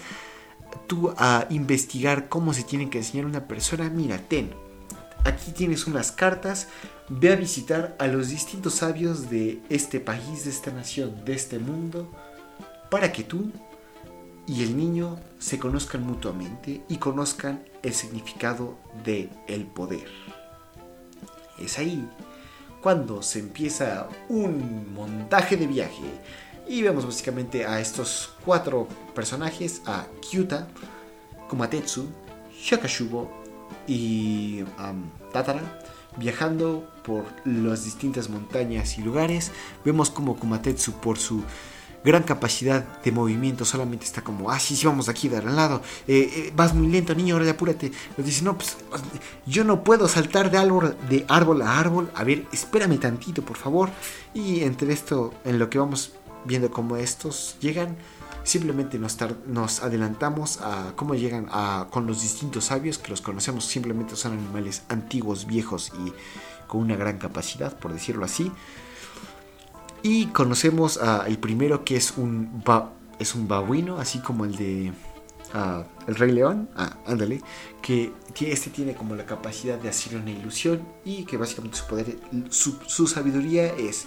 [0.87, 4.51] tú a investigar cómo se tiene que enseñar una persona, mira, ten,
[5.25, 6.69] aquí tienes unas cartas,
[7.09, 11.59] ve a visitar a los distintos sabios de este país, de esta nación, de este
[11.59, 12.11] mundo,
[12.91, 13.51] para que tú
[14.47, 20.09] y el niño se conozcan mutuamente y conozcan el significado de el poder.
[21.59, 22.09] Es ahí
[22.81, 26.05] cuando se empieza un montaje de viaje
[26.69, 30.69] y vemos básicamente a estos cuatro personajes, a Kyuta,
[31.49, 32.07] Kumatetsu,
[32.63, 33.31] Hyakashubo
[33.87, 34.63] y
[35.33, 35.81] Tatara,
[36.17, 39.51] viajando por las distintas montañas y lugares.
[39.85, 41.43] Vemos como Kumatetsu por su
[42.05, 45.83] gran capacidad de movimiento, solamente está como, ah, sí, sí, vamos aquí, de al lado,
[46.07, 47.93] eh, eh, vas muy lento, niño, ahora apúrate.
[48.17, 48.77] Nos dice, no, pues
[49.47, 53.57] yo no puedo saltar de árbol, de árbol a árbol, a ver, espérame tantito, por
[53.57, 53.91] favor.
[54.33, 56.13] Y entre esto, en lo que vamos
[56.49, 57.97] viendo cómo estos llegan,
[58.43, 63.65] simplemente nos, nos adelantamos a cómo llegan a, con los distintos sabios, que los conocemos,
[63.65, 66.13] simplemente son animales antiguos, viejos y
[66.67, 68.51] con una gran capacidad, por decirlo así.
[70.03, 72.63] Y conocemos al primero que es un,
[73.19, 74.93] es un babuino, así como el de
[76.07, 76.69] El Rey León.
[76.77, 77.43] Ah, ándale.
[77.83, 82.19] Que este tiene como la capacidad de hacer una ilusión y que básicamente su poder,
[82.51, 84.07] su, sabiduría es...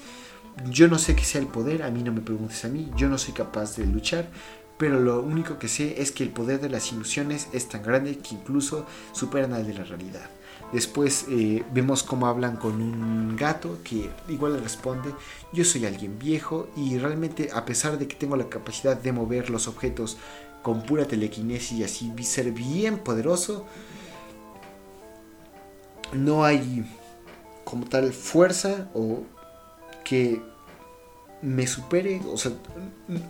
[0.69, 3.09] Yo no sé qué sea el poder, a mí no me preguntes a mí, yo
[3.09, 4.29] no soy capaz de luchar,
[4.77, 8.17] pero lo único que sé es que el poder de las ilusiones es tan grande
[8.17, 10.29] que incluso superan al de la realidad.
[10.73, 15.13] Después eh, vemos cómo hablan con un gato que igual le responde,
[15.51, 19.49] yo soy alguien viejo y realmente a pesar de que tengo la capacidad de mover
[19.49, 20.17] los objetos
[20.61, 23.65] con pura telequinesis y así ser bien poderoso,
[26.13, 26.85] no hay
[27.65, 29.23] como tal fuerza o
[30.03, 30.41] que
[31.41, 32.51] me supere, o sea,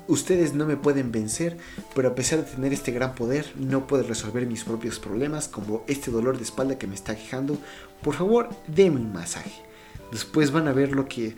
[0.07, 1.57] ustedes no me pueden vencer,
[1.95, 5.83] pero a pesar de tener este gran poder, no puedo resolver mis propios problemas, como
[5.87, 7.57] este dolor de espalda que me está quejando.
[8.01, 9.63] Por favor, denme un masaje.
[10.11, 11.35] Después van a ver lo que...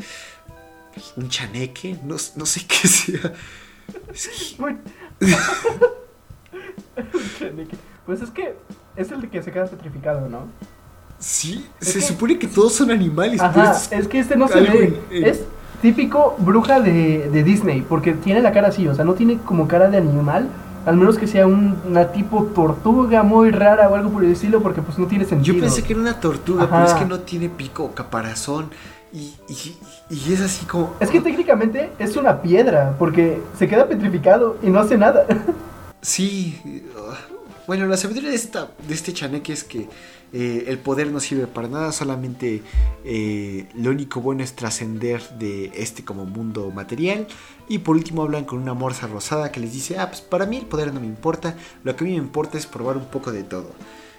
[1.15, 3.33] Un chaneque, no, sé qué sea.
[8.05, 8.55] Pues es que
[8.97, 10.47] es el de que se queda petrificado, ¿no?
[11.23, 13.39] Sí, se supone que todos son animales.
[13.39, 14.99] Ajá, es, que este no se ve.
[15.09, 15.41] Es
[15.81, 19.87] típico bruja de, Disney, porque tiene la cara así, o sea, no tiene como cara
[19.87, 20.49] de animal,
[20.85, 24.81] al menos que sea una tipo tortuga muy rara o algo por el estilo, porque
[24.81, 25.55] pues no tiene sentido.
[25.55, 28.69] Yo pensé que era una tortuga, pero es que no tiene pico o caparazón.
[29.13, 30.95] Y, y, es así como...
[30.99, 35.25] Es que técnicamente es una piedra, porque se queda petrificado y no hace nada.
[36.01, 36.59] Sí,
[37.67, 39.87] bueno, la sabiduría de, esta, este chaneque es que
[40.33, 42.63] eh, el poder no sirve para nada, solamente
[43.05, 47.27] eh, lo único bueno es trascender de este como mundo material.
[47.69, 50.57] Y por último hablan con una morsa rosada que les dice, ah, pues para mí
[50.57, 53.31] el poder no me importa, lo que a mí me importa es probar un poco
[53.31, 53.71] de todo.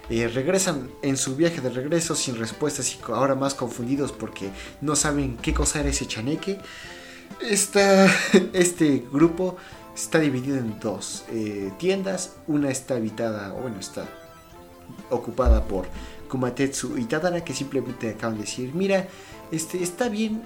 [0.09, 4.49] Eh, regresan en su viaje de regreso sin respuestas y ahora más confundidos porque
[4.81, 6.59] no saben qué cosa era ese chaneque.
[8.53, 9.57] este grupo
[9.95, 11.23] está dividido en dos
[11.77, 14.05] tiendas, una está habitada, o bueno, está
[15.09, 15.87] ocupada por
[16.29, 19.07] Kumatetsu y Tadara que simplemente acaban de decir, mira,
[19.51, 20.43] este, está bien,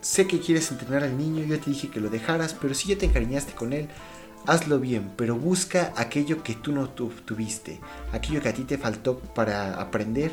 [0.00, 2.98] sé que quieres entrenar al niño, yo te dije que lo dejaras, pero si ya
[2.98, 3.88] te encariñaste con él,
[4.46, 7.80] hazlo bien, pero busca aquello que tú no tuviste,
[8.12, 10.32] aquello que a ti te faltó para aprender,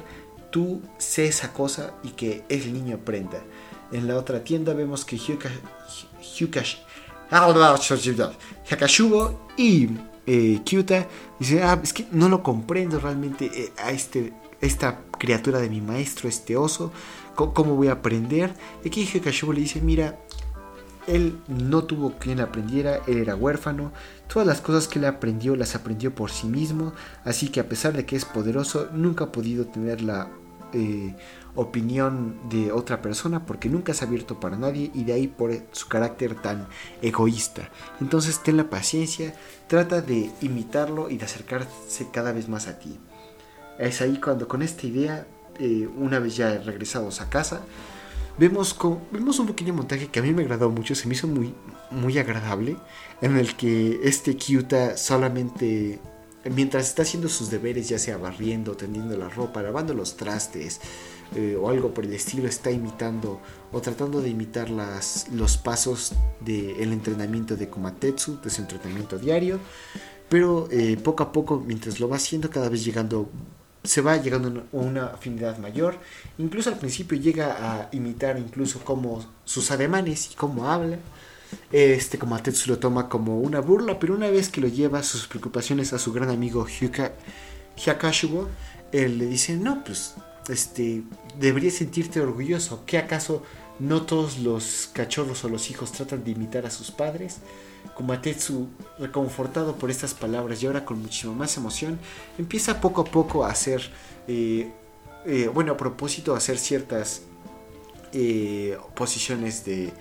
[0.52, 3.42] tú sé esa cosa y que el niño aprenda.
[3.94, 5.50] En la otra tienda vemos que Hyuka,
[8.70, 9.90] Hakashubo y
[10.28, 11.08] eh, Kyuta
[11.40, 15.82] dice, ah, es que no lo comprendo realmente eh, a este, esta criatura de mi
[15.82, 16.92] maestro, este oso,
[17.36, 18.54] ¿cómo, voy a aprender?
[18.84, 20.20] Y aquí Hikashubo le dice, mira,
[21.08, 23.92] él no tuvo quien le aprendiera, él era huérfano,
[24.28, 27.94] todas las cosas que él aprendió las aprendió por sí mismo, así que a pesar
[27.94, 30.30] de que es poderoso, nunca ha podido tener la
[30.74, 31.16] eh,
[31.56, 35.88] opinión de otra persona porque nunca ha abierto para nadie y de ahí por su
[35.88, 36.68] carácter tan
[37.02, 37.70] egoísta.
[38.00, 39.34] Entonces ten la paciencia,
[39.68, 42.98] trata de imitarlo y de acercarse cada vez más a ti.
[43.78, 45.28] Es ahí cuando con esta idea,
[45.60, 47.62] eh, una vez ya regresados a casa,
[48.38, 48.78] vemos,
[49.12, 51.54] vemos un pequeño montaje que a mí me agradó mucho, se me hizo muy,
[51.90, 52.78] muy agradable,
[53.22, 56.00] en el que este Kyuta solamente
[56.50, 60.80] mientras está haciendo sus deberes, ya sea barriendo, tendiendo la ropa, lavando los trastes
[61.36, 63.40] eh, o algo por el estilo, está imitando
[63.72, 69.60] o tratando de imitar las, los pasos del entrenamiento de Komatetsu, de su entrenamiento diario.
[70.30, 73.30] Pero eh, poco a poco, mientras lo va haciendo, cada vez llegando,
[73.84, 76.00] se va llegando a una afinidad mayor.
[76.38, 80.98] Incluso al principio llega a imitar incluso como sus ademanes y cómo habla.
[81.72, 85.28] Este como Atetsu lo toma como una burla, pero una vez que lo lleva sus
[85.28, 87.14] preocupaciones a su gran amigo Hyuka,
[87.78, 88.50] Hyakashubo,
[88.92, 90.16] él le dice, no, pues,
[90.50, 91.04] este,
[91.40, 92.84] deberías sentirte orgulloso.
[92.86, 93.44] ¿Qué acaso
[93.80, 97.38] no todos los cachorros o los hijos tratan de imitar a sus padres?
[97.96, 98.68] Como Atetsu,
[99.00, 102.00] reconfortado por estas palabras y ahora con muchísima más emoción,
[102.38, 103.82] empieza poco a poco a hacer,
[104.28, 104.72] eh,
[105.26, 107.24] eh, bueno, a propósito, a hacer ciertas
[108.14, 109.94] eh, posiciones de,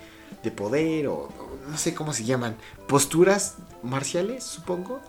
[0.43, 1.29] de poder o,
[1.69, 2.55] no sé cómo se llaman,
[2.87, 4.99] posturas marciales, supongo,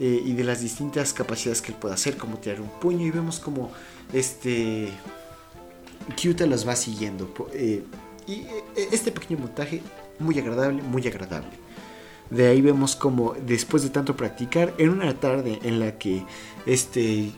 [0.00, 3.10] eh, y de las distintas capacidades que él puede hacer, como tirar un puño, y
[3.10, 3.70] vemos como
[4.12, 4.90] este
[6.16, 7.32] Kyuta los va siguiendo.
[7.52, 7.84] Eh,
[8.26, 9.82] y eh, este pequeño montaje,
[10.18, 11.50] muy agradable, muy agradable.
[12.30, 16.24] De ahí vemos como después de tanto practicar, en una tarde en la que
[16.66, 17.32] este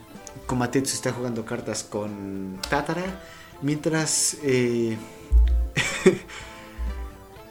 [0.47, 3.23] Komatetsu está jugando cartas con Tatara,
[3.63, 4.37] mientras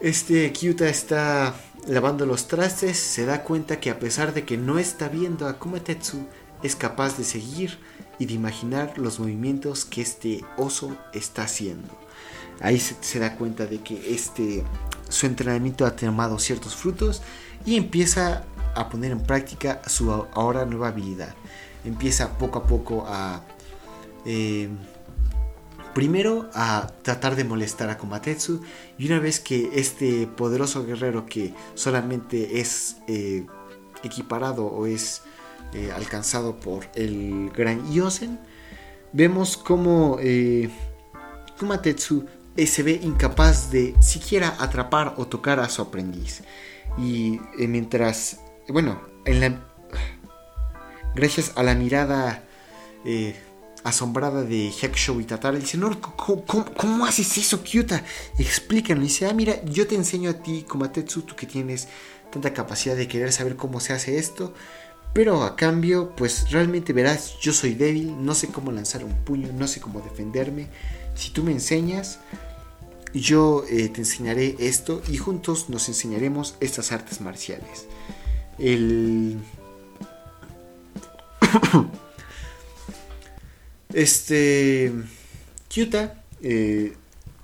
[0.02, 1.56] este Kyuta está
[1.88, 5.58] lavando los trastes, se da cuenta que a pesar de que no está viendo a
[5.60, 6.26] Komatetsu,
[6.64, 7.78] es capaz de seguir
[8.18, 11.90] y de imaginar los movimientos que este oso está haciendo.
[12.62, 14.64] Ahí se, da cuenta de que este,
[15.08, 17.22] su entrenamiento ha tomado ciertos frutos
[17.66, 18.44] y empieza
[18.76, 21.34] a poner en práctica su ahora nueva habilidad.
[21.86, 23.42] Empieza poco a poco a...
[24.26, 24.70] Eh,
[25.94, 28.62] primero a tratar de molestar a Komatetsu
[28.98, 33.46] y una vez que este poderoso guerrero que solamente es eh,
[34.04, 35.22] equiparado o es
[35.74, 38.40] eh, alcanzado por el gran Yosen,
[39.14, 40.70] vemos como eh,
[41.60, 42.26] Kumatetsu
[42.58, 46.42] eh, se ve incapaz de siquiera atrapar o tocar a su aprendiz.
[46.98, 49.62] Y mientras, bueno, en la,
[51.16, 52.44] gracias a la mirada
[53.84, 58.04] asombrada de Heksho y Tatara, dice, no, ¿cómo, haces eso, Kyuta?
[58.38, 59.04] Explícanos.
[59.04, 61.88] dice, ah, mira, yo te enseño a ti, Kumatetsu, tú que tienes
[62.32, 64.54] tanta capacidad de querer saber cómo se hace esto.
[65.14, 69.52] Pero a cambio, pues realmente verás, yo soy débil, no sé cómo lanzar un puño,
[69.54, 70.68] no sé cómo defenderme.
[71.16, 72.20] Si tú me enseñas,
[73.14, 77.88] yo eh, te enseñaré esto y juntos nos enseñaremos estas artes marciales.
[78.60, 79.40] El...
[83.94, 84.94] este...
[85.70, 86.94] Kyuta eh,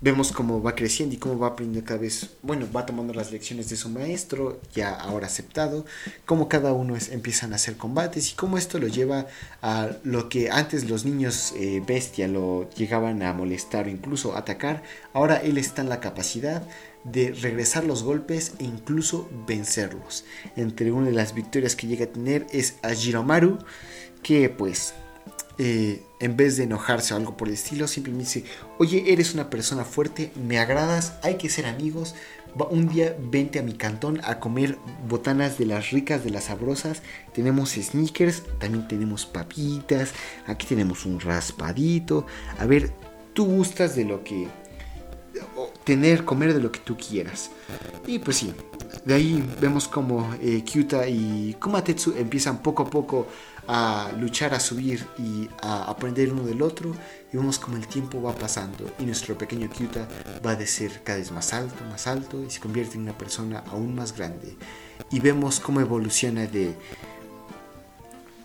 [0.01, 3.69] vemos cómo va creciendo y cómo va aprendiendo cada vez, bueno, va tomando las lecciones
[3.69, 5.85] de su maestro, ya ahora aceptado,
[6.25, 9.25] cómo cada uno es, empiezan a hacer combates y cómo esto lo lleva
[9.63, 14.83] a lo que antes los niños eh, bestia lo llegaban a molestar o incluso atacar,
[15.13, 16.61] ahora él está en la capacidad
[17.03, 20.25] de regresar los golpes e incluso vencerlos.
[20.55, 23.57] Entre una de las victorias que llega a tener es a Jiromaru,
[24.21, 24.93] que pues
[25.57, 28.43] eh, en vez de enojarse o algo por el estilo, simplemente dice,
[28.77, 32.15] oye, eres una persona fuerte, me agradas, hay que ser amigos,
[32.69, 34.77] un día vente a mi cantón a comer
[35.09, 37.01] botanas de las ricas, de las sabrosas,
[37.33, 40.13] tenemos sneakers, también tenemos papitas,
[40.47, 42.25] aquí tenemos un raspadito,
[42.57, 42.91] a ver,
[43.33, 44.47] tú gustas de lo que...
[45.83, 47.51] tener, comer de lo que tú quieras.
[48.07, 48.53] Y pues sí,
[49.03, 53.27] de ahí vemos como eh, Kyuta y Kumatetsu empiezan poco a poco
[53.67, 56.93] a luchar, a subir y a aprender uno del otro
[57.31, 60.07] y vemos como el tiempo va pasando y nuestro pequeño Kyuta
[60.45, 63.63] va de ser cada vez más alto, más alto y se convierte en una persona
[63.71, 64.55] aún más grande.
[65.11, 66.75] Y vemos cómo evoluciona de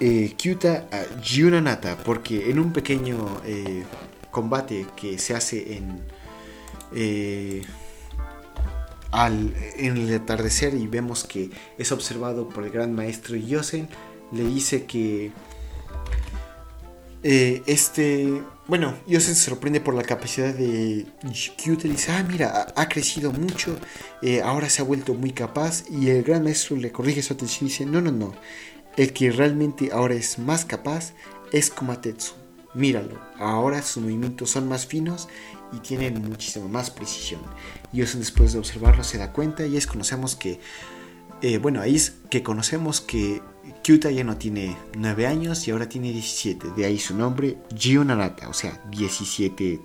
[0.01, 3.85] eh, Kyuta a Gyunanata porque en un pequeño eh,
[4.31, 6.01] combate que se hace en
[6.95, 7.62] eh,
[9.12, 13.89] al, en el atardecer y vemos que es observado por el gran maestro Yosen
[14.33, 15.33] le dice que
[17.22, 22.89] eh, este, bueno, Yosen se sorprende por la capacidad de y dice, ah, mira, ha,
[22.89, 23.76] crecido mucho,
[24.22, 27.66] eh, ahora se ha vuelto muy capaz y el gran maestro le corrige su atención
[27.66, 28.33] y dice, no, no, no,
[28.97, 31.12] el que realmente ahora es más capaz
[31.53, 32.33] es Komatetsu,
[32.72, 35.28] míralo, ahora sus movimientos son más finos
[35.72, 37.43] y tienen muchísima más precisión.
[37.93, 40.59] Yosen después de observarlo se da cuenta y es conocemos que,
[41.43, 43.43] eh, bueno, ahí es que conocemos que
[43.82, 46.72] Kyuta ya no tiene 9 años y ahora tiene 17.
[46.72, 49.80] De ahí su nombre, Gio Narata, o sea, 17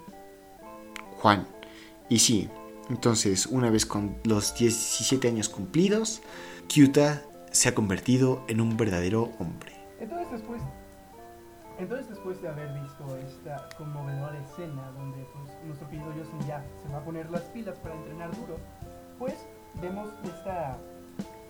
[1.18, 1.48] Juan.
[2.10, 2.50] Y sí,
[2.90, 6.22] entonces una vez con los 17 años cumplidos,
[6.68, 9.74] Kyuta se ha convertido en un verdadero hombre.
[10.00, 10.62] Entonces después,
[11.80, 16.92] entonces después de haber visto esta conmovedora escena donde pues, nuestro querido Yosen ya se
[16.92, 18.58] va a poner las pilas para entrenar duro,
[19.18, 19.34] pues
[19.82, 20.78] vemos esta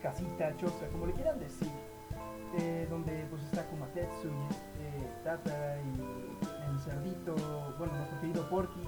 [0.06, 1.68] casita, choza, como le quieran decir,
[2.60, 7.34] eh, donde pues está Kumatetsu y este, Tata y el cerdito,
[7.80, 8.82] bueno, nuestro querido Porky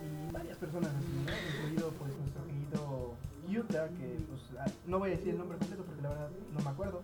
[0.00, 3.14] y varias personas así, incluido pues nuestro querido
[3.50, 6.64] Yuta, que pues ah, no voy a decir el nombre completo porque la verdad no
[6.64, 7.02] me acuerdo,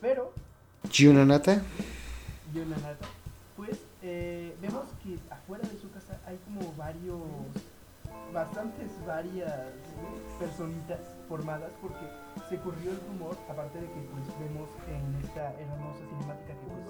[0.00, 0.32] pero...
[0.92, 1.62] Junanata.
[2.52, 3.06] Junanata.
[3.56, 7.22] Pues eh, vemos que afuera de su casa hay como varios,
[8.34, 9.54] bastantes varias
[10.40, 12.04] personitas formadas porque
[12.48, 16.86] se corrió el rumor, aparte de que pues vemos en esta hermosa cinemática que pues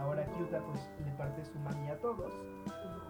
[0.00, 2.32] ahora Kyuta pues le parte su manía a todos,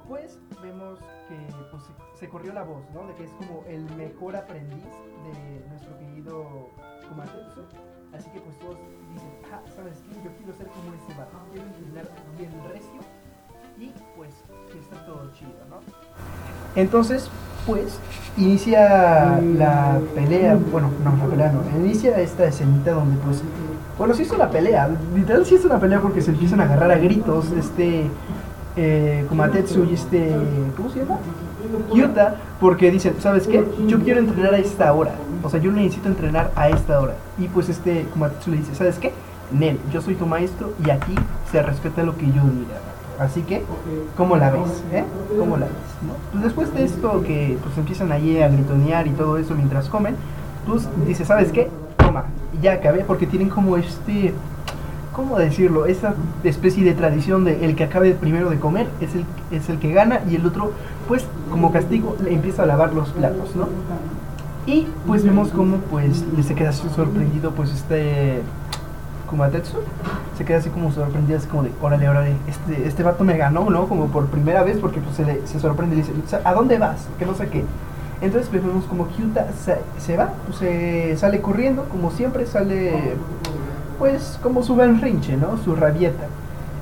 [0.09, 1.37] pues vemos que
[1.71, 1.83] pues
[2.15, 3.07] se, corrió la voz, ¿no?
[3.07, 6.69] De que es como el mejor aprendiz de nuestro querido
[7.09, 7.63] Kumatetsu.
[8.13, 8.77] Así que pues todos
[9.13, 10.15] dicen, ah, ¿sabes qué?
[10.23, 13.01] Yo quiero ser como ese vato, quiero entrenar bien recio
[13.79, 15.81] y pues que está todo chido, ¿no?
[16.77, 17.31] Entonces,
[17.67, 17.99] pues
[18.37, 23.43] inicia la pelea, bueno, no, la pelea no, inicia esta escenita donde pues,
[23.99, 26.91] bueno, sí es una pelea, literal sí es una pelea porque se empiezan a agarrar
[26.91, 28.07] a gritos, este,
[28.77, 30.35] eh, Kumatetsu y este,
[30.77, 31.19] ¿cómo se llama?
[31.95, 33.65] Yuta, porque dicen, ¿sabes qué?
[33.87, 37.49] Yo quiero entrenar a esta hora, o sea, yo necesito entrenar a esta hora, y
[37.49, 39.13] pues este Kumatetsu le dice, ¿sabes qué?
[39.53, 41.15] Nel, yo soy tu maestro y aquí
[41.51, 42.92] se respeta lo que yo diga.
[43.19, 43.63] Así que,
[44.17, 44.83] ¿cómo la ves?
[44.93, 45.05] Eh?
[45.39, 45.75] ¿Cómo la ves?
[46.33, 50.17] Pues después de esto que pues empiezan allí a gritonear y todo eso mientras comen,
[50.67, 51.69] pues dice, ¿sabes qué?
[51.97, 52.25] Toma,
[52.61, 54.33] ya acabé porque tienen como este,
[55.13, 55.87] ¿cómo decirlo?
[55.87, 59.79] Esa especie de tradición de el que acabe primero de comer es el, es el
[59.79, 60.73] que gana y el otro,
[61.07, 63.69] pues como castigo, le empieza a lavar los platos, ¿no?
[64.67, 68.43] Y pues vemos como pues se queda sorprendido pues este
[69.33, 69.79] Kumatetsu
[70.37, 73.69] se queda así como sorprendido, así como de, órale, órale, este, este vato me ganó,
[73.71, 73.89] ¿no?
[73.89, 76.13] Como por primera vez, porque pues se, se sorprende y dice,
[76.45, 77.09] ¿a dónde vas?
[77.19, 77.65] Que no sé qué.
[78.21, 79.49] Entonces pues, vemos como Kyuta
[79.99, 83.15] se, va, pues se sale corriendo, como siempre sale,
[83.99, 85.57] pues como su rinche, ¿no?
[85.59, 86.27] Su rabieta.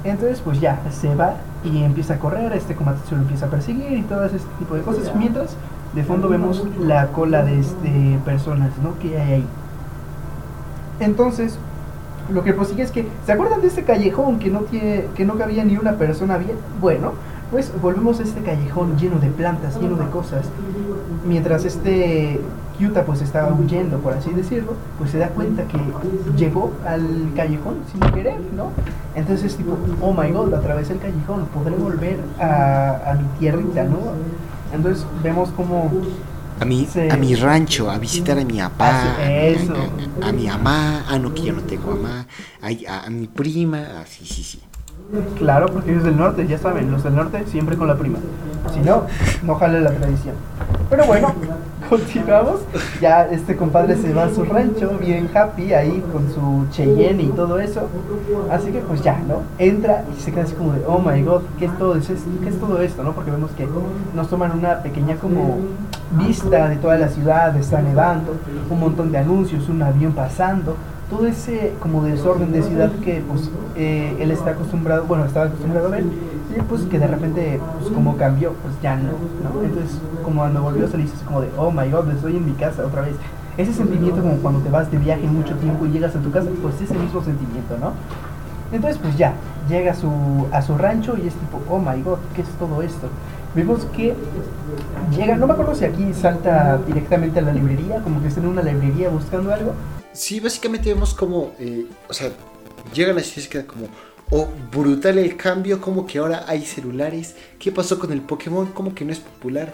[0.05, 1.35] Entonces pues ya, se va
[1.65, 4.83] y empieza a correr, este Kumatetsu lo empieza a perseguir y todo ese tipo de
[4.83, 5.57] cosas, mientras
[5.95, 8.99] de fondo vemos la cola de este personas, ¿no?
[8.99, 9.47] Que hay ahí.
[11.01, 11.59] Entonces,
[12.33, 15.37] lo que prosigue es que, ¿se acuerdan de este callejón que no, tiene, que no
[15.37, 16.57] cabía ni una persona bien?
[16.81, 17.13] Bueno,
[17.51, 20.47] pues volvemos a este callejón lleno de plantas, lleno de cosas.
[21.27, 22.41] Mientras este
[22.79, 25.79] Kyuta pues estaba huyendo, por así decirlo, pues se da cuenta que
[26.37, 28.71] llegó al callejón sin querer, ¿no?
[29.17, 33.99] Entonces tipo, oh my god, atravesé el callejón, podré volver a, a mi tierrita, ¿no?
[34.73, 35.91] Entonces vemos como
[36.61, 39.17] a mi, a mi rancho, a visitar a mi papá,
[40.23, 42.27] A, mi mamá, ah no que yo no tengo mamá,
[42.63, 44.61] a, a mi prima, ah, sí, sí, sí.
[45.39, 48.19] Claro, porque ellos del norte, ya saben, los del norte siempre con la prima.
[48.73, 49.05] Si no,
[49.43, 50.35] no jale la tradición.
[50.89, 51.35] Pero bueno,
[51.91, 52.61] continuamos.
[53.01, 57.29] Ya este compadre se va a su rancho, bien happy ahí con su Cheyenne y
[57.29, 57.89] todo eso.
[58.51, 59.43] Así que pues ya, ¿no?
[59.59, 62.13] Entra y se queda así como de, oh my god, ¿qué es todo, eso?
[62.43, 63.13] ¿Qué es todo esto, no?
[63.13, 63.67] Porque vemos que
[64.15, 65.59] nos toman una pequeña como
[66.13, 68.37] vista de toda la ciudad, está nevando,
[68.69, 70.77] un montón de anuncios, un avión pasando
[71.11, 75.89] todo ese como desorden de ciudad que pues eh, él está acostumbrado, bueno, estaba acostumbrado
[75.89, 79.11] a ver, y pues que de repente pues como cambió, pues ya no,
[79.43, 79.63] ¿no?
[79.63, 82.53] Entonces como cuando volvió se le dice como de, oh my god, estoy en mi
[82.53, 83.15] casa otra vez.
[83.59, 86.49] Ese sentimiento como cuando te vas de viaje mucho tiempo y llegas a tu casa,
[86.63, 87.93] pues ese mismo sentimiento, ¿no?
[88.73, 89.35] Entonces pues ya,
[89.69, 92.83] llega a su, a su rancho y es tipo, oh my god, ¿qué es todo
[92.83, 93.09] esto?
[93.55, 94.15] Vemos que
[95.11, 98.47] llega, no me acuerdo si aquí salta directamente a la librería, como que está en
[98.47, 99.73] una librería buscando algo,
[100.21, 102.31] Sí, básicamente vemos como, eh, o sea,
[102.93, 103.89] llegan las y queda como,
[104.29, 108.67] oh, brutal el cambio, como que ahora hay celulares, ¿qué pasó con el Pokémon?
[108.73, 109.73] Como que no es popular,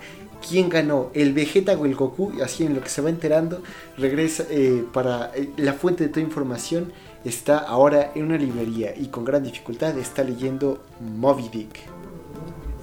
[0.48, 1.10] ¿quién ganó?
[1.14, 2.32] ¿El Vegeta o el Goku?
[2.44, 3.60] Así en lo que se va enterando,
[3.98, 6.92] regresa eh, para eh, la fuente de toda información,
[7.24, 11.95] está ahora en una librería y con gran dificultad está leyendo Moby Dick.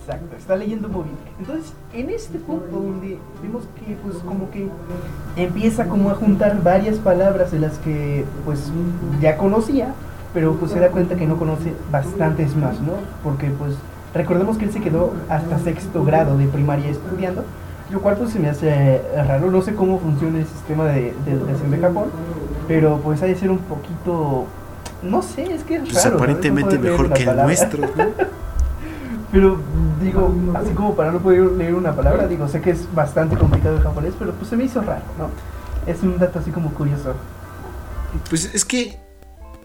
[0.06, 1.14] Exacto, está leyendo móvil.
[1.40, 4.68] Entonces, en este punto donde vemos que pues como que
[5.38, 8.70] empieza como a juntar varias palabras de las que pues
[9.22, 9.94] ya conocía,
[10.34, 12.94] pero pues se da cuenta que no conoce bastantes más, ¿no?
[13.24, 13.76] Porque pues
[14.14, 17.46] recordemos que él se quedó hasta sexto grado de primaria estudiando,
[17.90, 21.72] lo cual pues se me hace raro, no sé cómo funciona el sistema de, educación
[21.72, 22.06] de Japón,
[22.68, 24.48] pero pues hay que ser un poquito,
[25.02, 28.34] no sé, es que es pues, aparentemente mejor que el nuestro, ¿no?
[29.34, 29.60] Pero
[30.00, 33.78] digo, así como para no poder leer una palabra, digo, sé que es bastante complicado
[33.78, 35.32] el japonés, pero pues se me hizo raro, ¿no?
[35.92, 37.16] Es un dato así como curioso.
[38.30, 39.00] Pues es que,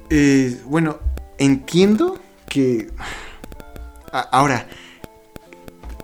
[0.08, 0.96] eh, bueno,
[1.36, 2.90] entiendo que...
[4.10, 4.66] ahora,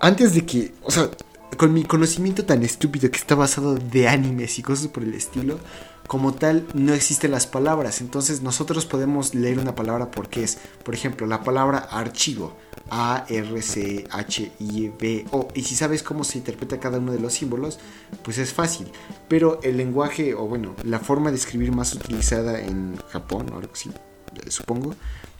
[0.02, 1.08] antes de que, o sea,
[1.56, 5.58] con mi conocimiento tan estúpido que está basado de animes y cosas por el estilo,
[6.06, 8.02] como tal no existen las palabras.
[8.02, 12.54] Entonces nosotros podemos leer una palabra porque es, por ejemplo, la palabra archivo.
[12.90, 15.48] A, R, C, H, I, B, O.
[15.54, 17.78] Y si sabes cómo se interpreta cada uno de los símbolos,
[18.22, 18.88] pues es fácil.
[19.28, 23.72] Pero el lenguaje, o bueno, la forma de escribir más utilizada en Japón, o algo
[23.72, 23.90] así,
[24.48, 24.94] supongo,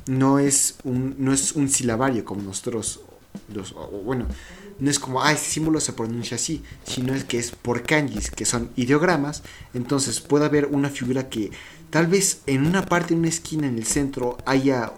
[0.07, 3.01] no es un, no es un silabario como nosotros,
[3.53, 3.75] los,
[4.05, 4.27] bueno,
[4.79, 8.31] no es como, ah, ese símbolo se pronuncia así, sino es que es por kanjis,
[8.31, 9.43] que son ideogramas.
[9.73, 11.51] Entonces puede haber una figura que
[11.91, 14.93] tal vez en una parte, en una esquina, en el centro, haya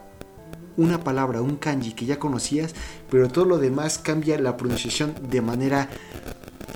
[0.76, 2.74] una palabra, un kanji que ya conocías,
[3.10, 5.88] pero todo lo demás cambia la pronunciación de manera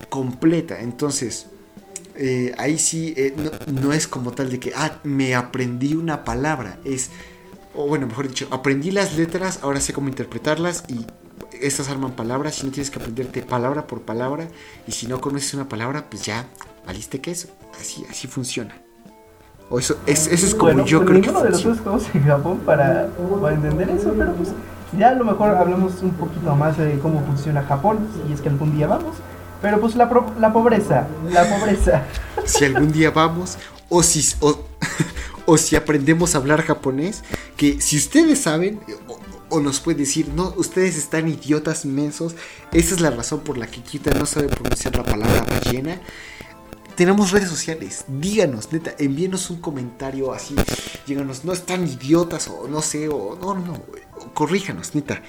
[0.09, 0.81] completa.
[0.81, 1.47] Entonces,
[2.15, 3.33] eh, ahí sí eh,
[3.71, 6.79] no, es como tal de que, ah, me aprendí una palabra.
[6.85, 7.09] Es,
[7.73, 11.05] o bueno, mejor dicho, aprendí las letras, ahora sé cómo interpretarlas y
[11.61, 14.47] estas arman palabras, si no tienes que aprenderte palabra por palabra,
[14.87, 16.47] y si no conoces una palabra, pues ya,
[16.85, 17.49] valiste queso.
[17.79, 18.81] Así, así funciona.
[19.71, 21.77] O eso, es, eso es como Bueno, yo pues creo que ninguno de los dos
[21.77, 23.07] estamos en Japón para,
[23.41, 24.49] para entender eso, pero pues
[24.97, 28.49] ya a lo mejor hablamos un poquito más de cómo funciona Japón, si es que
[28.49, 29.15] algún día vamos.
[29.61, 32.03] Pero pues la, pro- la pobreza, la pobreza.
[32.45, 33.57] Si algún día vamos,
[33.87, 34.59] o si, o,
[35.45, 37.23] o si aprendemos a hablar japonés,
[37.55, 39.19] que si ustedes saben, o,
[39.55, 42.35] o nos puede decir, no, ustedes están idiotas mensos,
[42.73, 46.01] esa es la razón por la que Kita no sabe pronunciar la palabra ballena.
[47.01, 50.53] Tenemos redes sociales, díganos, neta, envíenos un comentario así,
[51.07, 55.19] díganos, no están idiotas o no sé, o no, no, no, corríjanos, neta.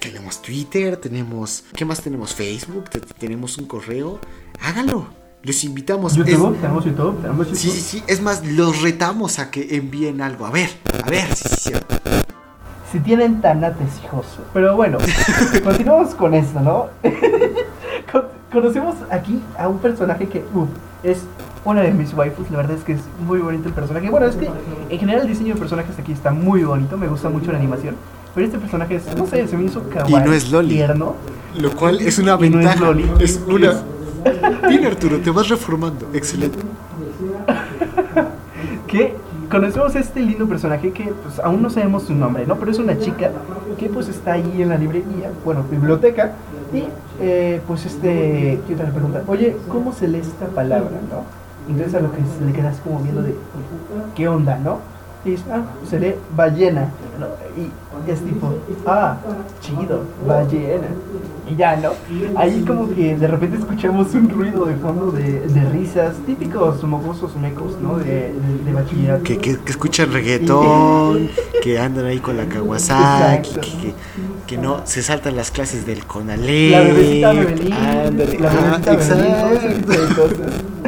[0.00, 2.34] Tenemos Twitter, tenemos, ¿qué más tenemos?
[2.34, 4.18] Facebook, te- tenemos un correo,
[4.62, 5.06] háganlo,
[5.42, 6.12] los invitamos.
[6.12, 7.60] Es- YouTube, tenemos YouTube, tenemos YouTube.
[7.60, 8.02] Sí, sí, sí.
[8.06, 10.46] Es más, los retamos a que envíen algo.
[10.46, 10.70] A ver,
[11.04, 11.72] a ver, sí, sí, sí.
[12.90, 14.24] Si tienen tanates, hijos.
[14.54, 14.96] Pero bueno,
[15.62, 16.86] continuamos con esto, ¿no?
[18.10, 20.70] Con- Conocemos aquí a un personaje que uf,
[21.08, 21.22] es
[21.64, 22.50] una de mis waifus.
[22.50, 24.08] La verdad es que es muy bonito el personaje.
[24.10, 24.48] Bueno, es que
[24.88, 26.96] en general el diseño de personajes aquí está muy bonito.
[26.96, 27.96] Me gusta mucho la animación.
[28.34, 30.24] Pero este personaje es, no sé, se me hizo kawaii.
[30.24, 30.74] no es loli.
[30.76, 31.16] Tierno.
[31.58, 32.80] Lo cual es una Y no es ventaja.
[32.84, 33.10] loli.
[33.20, 33.82] Es una.
[34.68, 36.08] Bien, Arturo, te vas reformando.
[36.12, 36.58] Excelente.
[38.86, 39.14] que
[39.50, 42.56] conocemos a este lindo personaje que pues aún no sabemos su nombre, ¿no?
[42.56, 43.30] Pero es una chica
[43.78, 46.32] que pues está ahí en la librería, bueno, biblioteca,
[46.72, 46.84] y
[47.20, 49.22] eh, pues este, ¿qué otra pregunta?
[49.26, 51.24] Oye, ¿cómo se lee esta palabra, no?
[51.68, 53.34] Entonces a lo que se le quedas como viendo de,
[54.14, 54.78] ¿qué onda, no?
[55.30, 57.26] Dice, ah, se lee ballena, ¿no?
[57.56, 58.54] Y es tipo,
[58.86, 59.16] ah,
[59.60, 60.86] chido, ballena.
[61.50, 61.90] Y ya, ¿no?
[62.36, 67.34] Ahí como que de repente escuchamos un ruido de fondo de, de risas, típicos mocosos
[67.36, 67.98] mecos, ¿no?
[67.98, 69.24] De, de, de bachillerato.
[69.24, 71.30] Que, que, que escuchan reggaetón,
[71.62, 73.94] que andan ahí con la Kawasaki, que, que,
[74.46, 76.72] que no se saltan las clases del Conalep.
[76.72, 80.87] La bebecita Bebelín, la ah, bebecita Bebelín, tipo de exacto.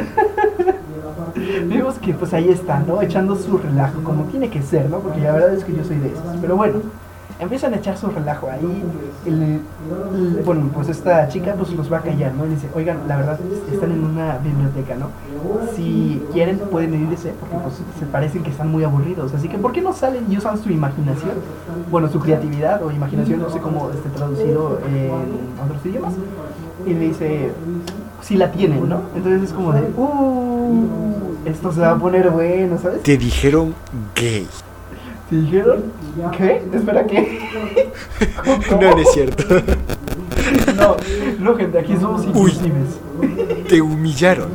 [2.01, 3.01] Que pues ahí está, ¿no?
[3.01, 4.99] Echando su relajo, como tiene que ser, ¿no?
[4.99, 6.23] Porque la verdad es que yo soy de esos.
[6.41, 6.79] Pero bueno,
[7.39, 8.83] empiezan a echar su relajo ahí.
[9.25, 9.61] el-
[10.45, 12.45] bueno, pues esta chica pues los va a callar, ¿no?
[12.45, 13.39] Y dice, oigan, la verdad
[13.71, 15.07] están en una biblioteca, ¿no?
[15.75, 19.33] Si quieren pueden irse, porque pues se parecen que están muy aburridos.
[19.33, 21.31] Así que, ¿por qué no salen y usan su imaginación?
[21.91, 25.11] Bueno, su creatividad o imaginación, no sé cómo esté traducido en
[25.63, 26.13] otros idiomas.
[26.85, 27.51] Y le dice,
[28.21, 29.01] si la tienen, ¿no?
[29.15, 33.01] Entonces es como de, uh, esto se va a poner bueno, ¿sabes?
[33.03, 33.73] Te dijeron
[34.15, 34.47] gay.
[35.29, 35.83] ¿Te dijeron?
[36.37, 36.61] ¿Qué?
[36.73, 37.39] Espera, ¿qué?
[38.43, 38.81] ¿Cómo?
[38.81, 39.43] No, no es cierto.
[40.75, 40.97] No,
[41.39, 42.27] no, gente, aquí somos Uy.
[42.27, 43.67] inclusives.
[43.69, 44.49] Te humillaron.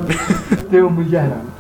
[0.71, 1.57] Te humillaron.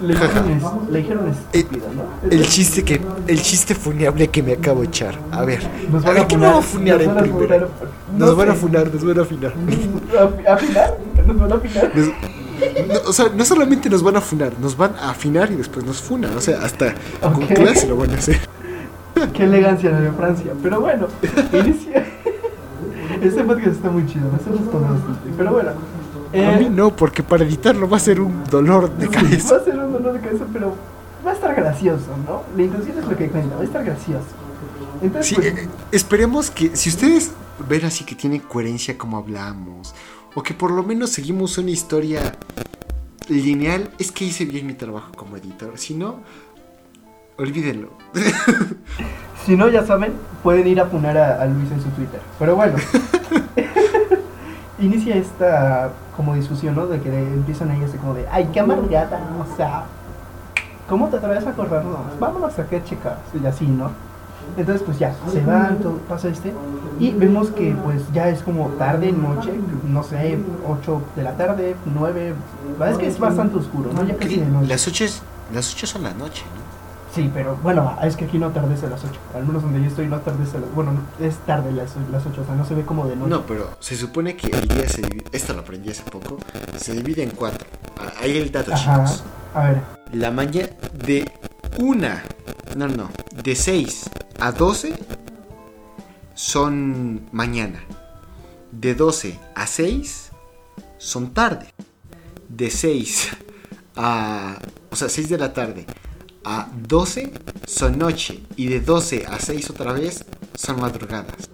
[0.00, 0.60] Le dijeron,
[0.90, 2.28] le dijeron estúpido, ¿no?
[2.30, 5.14] El chiste que el chiste funeable que me acabo de echar.
[5.30, 5.60] A ver,
[5.92, 7.68] Nos a ver a ¿qué me funar, va a funear en primero?
[8.16, 9.52] Nos no van a funar, nos van a funar.
[10.48, 10.98] ¿A- ¿Afinar?
[11.24, 11.92] ¿Nos van a afinar?
[12.88, 15.84] No, o sea, no solamente nos van a funar, nos van a afinar y después
[15.84, 16.36] nos funan.
[16.36, 17.52] O sea, hasta con Ok.
[17.54, 18.40] clase lo van a hacer.
[19.34, 20.52] Qué elegancia la de Francia.
[20.62, 21.06] Pero bueno,
[21.52, 22.06] inicia.
[23.20, 25.30] Este podcast está muy chido, me está gustando bastante.
[25.36, 25.70] Pero bueno,
[26.32, 29.54] eh, A mí no, porque para editarlo va a ser un dolor de sí, cabeza.
[29.56, 30.74] va a ser un dolor de cabeza, pero
[31.24, 32.42] va a estar gracioso, ¿no?
[32.56, 34.24] La intención es lo que cuenta, va a estar gracioso.
[35.02, 37.32] Entonces, Sí, pues, eh, esperemos que si ustedes
[37.68, 39.94] ven así que tiene coherencia como hablamos,
[40.34, 42.34] o que por lo menos seguimos una historia
[43.28, 45.78] lineal, es que hice bien mi trabajo como editor.
[45.78, 46.20] Si no,
[47.38, 47.90] olvídenlo.
[49.46, 50.12] si no, ya saben,
[50.42, 52.20] pueden ir a punar a, a Luis en su Twitter.
[52.38, 52.76] Pero bueno,
[54.78, 56.86] inicia esta como discusión, ¿no?
[56.86, 59.84] De que empiezan ahí así como de, ay, qué amargada, o sea,
[60.88, 61.98] ¿cómo te atreves a acordarnos?
[62.18, 63.90] Vámonos a que chicas, y así, ¿no?
[64.56, 66.52] Entonces, pues ya, se van, todo, pasa este,
[67.00, 69.52] y vemos que pues ya es como tarde, noche,
[69.86, 70.38] no sé,
[70.68, 72.34] 8 de la tarde, 9,
[72.90, 74.04] es que es bastante oscuro, ¿no?
[74.04, 74.66] Ya casi de noche.
[74.68, 75.22] Las ocho, es-
[75.54, 76.62] las ocho son la noche, ¿no?
[77.14, 79.12] Sí, pero bueno, es que aquí no atardece a las 8.
[79.34, 80.74] Al menos donde yo estoy no atardece a las...
[80.74, 83.28] Bueno, no, es tarde las, las 8, o sea, no se ve como de noche.
[83.28, 86.38] No, pero se supone que el día se divide, esto lo aprendí hace poco,
[86.78, 87.66] se divide en cuatro.
[88.00, 89.04] Ah, Ahí el dato, Ajá.
[89.04, 89.24] chicos.
[89.54, 89.80] A ver,
[90.12, 90.68] La mañana
[91.04, 91.30] de
[91.78, 92.22] una,
[92.76, 93.08] no, no,
[93.42, 94.10] de 6
[94.40, 94.94] a 12
[96.34, 97.80] son mañana.
[98.70, 100.30] De 12 a 6
[100.98, 101.72] son tarde.
[102.48, 103.30] De 6
[103.96, 104.56] a,
[104.90, 105.86] o sea, 6 de la tarde
[106.44, 107.32] a 12
[107.66, 108.42] son noche.
[108.56, 111.50] Y de 12 a 6 otra vez son madrugadas.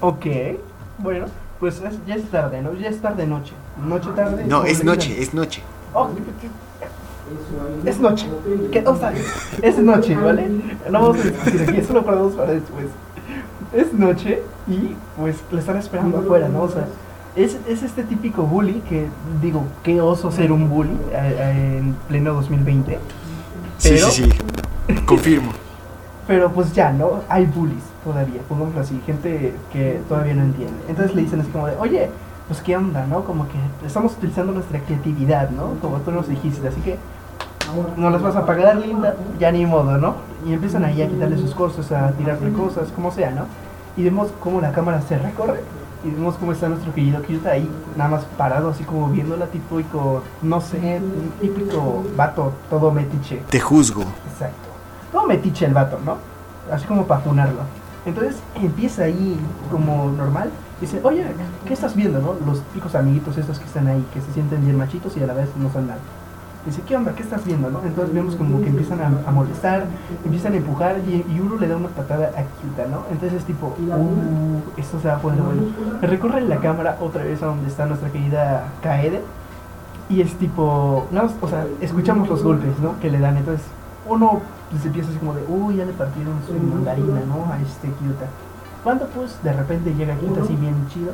[0.00, 0.26] ok.
[0.98, 1.26] Bueno,
[1.58, 2.74] pues es- ya es tarde, ¿no?
[2.74, 3.52] Ya es tarde noche.
[3.82, 4.44] Noche tarde.
[4.46, 5.62] No, es noche, es noche.
[5.94, 6.08] Oh,
[7.84, 8.26] es noche.
[8.70, 8.82] ¿Qué?
[8.86, 9.12] O sea,
[9.62, 10.48] es noche, ¿vale?
[10.90, 12.86] No vamos a discutir aquí, eso lo guardamos para después.
[13.72, 16.62] es noche y pues le están esperando afuera, ¿no?
[16.62, 16.86] O sea,
[17.34, 19.06] es, es este típico bully que,
[19.40, 22.98] digo, qué oso ser un bully eh, eh, en pleno 2020.
[23.78, 24.94] Sí, Pero- sí, sí.
[25.06, 25.52] Confirmo.
[26.26, 27.22] Pero pues ya, ¿no?
[27.28, 30.74] Hay bullies todavía, pongámoslo así, gente que todavía no entiende.
[30.88, 32.10] Entonces le dicen así como de, oye,
[32.46, 33.24] pues qué onda, ¿no?
[33.24, 35.74] Como que estamos utilizando nuestra creatividad, ¿no?
[35.80, 36.96] Como tú nos dijiste, así que
[37.96, 40.14] no las vas a pagar, linda, ya ni modo, ¿no?
[40.46, 43.46] Y empiezan ahí a quitarle sus cosas, a tirarle cosas, como sea, ¿no?
[43.96, 45.60] Y vemos cómo la cámara se recorre
[46.04, 50.22] y vemos cómo está nuestro querido Kyuta ahí, nada más parado, así como viéndola, típico,
[50.42, 53.42] no sé, un típico vato todo metiche.
[53.50, 54.02] Te juzgo.
[54.02, 54.68] Exacto.
[55.12, 56.16] Todo metiche el vato, ¿no?
[56.72, 57.60] Así como para funarlo.
[58.04, 59.38] Entonces empieza ahí
[59.70, 60.50] como normal.
[60.80, 61.24] Dice, oye,
[61.64, 62.34] ¿qué estás viendo, no?
[62.44, 65.34] Los típicos amiguitos estos que están ahí, que se sienten bien machitos y a la
[65.34, 66.00] vez no son nada.
[66.64, 67.12] Dice, ¿qué onda?
[67.12, 67.82] ¿Qué estás viendo, no?
[67.82, 69.84] Entonces vemos como que empiezan a, molestar,
[70.24, 73.02] empiezan a empujar y, uno le da una patada a Kyuta, ¿no?
[73.10, 75.62] Entonces es tipo, uh, esto se va a poner bueno.
[76.00, 79.22] Recorre la cámara otra vez a donde está nuestra querida Kaede
[80.08, 82.98] y es tipo, no, o sea, escuchamos los golpes, ¿no?
[83.00, 83.66] Que le dan, entonces
[84.08, 84.40] uno
[84.70, 87.52] pues, empieza así como de, uy, ya le partieron su mandarina, ¿no?
[87.52, 88.26] A este Kyuta.
[88.84, 91.12] Cuando pues de repente llega Kyuta así bien chido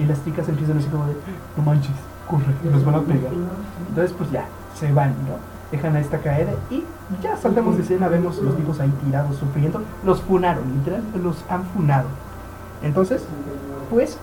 [0.00, 1.14] y las chicas empiezan así como de,
[1.56, 1.94] no manches,
[2.28, 3.32] corre, nos van a pegar.
[3.88, 4.46] Entonces pues ya,
[4.80, 5.36] se van, ¿no?
[5.70, 6.82] Dejan a esta caer y
[7.22, 9.82] ya saltamos de escena, vemos los tipos ahí tirados, sufriendo.
[10.04, 12.08] Los funaron, literal, los han funado.
[12.82, 13.22] Entonces,
[13.88, 14.18] pues,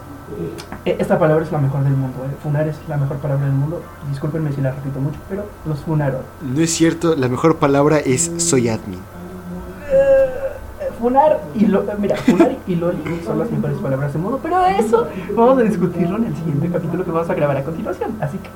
[0.86, 2.36] eh, esta palabra es la mejor del mundo, ¿eh?
[2.44, 3.82] Funar es la mejor palabra del mundo.
[4.10, 6.22] Discúlpenme si la repito mucho, pero los funaron.
[6.42, 9.00] No es cierto, la mejor palabra es soy admin.
[9.90, 10.27] Eh,
[11.00, 14.66] Funar y lo, eh, mira, funar y loli son las mejores palabras del mundo, pero
[14.66, 18.18] eso vamos a discutirlo en el siguiente capítulo que vamos a grabar a continuación.
[18.20, 18.50] Así que,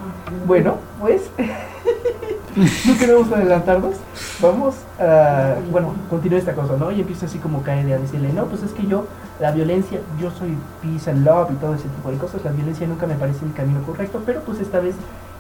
[0.48, 1.30] bueno, pues
[2.86, 3.96] no queremos adelantarnos.
[4.42, 6.92] Vamos a, bueno, continúa esta cosa, ¿no?
[6.92, 9.06] Y empieza así como cae a decirle, no, pues es que yo,
[9.40, 12.44] la violencia, yo soy peace and love y todo ese tipo de cosas.
[12.44, 14.96] La violencia nunca me parece el camino correcto, pero pues esta vez,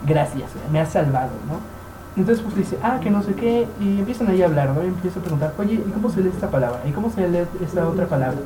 [0.05, 1.80] gracias, me ha salvado, ¿no?
[2.17, 4.83] Entonces pues dice, ah, que no sé qué, y empiezan ahí a hablar, ¿no?
[4.83, 6.81] Y empieza a preguntar, oye, ¿y cómo se lee esta palabra?
[6.85, 8.37] ¿Y cómo se lee esta otra palabra?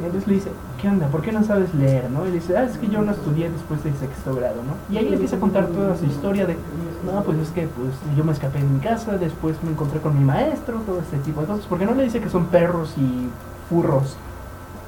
[0.00, 0.50] Y entonces le dice,
[0.80, 1.06] ¿qué onda?
[1.08, 2.24] ¿Por qué no sabes leer, no?
[2.26, 4.94] Y le dice, ah, es que yo no estudié después de sexto grado, ¿no?
[4.94, 6.56] Y ahí le empieza a contar toda su historia de,
[7.04, 10.18] no, pues es que pues yo me escapé de mi casa, después me encontré con
[10.18, 11.66] mi maestro, todo este tipo de cosas.
[11.66, 13.28] Porque no le dice que son perros y
[13.68, 14.16] furros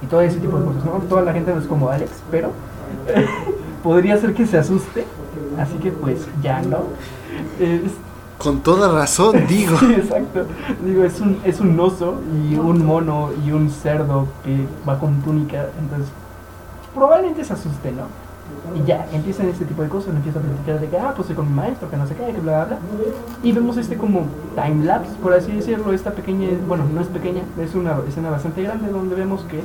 [0.02, 0.92] y todo ese tipo de cosas, ¿no?
[1.06, 2.50] Toda la gente no es como Alex, pero
[3.82, 5.04] podría ser que se asuste.
[5.58, 6.78] Así que pues ya, ¿no?
[7.60, 7.92] Es-
[8.42, 9.76] Con toda razón, digo.
[9.78, 10.46] Sí, exacto.
[10.84, 12.20] Digo, es un, es un oso
[12.50, 16.08] y un mono y un cerdo que va con túnica, entonces
[16.94, 18.02] probablemente se asuste, ¿no?
[18.76, 21.36] Y ya, empiezan este tipo de cosas, empieza a platicar de que, ah, pues soy
[21.36, 22.78] con mi maestro, que no sé qué, que bla, bla, bla.
[23.42, 27.42] Y vemos este como time lapse, por así decirlo, esta pequeña, bueno, no es pequeña,
[27.60, 29.62] es una escena bastante grande donde vemos que,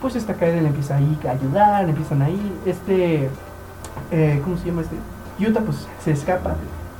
[0.00, 3.28] pues esta le empieza ahí a ayudar, empiezan ahí, este,
[4.10, 4.96] eh, ¿cómo se llama este?
[5.38, 6.54] Yuta pues se escapa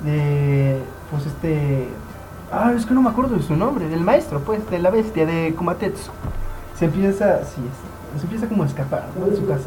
[0.04, 0.80] de,
[1.10, 1.88] pues este,
[2.52, 5.26] ah, es que no me acuerdo de su nombre, del maestro, pues, de la bestia,
[5.26, 6.10] de Kumatetsu.
[6.78, 7.60] Se empieza, sí,
[8.16, 9.26] se empieza como a escapar ¿no?
[9.26, 9.64] de su casa.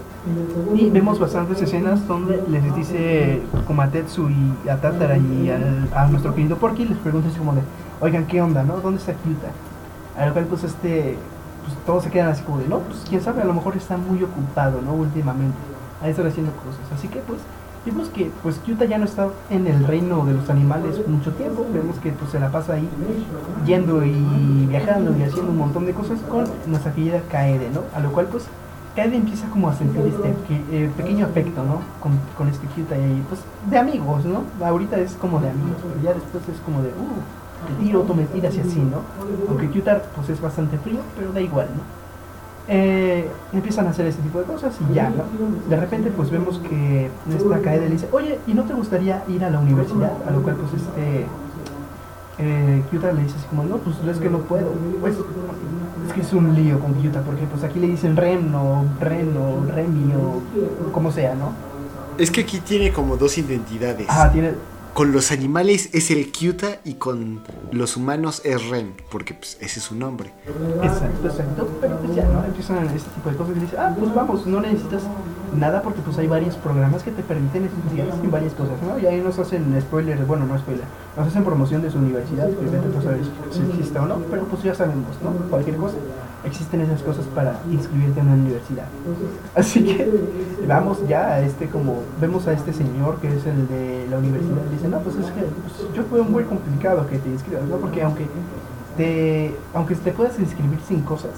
[0.76, 6.34] Y vemos bastantes escenas donde les dice Kumatetsu y a Tatara y al- a nuestro
[6.34, 7.62] querido Porky, les pregunta así como de,
[8.02, 8.78] oigan, ¿qué onda, no?
[8.78, 9.48] ¿Dónde está Kyuta?
[10.18, 11.18] A lo cual pues este,
[11.64, 13.98] pues todos se quedan así como de, no, pues quién sabe, a lo mejor está
[13.98, 14.94] muy ocupado, ¿no?
[14.94, 15.58] Últimamente,
[16.02, 16.82] a estar haciendo cosas.
[16.98, 17.40] Así que pues,
[17.86, 21.66] vemos que pues Kyuta ya no está en el reino de los animales mucho tiempo,
[21.74, 22.88] vemos que pues se la pasa ahí
[23.66, 27.82] yendo y viajando y haciendo un montón de cosas con nuestra querida Kaede, ¿no?
[27.96, 28.46] A lo cual pues
[28.96, 30.34] Kaede empieza como a sentir este
[30.72, 31.82] eh, pequeño afecto, ¿no?
[32.00, 34.44] Con, con este Kyuta y pues de amigos, ¿no?
[34.66, 38.14] Ahorita es como de amigos, pero ya después es como de, uh, te tiro, tú
[38.14, 39.02] me tiras y así, ¿no?
[39.50, 42.03] Aunque Kyuta pues es bastante frío, pero da igual, ¿no?
[42.70, 45.24] Eh, empiezan a hacer ese tipo de cosas y ya, ¿no?
[45.70, 49.44] De repente pues vemos que esta Kaede le dice, oye, ¿y no te gustaría ir
[49.44, 50.14] a la universidad?
[50.26, 51.26] A lo cual pues este
[52.40, 54.72] eh, Kyuta le dice así como, no, pues es que no puedo.
[55.02, 55.16] Pues
[56.08, 59.36] es que es un lío con Kyuta, porque pues aquí le dicen Ren o Ren
[59.38, 61.52] o Remi o como sea, ¿no?
[62.18, 64.08] Es que aquí tiene como dos identidades.
[64.10, 64.54] Ah, tiene...
[64.94, 67.42] Con los animales es el Kyuta y con
[67.72, 70.32] los humanos es Ren, porque pues ese es su nombre.
[70.84, 71.68] Exacto, exacto.
[71.82, 72.44] Pero pues ya, ¿no?
[72.46, 75.02] Empiezan este tipo de cosas y dice, ah, pues vamos, no necesitas
[75.58, 79.00] nada porque pues hay varios programas que te permiten estudiar en varias cosas, ¿no?
[79.00, 80.86] Y ahí nos hacen spoiler, bueno, no spoiler,
[81.18, 82.50] nos hacen promoción de su universidad,
[83.52, 85.32] si existe o no, pero pues ya sabemos, ¿no?
[85.50, 85.96] Cualquier cosa,
[86.46, 88.86] existen esas cosas para inscribirte en la universidad.
[89.56, 90.10] Así que
[90.68, 94.62] vamos ya a este como, vemos a este señor que es el de la universidad,
[94.72, 97.78] dice, no, pues es que pues, yo fue muy complicado que te inscribas, ¿no?
[97.78, 98.28] Porque aunque
[98.98, 101.32] te, aunque te puedas inscribir sin cosas,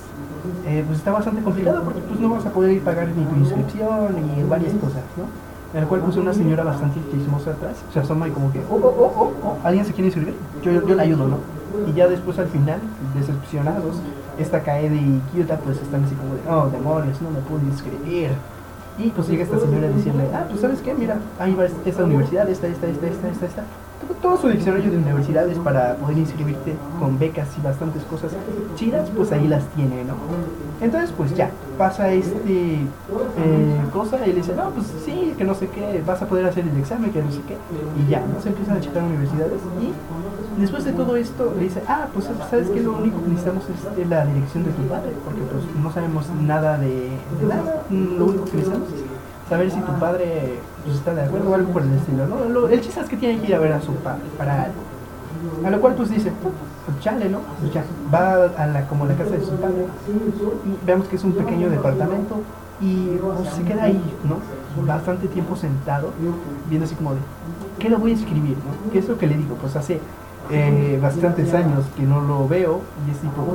[0.66, 3.36] eh, pues está bastante complicado porque pues no vas a poder ir pagar ni tu
[3.36, 5.26] inscripción ni varias cosas, ¿no?
[5.74, 8.76] En el cual pues una señora bastante chismosa atrás se asoma y como que, oh,
[8.76, 10.34] oh, oh, oh, oh, ¿alguien se quiere inscribir?
[10.64, 11.38] Yo, yo, yo le ayudo, ¿no?
[11.90, 12.80] Y ya después al final,
[13.14, 13.98] decepcionados,
[14.38, 18.32] esta Kaede y Kyuta pues están así como de, oh, demonios, no me pude inscribir.
[18.98, 22.04] Y pues llega esta señora a decirle, ah, pues sabes qué, mira, ahí va esta
[22.04, 23.64] universidad, esta, esta, esta, esta, esta, esta.
[24.22, 28.32] Todo su diccionario de universidades para poder inscribirte con becas y bastantes cosas
[28.76, 30.16] chidas, pues ahí las tiene, ¿no?
[30.82, 35.54] Entonces, pues ya, pasa este eh, cosa y le dice, no, pues sí, que no
[35.54, 37.56] sé qué, vas a poder hacer el examen, que no sé qué.
[38.02, 38.24] Y ya.
[38.42, 42.70] Se empiezan a checar universidades y después de todo esto le dice, ah, pues sabes
[42.70, 46.26] que lo único que necesitamos es la dirección de tu padre, porque pues no sabemos
[46.42, 47.10] nada de,
[47.40, 51.50] de nada, lo único que necesitamos es saber si tu padre pues, está de acuerdo
[51.50, 52.68] o algo por el estilo, ¿no?
[52.68, 54.82] El chiste es que tiene que ir a ver a su padre para algo.
[55.64, 56.54] A lo cual pues dice, pues
[57.30, 57.40] ¿no?
[57.60, 57.84] Pues
[58.14, 61.70] va a la, como la casa de su padre y vemos que es un pequeño
[61.70, 62.42] departamento
[62.80, 64.38] y pues, se queda ahí, ¿no?
[64.86, 66.12] Bastante tiempo sentado,
[66.68, 67.20] viendo así como de,
[67.80, 68.58] ¿qué le voy a escribir?
[68.58, 68.92] ¿no?
[68.92, 69.56] ¿Qué es lo que le digo?
[69.56, 70.00] Pues hace
[70.52, 73.46] eh, bastantes años que no lo veo y es tipo,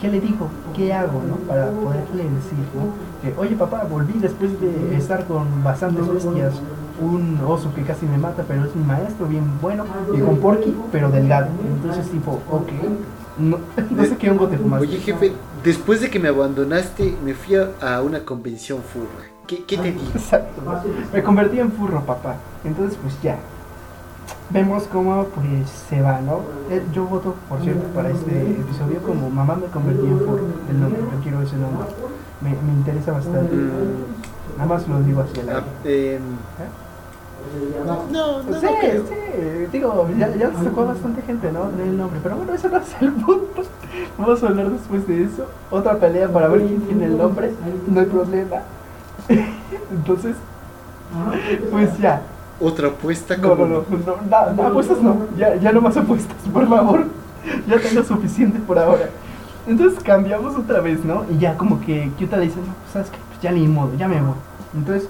[0.00, 0.48] ¿qué le digo?
[0.74, 1.20] ¿Qué hago?
[1.26, 1.36] ¿no?
[1.48, 2.92] Para poderle decir, ¿no?
[3.22, 6.54] Que, oye papá, volví después de estar con bastantes bestias,
[7.00, 9.84] un oso que casi me mata, pero es mi maestro, bien bueno,
[10.14, 11.48] y con Porky, pero delgado.
[11.76, 12.68] Entonces tipo, ok,
[13.38, 13.58] no,
[13.90, 14.86] no sé qué hongo te fumaste.
[14.86, 15.32] Oye, jefe,
[15.64, 19.30] después de que me abandonaste, me fui a, una convención furra.
[19.46, 20.12] ¿Qué, qué te digo?
[20.14, 20.62] Exacto.
[21.12, 22.36] Me convertí en furro, papá.
[22.64, 23.36] Entonces, pues ya.
[24.52, 26.40] Vemos cómo pues se va, ¿no?
[26.70, 30.44] Eh, Yo voto, por cierto, para este episodio como mamá me convertí en furro.
[30.68, 31.86] El nombre, yo quiero ese nombre.
[32.42, 33.54] Me, me interesa bastante.
[33.54, 36.20] Mm, Nada más lo digo así al ah, ¿Eh?
[37.86, 39.02] no, no, no Sí, creo.
[39.06, 41.62] sí, digo, ya, ya les tocó bastante gente, ¿no?
[41.70, 43.62] Tener el nombre, pero bueno, eso no es el punto.
[44.18, 45.46] Vamos a hablar después de eso.
[45.70, 47.52] Otra pelea para ver quién tiene el nombre,
[47.88, 48.56] no hay problema.
[49.90, 50.36] Entonces,
[51.70, 52.20] pues ya.
[52.62, 53.66] Otra apuesta No, como...
[53.66, 57.06] no, no, no, no, no, apuestas no, ya, ya no más apuestas, por favor.
[57.66, 59.10] Ya tengo suficiente por ahora.
[59.66, 61.24] Entonces cambiamos otra vez, ¿no?
[61.30, 63.90] Y ya como que Kyuta le dice, no, pues sabes que pues ya ni modo,
[63.96, 64.34] ya me voy.
[64.76, 65.08] Entonces,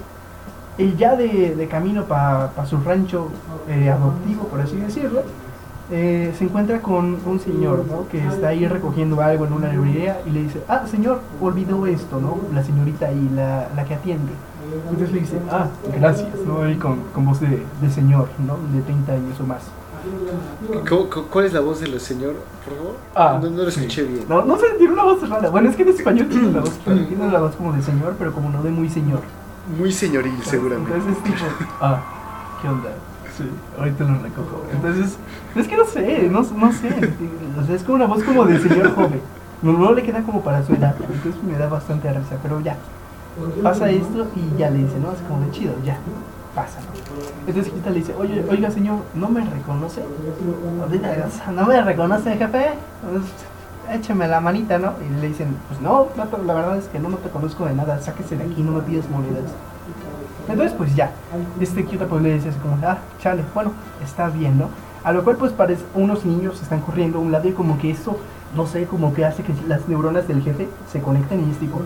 [0.78, 3.28] y ya de, de camino para su rancho
[3.68, 5.22] eh, adoptivo, por así decirlo,
[5.90, 8.08] eh, se encuentra con un señor, ¿no?
[8.08, 12.18] Que está ahí recogiendo algo en una librería y le dice, ah, señor, olvidó esto,
[12.18, 12.38] ¿no?
[12.54, 14.32] La señorita ahí, la, la que atiende.
[14.90, 15.66] Entonces le dice, ah,
[15.98, 16.68] gracias, ¿no?
[16.68, 18.56] Y con, con voz de, de señor, ¿no?
[18.76, 19.62] De 30 años o más.
[20.88, 22.34] ¿Cómo- cómo- ¿Cuál es la voz de la señora,
[22.64, 22.96] por favor?
[23.14, 23.80] Ah, no, no lo sí.
[23.80, 24.24] escuché bien.
[24.28, 25.48] No, no sé, tiene una voz rara.
[25.50, 28.14] Bueno, es que en español tiene una voz, rara, tiene una voz como de señor,
[28.18, 29.20] pero como no de muy señor.
[29.78, 30.92] Muy señoril, seguramente.
[30.94, 31.44] Entonces es tipo,
[31.80, 32.00] ah,
[32.60, 32.90] ¿qué onda?
[33.36, 33.44] Sí,
[33.78, 34.62] ahorita lo recojo.
[34.72, 35.16] Entonces,
[35.54, 36.88] es que no sé, no, no sé.
[37.60, 39.20] O sea, es como una voz como de señor joven.
[39.62, 40.96] No, no le queda como para su edad.
[41.00, 42.76] Entonces me da bastante risa, pero ya.
[43.62, 45.12] Pasa esto y ya le dice, ¿no?
[45.12, 45.96] Es como de chido, ya.
[46.54, 46.80] Pasa.
[47.46, 50.02] Entonces Quita le dice, oye, oiga señor, ¿no me reconoce?
[51.54, 52.66] ¿No me reconoce, jefe?
[53.02, 54.92] Pues, écheme la manita, ¿no?
[55.00, 58.00] Y le dicen, pues no, la verdad es que no, no te conozco de nada,
[58.00, 59.50] sáquese de aquí, no me pides monedas.
[60.48, 61.12] Entonces, pues ya,
[61.60, 63.72] este Kyuta pues le dice así como, ah, chale, bueno,
[64.02, 64.68] está bien, ¿no?
[65.04, 67.90] A lo cual pues parece, unos niños están corriendo a un lado y como que
[67.90, 68.18] eso,
[68.54, 71.80] no sé, como que hace que las neuronas del jefe se conecten y es tipo,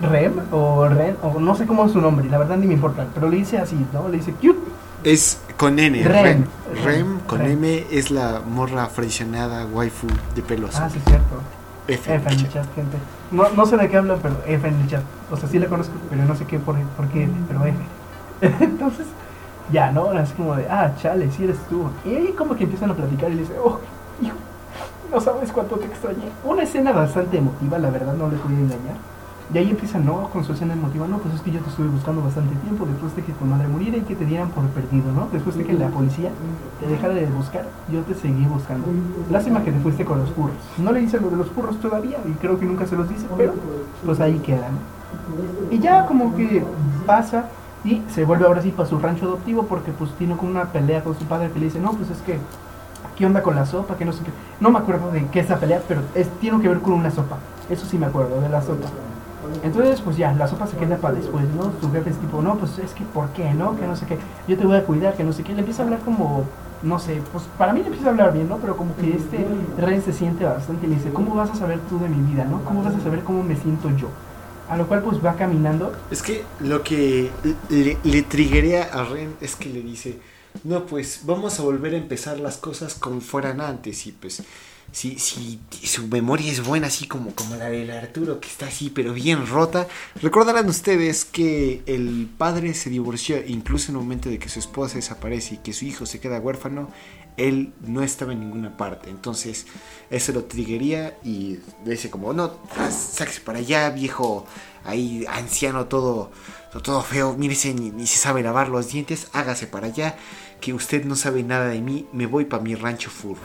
[0.00, 3.06] Rem o Ren, o no sé cómo es su nombre, la verdad ni me importa,
[3.14, 4.08] pero le dice así, ¿no?
[4.08, 4.58] Le dice, cute,
[5.04, 6.24] Es con N, Rem.
[6.24, 6.44] Rem.
[6.84, 7.52] Rem con Rem.
[7.52, 11.40] M es la morra fraccionada waifu de pelo ah, sí es cierto.
[11.88, 12.14] F.
[12.14, 12.96] F en el chat, gente.
[13.32, 15.02] No, no sé de qué hablan, pero F en el chat.
[15.30, 17.78] O sea, sí la conozco, pero no sé qué por, por qué pero F.
[18.64, 19.06] Entonces,
[19.72, 20.12] ya, ¿no?
[20.12, 21.88] Es como de, ah, chale, sí eres tú.
[22.04, 23.80] Y como que empiezan a platicar y le dice, oh,
[24.20, 24.36] hijo,
[25.12, 26.24] no sabes cuánto te extrañé.
[26.44, 28.96] Una escena bastante emotiva, la verdad, no les voy a engañar.
[29.52, 31.88] Y ahí empiezan, no, con su escena emotiva, no, pues es que yo te estuve
[31.88, 35.12] buscando bastante tiempo después de que tu madre muriera y que te dieran por perdido,
[35.12, 35.28] ¿no?
[35.30, 36.30] Después de que la policía
[36.80, 38.86] te dejara de buscar, yo te seguí buscando.
[39.30, 40.56] Lástima que te fuiste con los burros.
[40.78, 43.26] No le dice lo de los burros todavía y creo que nunca se los dice,
[43.36, 43.52] pero
[44.06, 44.78] pues ahí queda, ¿no?
[45.70, 46.64] Y ya como que
[47.04, 47.44] pasa
[47.84, 51.02] y se vuelve ahora sí para su rancho adoptivo porque pues tiene como una pelea
[51.02, 52.38] con su padre que le dice, no, pues es que,
[53.16, 53.96] ¿qué onda con la sopa?
[53.96, 54.30] Que no sé qué.
[54.60, 57.10] No me acuerdo de qué es la pelea, pero es, tiene que ver con una
[57.10, 57.38] sopa.
[57.70, 58.88] Eso sí me acuerdo, de la sopa.
[59.62, 61.72] Entonces, pues ya, la sopa se queda para después, ¿no?
[61.80, 63.76] Su jefe es tipo, no, pues es que, ¿por qué, no?
[63.76, 64.18] Que no sé qué,
[64.48, 65.52] yo te voy a cuidar, que no sé qué.
[65.52, 66.44] Le empieza a hablar como,
[66.82, 68.58] no sé, pues para mí le empieza a hablar bien, ¿no?
[68.58, 69.46] Pero como que este
[69.78, 72.44] Ren se siente bastante y le dice, ¿cómo vas a saber tú de mi vida,
[72.44, 72.64] no?
[72.64, 74.08] ¿Cómo vas a saber cómo me siento yo?
[74.68, 75.92] A lo cual, pues va caminando.
[76.10, 77.30] Es que lo que
[77.68, 80.18] le, le triguea a Ren es que le dice,
[80.64, 84.42] no, pues vamos a volver a empezar las cosas como fueran antes y pues
[84.92, 88.90] si, si su memoria es buena, así como, como la del Arturo, que está así,
[88.90, 89.88] pero bien rota,
[90.20, 94.96] recordarán ustedes que el padre se divorció, incluso en el momento de que su esposa
[94.96, 96.90] desaparece y que su hijo se queda huérfano,
[97.38, 99.08] él no estaba en ninguna parte.
[99.08, 99.66] Entonces,
[100.10, 102.58] eso lo triguería y dice como, no,
[102.90, 104.46] sáquese para allá, viejo,
[104.84, 106.30] ahí anciano, todo,
[106.80, 110.16] todo feo, mírese, ni, ni se sabe lavar los dientes, hágase para allá,
[110.60, 113.40] que usted no sabe nada de mí, me voy para mi rancho furro.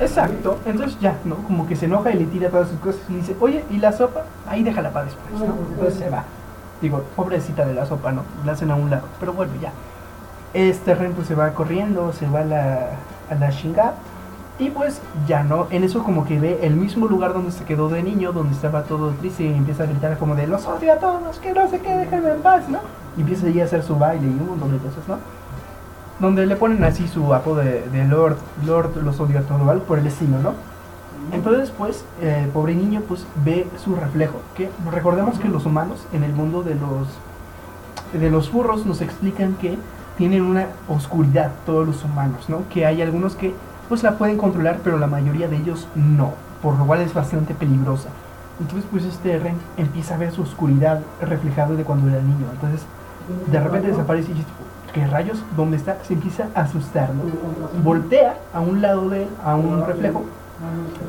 [0.00, 1.36] Exacto, entonces ya, ¿no?
[1.36, 3.92] Como que se enoja y le tira todas sus cosas y dice, oye, ¿y la
[3.92, 4.24] sopa?
[4.46, 5.56] Ahí déjala para después, ¿no?
[5.70, 6.24] Entonces se va.
[6.80, 8.24] Digo, pobrecita de la sopa, ¿no?
[8.44, 9.72] La hacen a un lado, pero bueno, ya.
[10.54, 12.90] Este Ren pues se va corriendo, se va a la,
[13.30, 13.94] a la chingada
[14.62, 17.88] y pues ya no, en eso como que ve el mismo lugar donde se quedó
[17.88, 20.96] de niño, donde estaba todo triste y empieza a gritar como de los odio a
[20.96, 22.78] todos, que no sé qué, déjenme en paz, ¿no?
[23.16, 25.18] Y empieza allí a hacer su baile y un montón de cosas, ¿no?
[26.20, 29.80] Donde le ponen así su apodo de, de Lord, Lord los odio a todos, ¿vale?
[29.80, 30.52] Por el estilo, ¿no?
[31.32, 36.24] Entonces pues, el pobre niño pues ve su reflejo, que recordemos que los humanos en
[36.24, 37.08] el mundo de los,
[38.12, 39.78] de los furros nos explican que
[40.18, 42.62] tienen una oscuridad todos los humanos, ¿no?
[42.72, 43.54] Que hay algunos que
[43.88, 47.54] pues la pueden controlar, pero la mayoría de ellos no, por lo cual es bastante
[47.54, 48.08] peligrosa.
[48.60, 52.46] Entonces pues este Ren empieza a ver su oscuridad reflejada de cuando era niño.
[52.52, 52.86] Entonces
[53.50, 54.46] de repente desaparece y dice,
[54.92, 55.42] ¿qué rayos?
[55.56, 55.98] ¿Dónde está?
[56.04, 57.22] Se empieza a asustar, ¿no?
[57.82, 60.24] Voltea a un lado de él, a un reflejo,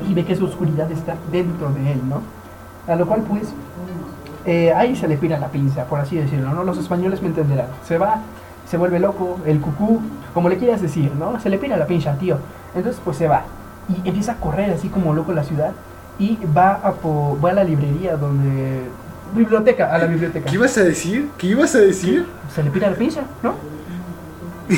[0.08, 2.20] y ve que su oscuridad está dentro de él, ¿no?
[2.92, 3.52] A lo cual pues
[4.46, 6.64] eh, ahí se le pira la pinza, por así decirlo, ¿no?
[6.64, 7.68] Los españoles me entenderán.
[7.86, 8.20] Se va,
[8.74, 10.00] se vuelve loco, el cucú,
[10.34, 11.38] como le quieras decir, ¿no?
[11.38, 12.38] Se le pira la pinza, tío.
[12.74, 13.44] Entonces pues se va
[13.88, 15.74] y empieza a correr así como loco en la ciudad
[16.18, 18.80] y va a, po- va a la librería donde...
[19.32, 20.50] Biblioteca, a la biblioteca.
[20.50, 21.28] ¿Qué ibas a decir?
[21.38, 22.26] ¿Qué ibas a decir?
[22.52, 23.54] Se le pira la pinza, ¿no?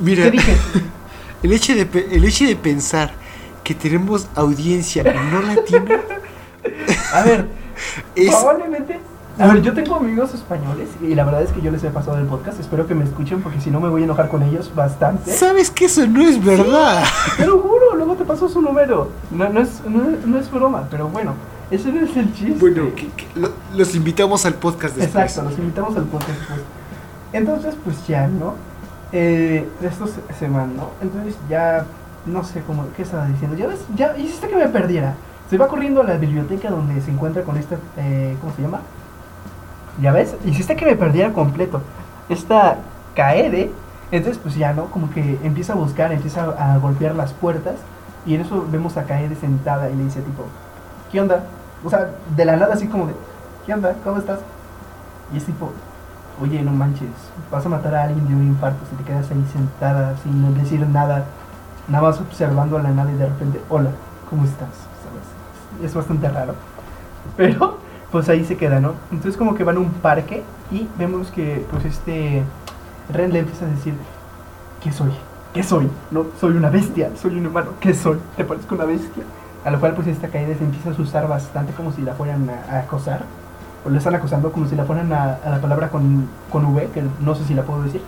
[0.00, 0.56] Mira, ¿Qué dije?
[1.42, 3.12] el hecho, de, el hecho de pensar
[3.62, 6.00] que tenemos audiencia no latina
[7.14, 7.46] A ver,
[8.14, 8.28] es...
[8.28, 9.00] probablemente...
[9.38, 12.18] A ver, yo tengo amigos españoles y la verdad es que yo les he pasado
[12.18, 12.60] el podcast.
[12.60, 15.32] Espero que me escuchen porque si no me voy a enojar con ellos bastante.
[15.32, 17.02] ¿Sabes que eso no es verdad?
[17.36, 19.10] Te lo juro, luego te paso su número.
[19.32, 21.32] No, no, es, no, no es broma, pero bueno,
[21.70, 22.54] ese no es el chiste.
[22.60, 25.24] Bueno, que- que lo- los invitamos al podcast después.
[25.24, 26.60] Exacto, los invitamos al podcast después.
[27.32, 28.54] Entonces, pues ya, ¿no?
[29.10, 30.90] Eh, estos se- se van, ¿no?
[31.02, 31.84] Entonces ya,
[32.26, 33.56] no sé cómo, ¿qué estaba diciendo?
[33.56, 35.14] Ya ves, ya hiciste que me perdiera.
[35.50, 38.80] Se va corriendo a la biblioteca donde se encuentra con esta, eh, ¿cómo se llama?
[40.00, 41.80] Ya ves, hiciste que me perdiera completo.
[42.28, 42.78] Esta
[43.14, 43.70] Kaede,
[44.10, 44.86] entonces pues ya, ¿no?
[44.86, 47.76] Como que empieza a buscar, empieza a golpear las puertas
[48.26, 50.44] y en eso vemos a Kaede sentada y le dice tipo,
[51.12, 51.44] ¿qué onda?
[51.84, 53.14] O sea, de la nada así como de,
[53.66, 53.94] ¿qué onda?
[54.02, 54.40] ¿Cómo estás?
[55.32, 55.70] Y es tipo,
[56.40, 57.08] oye, no manches,
[57.50, 60.86] vas a matar a alguien de un infarto si te quedas ahí sentada sin decir
[60.88, 61.24] nada,
[61.88, 63.90] nada más observando a la nada y de repente, hola,
[64.28, 64.70] ¿cómo estás?
[65.02, 65.84] ¿Sabes?
[65.84, 66.54] Es bastante raro.
[67.36, 67.78] Pero,
[68.14, 68.94] pues ahí se queda, ¿no?
[69.10, 72.44] Entonces como que van a un parque y vemos que, pues este,
[73.12, 73.92] Ren le empieza a decir,
[74.80, 75.10] ¿qué soy?
[75.52, 75.90] ¿Qué soy?
[76.12, 78.20] No, soy una bestia, soy un humano, ¿qué soy?
[78.36, 79.24] ¿Te parezco una bestia?
[79.64, 82.48] A lo cual pues esta caída se empieza a asustar bastante como si la fueran
[82.48, 83.24] a, acosar.
[83.84, 86.90] O le están acosando como si la fueran a, a la palabra con, con V,
[86.94, 88.00] que no sé si la puedo decir.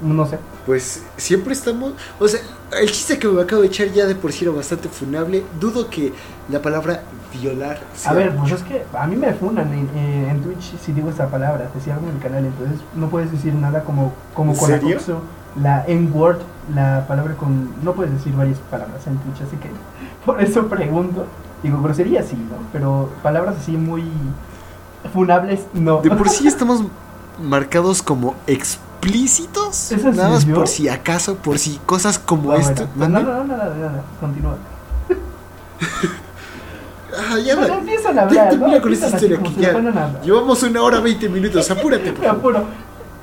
[0.00, 0.38] No sé.
[0.66, 1.92] Pues siempre estamos.
[2.18, 2.40] O sea,
[2.80, 5.44] el chiste que me acabo de echar ya de por sí era bastante funable.
[5.60, 6.12] Dudo que
[6.48, 7.02] la palabra
[7.32, 10.76] violar sea A ver, pues es que a mí me funan en, eh, en Twitch
[10.78, 14.52] si digo esa palabra, te cierran el canal, entonces no puedes decir nada como, como
[14.52, 14.96] ¿En con serio?
[14.96, 15.20] acoso,
[15.60, 16.38] la N-word,
[16.74, 17.70] la palabra con...
[17.84, 19.70] No puedes decir varias palabras en Twitch, así que
[20.26, 21.26] por eso pregunto.
[21.62, 22.56] Digo, grosería sí, ¿no?
[22.72, 24.04] Pero palabras así muy
[25.12, 26.00] funables, no.
[26.00, 26.84] De por sí estamos
[27.42, 28.34] marcados como
[29.00, 29.92] explícitos.
[29.92, 32.86] ¿Es en Nada más por si acaso, por si cosas como Ah, esto.
[32.96, 34.56] no, no, no, nada, continúa.
[37.12, 38.82] Ah, ya empiezan a hablar, termina ¿no?
[38.82, 42.12] con esta historia que le ya Llevamos una hora 20 minutos, apúrate.
[42.12, 42.62] Me apuro.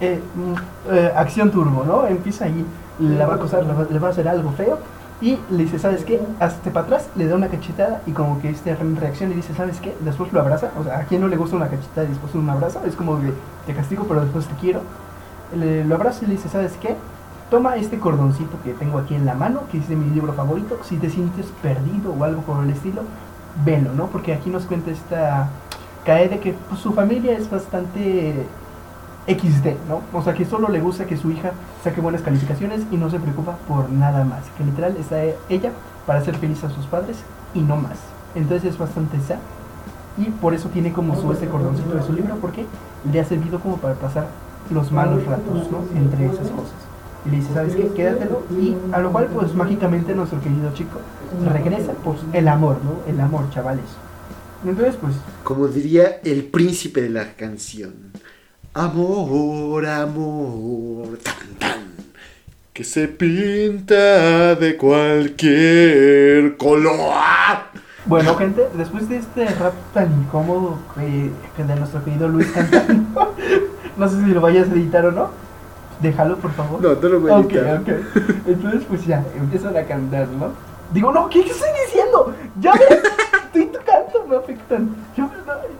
[0.01, 2.05] Eh, mm, eh, acción turbo, ¿no?
[2.05, 2.65] Empieza ahí,
[2.99, 4.77] la va a acosar, le va, le va a hacer algo feo
[5.21, 6.21] y le dice, ¿sabes qué?
[6.41, 9.79] Hazte para atrás, le da una cachetada y como que este reacciona y dice, ¿sabes
[9.79, 9.95] qué?
[10.01, 12.49] Después lo abraza, o sea, ¿a quién no le gusta una cachetada y después un
[12.49, 12.81] abrazo?
[12.85, 13.31] Es como que
[13.67, 14.81] te castigo pero después te quiero.
[15.55, 16.95] Le, lo abraza y le dice, ¿sabes qué?
[17.49, 20.77] Toma este cordoncito que tengo aquí en la mano, que es de mi libro favorito,
[20.83, 23.03] si te sientes perdido o algo por el estilo,
[23.65, 24.07] velo, ¿no?
[24.07, 25.49] Porque aquí nos cuenta esta
[26.05, 28.45] Kaede que pues, su familia es bastante
[29.27, 30.01] XD, ¿no?
[30.13, 31.51] O sea, que solo le gusta que su hija
[31.83, 34.45] saque buenas calificaciones y no se preocupa por nada más.
[34.57, 35.71] Que literal está ella
[36.05, 37.17] para hacer feliz a sus padres
[37.53, 37.97] y no más.
[38.35, 39.37] Entonces es bastante sad
[40.17, 42.65] y por eso tiene como su este cordoncito de su libro porque
[43.11, 44.27] le ha servido como para pasar
[44.71, 45.85] los malos ratos, ¿no?
[45.95, 46.75] Entre esas cosas.
[47.25, 47.87] Y le dice, ¿sabes qué?
[47.89, 48.43] Quédatelo.
[48.51, 50.99] Y a lo cual, pues mágicamente nuestro querido chico
[51.51, 53.11] regresa, pues el amor, ¿no?
[53.11, 53.85] El amor, chavales.
[54.65, 55.13] Entonces, pues.
[55.43, 57.93] Como diría el príncipe de la canción.
[58.73, 61.87] Amor, amor, tan, tan.
[62.73, 67.13] Que se pinta de cualquier color.
[68.05, 73.35] Bueno, gente, después de este rap tan incómodo que, que de nuestro querido Luis cantando,
[73.97, 75.29] no sé si lo vayas a editar o no.
[76.01, 76.81] Déjalo, por favor.
[76.81, 77.81] No, no lo voy a Ok, editar.
[77.81, 77.89] ok.
[78.47, 80.49] Entonces, pues ya, empiezan a cantar, ¿no?
[80.93, 82.33] Digo, no, ¿qué, qué estoy diciendo?
[82.59, 83.01] Ya ves,
[83.53, 84.89] tú y tu canto me afectan.
[85.15, 85.29] Yo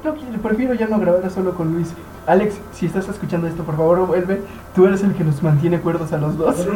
[0.03, 1.93] no, no prefiero ya no grabar solo con Luis.
[2.25, 4.41] Alex, si estás escuchando esto, por favor, vuelve.
[4.75, 6.67] Tú eres el que nos mantiene cuerdos a los dos.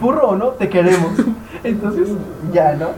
[0.00, 1.12] Furro o no, te queremos.
[1.64, 2.08] Entonces,
[2.52, 2.88] ya, ¿no?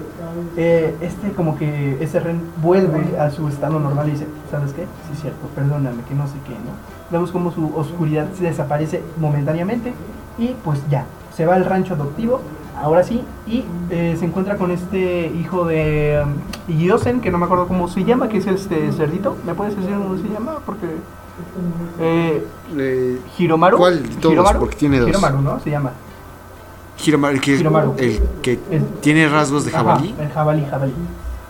[0.56, 4.82] Eh, este como que ese Ren vuelve a su estado normal y dice, ¿sabes qué?
[4.82, 6.72] Sí es cierto, perdóname, que no sé qué, ¿no?
[7.10, 9.92] Vemos como su oscuridad se desaparece momentáneamente
[10.36, 11.04] y pues ya,
[11.34, 12.40] se va al rancho adoptivo,
[12.80, 16.22] ahora sí, y eh, se encuentra con este hijo de
[16.68, 19.76] um, Yosen, que no me acuerdo cómo se llama, que es este cerdito, ¿me puedes
[19.76, 20.56] decir cómo se llama?
[20.64, 20.86] Porque...
[22.00, 22.44] Eh,
[22.76, 23.78] Eh, Hiromaru.
[23.78, 24.32] ¿Cuál de todos?
[24.34, 25.08] Hiromaru, Porque tiene dos.
[25.08, 25.60] Hiromaru, ¿no?
[25.60, 25.92] Se llama.
[27.04, 27.94] Hiromaru, el que, es- Hiromaru.
[27.98, 30.14] el que Es- tiene rasgos de Ajá, jabalí.
[30.18, 30.92] el jabalí, jabalí.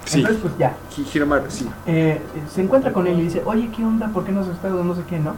[0.08, 0.20] Sí.
[0.20, 0.74] Entonces, pues ya.
[1.14, 1.68] Hiromaru, sí.
[1.86, 2.20] Eh,
[2.50, 4.08] se encuentra con él y dice, oye, ¿qué onda?
[4.08, 4.82] ¿Por qué no has estado?
[4.82, 5.34] No sé qué, ¿no?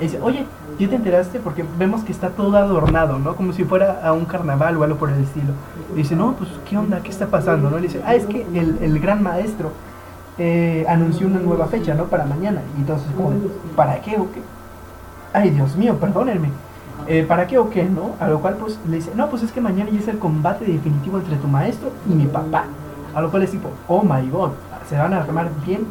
[0.00, 0.46] Y dice, oye,
[0.78, 1.40] ¿ya te enteraste?
[1.40, 3.36] Porque vemos que está todo adornado, ¿no?
[3.36, 5.52] Como si fuera a un carnaval o algo por el estilo.
[5.94, 7.00] Y dice, no, pues, ¿qué onda?
[7.02, 7.68] ¿Qué está pasando?
[7.68, 7.78] ¿no?
[7.78, 9.72] Y dice, ah, es que el, el gran maestro
[10.38, 12.04] eh, anunció una nueva fecha, ¿no?
[12.04, 12.62] Para mañana.
[12.76, 13.32] Y entonces, como,
[13.76, 14.40] ¿para qué o qué?
[15.34, 16.48] Ay, Dios mío, perdónenme.
[17.06, 18.14] Eh, ¿Para qué o qué, no?
[18.18, 20.64] A lo cual, pues, le dice, no, pues es que mañana ya es el combate
[20.64, 22.64] definitivo entre tu maestro y mi papá.
[23.14, 24.50] A lo cual es tipo, oh my god,
[24.88, 25.86] se van a armar bien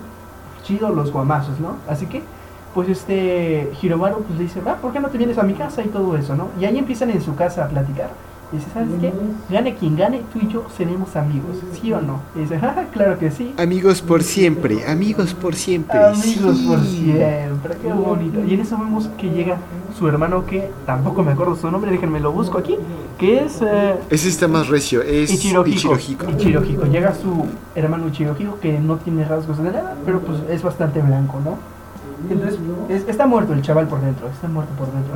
[0.63, 1.75] chido los guamazos, ¿no?
[1.89, 2.21] Así que,
[2.73, 5.83] pues este Hiromaru pues le dice, va, ¿por qué no te vienes a mi casa
[5.83, 6.47] y todo eso, ¿no?
[6.59, 8.09] Y ahí empiezan en su casa a platicar.
[8.51, 9.11] Y dice, ¿sabes qué?
[9.49, 12.19] Gane quien gane, tú y yo seremos amigos, ¿sí o no?
[12.35, 13.51] Y dice, "Ja, claro que sí.
[13.57, 15.97] Amigos por siempre, amigos por siempre.
[15.97, 17.03] Amigos por sí.
[17.03, 18.43] siempre, qué bonito.
[18.43, 19.57] Y en eso vemos que llega
[19.97, 22.77] su hermano que tampoco me acuerdo su nombre, déjenme lo busco aquí,
[23.17, 25.95] que es eh, Ese está más recio, es Ichirohiko.
[25.95, 26.31] Ichirohiko.
[26.31, 26.85] Ichirohiko.
[26.87, 27.45] Llega su
[27.75, 31.57] hermano Ichirohiko que no tiene rasgos de nada, pero pues es bastante blanco, ¿no?
[32.29, 32.57] Entonces,
[32.89, 35.13] es- está muerto el chaval por dentro, está muerto por dentro.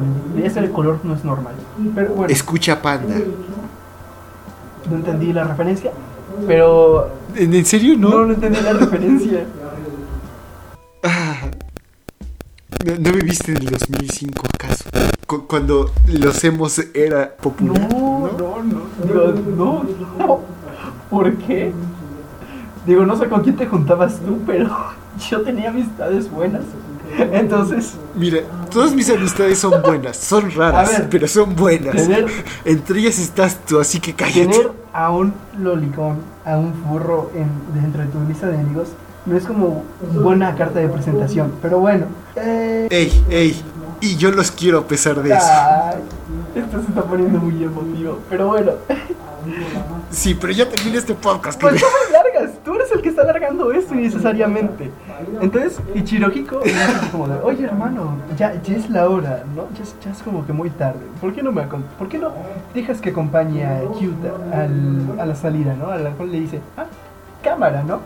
[0.62, 1.54] Ese color no es normal.
[1.95, 3.16] Pero bueno, Escucha Panda.
[4.90, 5.91] no entendí la referencia,
[6.45, 8.26] pero ¿En, en serio no, no?
[8.26, 9.45] no entendí la referencia.
[12.88, 14.86] ¿No, no viviste en el 2005 acaso?
[15.28, 17.90] Cu- cuando los hemos era No, popular.
[17.92, 19.86] no, no, digo, no,
[20.18, 20.40] no.
[21.10, 21.74] ¿Por qué?
[22.86, 24.70] Digo, no sé con quién te juntabas tú, pero
[25.30, 26.62] yo tenía amistades buenas.
[27.18, 28.40] Entonces, Mira,
[28.72, 31.96] todas mis amistades son buenas, son raras, ver, pero son buenas.
[31.96, 32.26] tener,
[32.66, 34.42] Entre ellas estás tú, así que cállate.
[34.48, 37.50] tener a un lolicón, a un furro en,
[37.82, 38.90] dentro de tu lista de amigos,
[39.28, 39.84] no es como
[40.14, 41.52] buena carta de presentación.
[41.62, 42.06] Pero bueno,
[42.36, 43.62] eh, Ey, ey,
[44.02, 45.45] y yo los quiero a pesar de eso.
[45.49, 45.99] ay,
[46.56, 48.20] esto se está poniendo muy emotivo.
[48.30, 48.72] Pero bueno,
[50.12, 51.60] Sí, pero ya terminé este podcast.
[51.62, 54.91] pues no me largas, tú eres el que está alargando esto innecesariamente.
[55.41, 56.60] Entonces, Ichirohiko
[57.12, 59.64] como de, oye hermano, ya, ya es la hora, ¿no?
[59.78, 60.99] Ya es, ya es como que muy tarde.
[61.22, 62.32] ¿Por qué no me ¿Por qué no
[62.74, 65.90] dejas que acompañe a Kyuta al- a la salida, ¿no?
[65.91, 66.86] A la cual le dice, ah,
[67.48, 67.99] cámara, ¿no?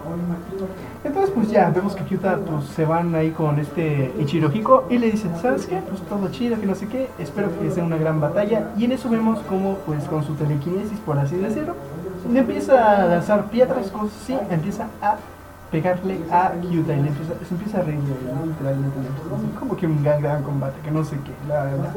[1.03, 5.11] Entonces, pues ya, vemos que Kyuta pues, se van ahí con este Ichirohiko y le
[5.11, 5.77] dicen, ¿sabes qué?
[5.77, 8.69] Pues todo chido, que no sé qué, espero que sea una gran batalla.
[8.77, 11.75] Y en eso vemos como, pues con su telequinesis, por así decirlo,
[12.31, 15.15] le empieza a lanzar piedras, cosas así, empieza a
[15.71, 17.99] pegarle a Kyuta y le empieza, se empieza a reír,
[18.45, 18.97] literalmente.
[19.59, 21.95] Como que un gran, gran combate, que no sé qué, la verdad.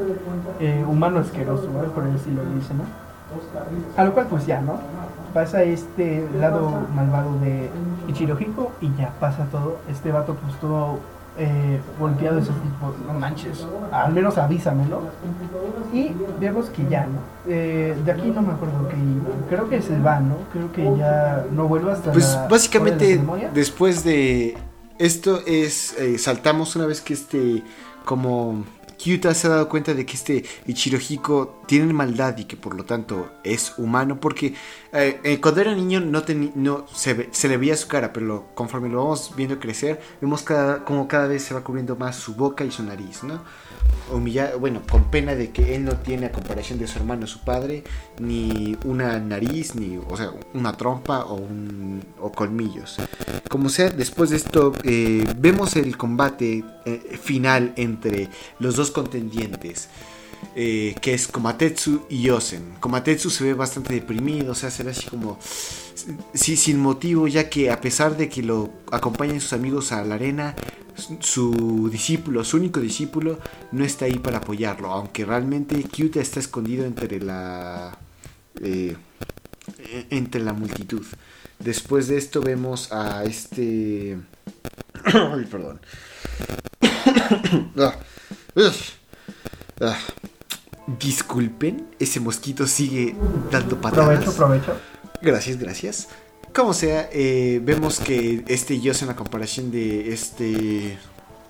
[0.59, 1.83] Eh, humano asqueroso, ¿no?
[1.91, 3.04] por el estilo dice, ¿no?
[3.97, 4.79] A lo cual pues ya, ¿no?
[5.33, 7.69] Pasa este lado malvado de
[8.07, 9.79] Ichirohiko y ya pasa todo.
[9.89, 10.99] Este vato pues todo
[11.37, 15.01] eh, golpeado ese tipo, no manches, al menos avísame, ¿no?
[15.91, 17.19] Y vemos que ya, ¿no?
[17.45, 18.95] Eh, de aquí no me acuerdo que.
[19.49, 20.37] Creo que se va, ¿no?
[20.53, 23.21] Creo que ya no vuelve hasta Pues la de básicamente
[23.53, 24.57] después de
[24.97, 27.63] esto es eh, saltamos una vez que este
[28.05, 28.63] como
[28.97, 32.83] Kyuta se ha dado cuenta de que este Ichirohiko tiene maldad y que por lo
[32.85, 34.53] tanto es humano porque
[34.93, 36.23] eh, eh, cuando era niño no,
[36.55, 39.99] no se, ve- se le veía su cara pero lo- conforme lo vamos viendo crecer
[40.21, 43.41] vemos cada, como cada vez se va cubriendo más su boca y su nariz ¿no?
[44.13, 47.39] Humilla- bueno con pena de que él no tiene a comparación de su hermano su
[47.41, 47.83] padre
[48.19, 52.97] ni una nariz ni o sea una trompa o colmillos
[53.49, 58.29] como sea, después de esto eh, vemos el combate eh, final entre
[58.59, 59.87] los dos contendientes.
[60.55, 62.75] Eh, que es Komatetsu y Yosen.
[62.79, 65.39] Komatetsu se ve bastante deprimido, o sea, se ve así como
[66.33, 70.15] sí, sin motivo, ya que a pesar de que lo acompañan sus amigos a la
[70.15, 70.55] arena,
[71.19, 73.39] su discípulo, su único discípulo,
[73.71, 77.97] no está ahí para apoyarlo, aunque realmente Kyuta está escondido entre la
[78.61, 78.95] eh,
[80.09, 81.05] entre la multitud.
[81.59, 84.17] Después de esto vemos a este
[85.05, 85.79] Ay, perdón.
[87.77, 87.95] Ah,
[89.81, 89.97] ah.
[90.87, 93.15] Disculpen, ese mosquito sigue
[93.51, 94.23] dando patadas.
[94.23, 94.77] Provecho, provecho.
[95.21, 96.07] Gracias, gracias.
[96.53, 100.97] Como sea, eh, vemos que este en la comparación de este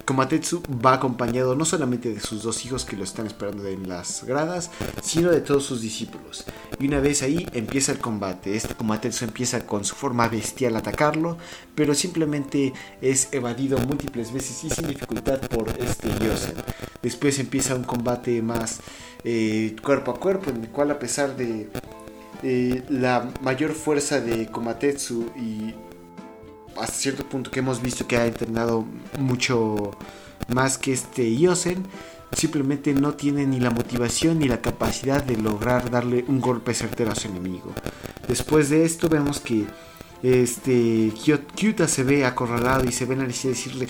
[0.05, 4.23] Komatetsu va acompañado no solamente de sus dos hijos que lo están esperando en las
[4.23, 4.69] gradas,
[5.01, 6.45] sino de todos sus discípulos.
[6.79, 8.55] Y una vez ahí empieza el combate.
[8.55, 11.37] Este Komatetsu empieza con su forma bestial a atacarlo,
[11.73, 16.55] pero simplemente es evadido múltiples veces y sin dificultad por este Yosen.
[17.01, 18.81] Después empieza un combate más
[19.23, 21.69] eh, cuerpo a cuerpo, en el cual a pesar de
[22.43, 25.73] eh, la mayor fuerza de Komatetsu y
[26.77, 28.85] hasta cierto punto que hemos visto que ha entrenado
[29.19, 29.97] mucho
[30.47, 31.85] más que este Yosen,
[32.33, 37.11] simplemente no tiene ni la motivación ni la capacidad de lograr darle un golpe certero
[37.11, 37.73] a su enemigo.
[38.27, 39.65] Después de esto vemos que
[40.23, 41.11] este
[41.55, 43.87] Kyuta se ve acorralado y se ve necesidad de decirle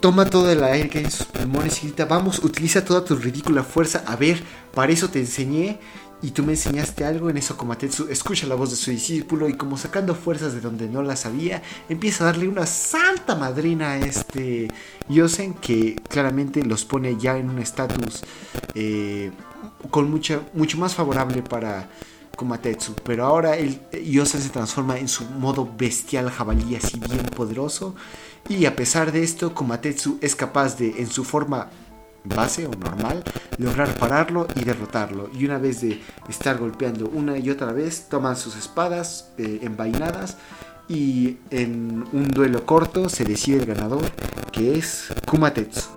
[0.00, 3.16] toma todo el aire que hay en sus pulmones y grita vamos utiliza toda tu
[3.16, 4.42] ridícula fuerza a ver
[4.74, 5.78] para eso te enseñé
[6.22, 9.56] y tú me enseñaste algo, en eso Komatetsu escucha la voz de su discípulo y
[9.56, 13.98] como sacando fuerzas de donde no las había, empieza a darle una santa madrina a
[13.98, 14.68] este
[15.08, 18.22] Yosen que claramente los pone ya en un estatus
[18.74, 19.30] eh,
[19.90, 21.88] con mucha, mucho más favorable para
[22.34, 22.94] Komatetsu.
[23.04, 27.94] Pero ahora el Yosen se transforma en su modo bestial jabalí así bien poderoso
[28.48, 31.68] y a pesar de esto Komatetsu es capaz de en su forma
[32.28, 33.22] base o normal,
[33.58, 35.30] lograr pararlo y derrotarlo.
[35.32, 40.36] Y una vez de estar golpeando una y otra vez, toman sus espadas eh, envainadas
[40.88, 44.04] y en un duelo corto se decide el ganador,
[44.52, 45.95] que es Kumatetsu.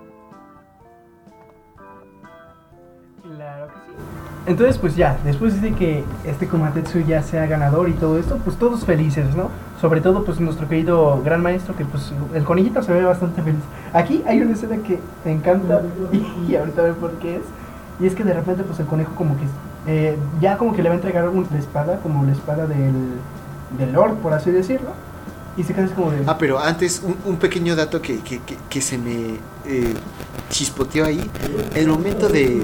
[4.46, 8.56] Entonces, pues ya, después de que este Komatetsu ya sea ganador y todo esto, pues
[8.56, 9.50] todos felices, ¿no?
[9.80, 13.60] Sobre todo, pues nuestro querido gran maestro, que pues el conejito se ve bastante feliz.
[13.92, 15.82] Aquí hay una escena que me encanta
[16.48, 17.42] y, ahorita ver por qué es.
[18.00, 19.44] Y es que de repente, pues el conejo como que
[19.86, 22.94] eh, ya como que le va a entregar una espada, como la espada del,
[23.78, 24.90] del Lord, por así decirlo.
[25.56, 26.22] Y se queda como de...
[26.26, 29.34] Ah, pero antes un, pequeño dato que, que, que, se me
[29.66, 29.94] eh,
[30.48, 31.28] chispoteó ahí.
[31.74, 32.62] El momento de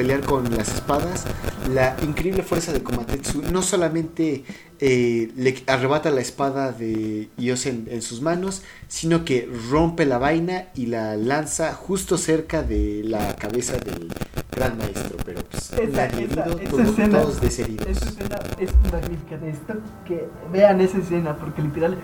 [0.00, 1.26] pelear con las espadas,
[1.74, 4.44] la increíble fuerza de Komatetsu no solamente
[4.78, 10.68] eh, le arrebata la espada de Yosen en, sus manos, sino que rompe la vaina
[10.74, 14.10] y la lanza justo cerca de la cabeza del
[14.56, 15.18] gran maestro.
[15.22, 16.46] Pero pues, esa, esa,
[16.82, 17.86] escena, todos desheridos.
[17.86, 19.36] Esa escena es magnífica.
[19.36, 19.74] Necesito
[20.06, 21.98] que vean esa escena porque literal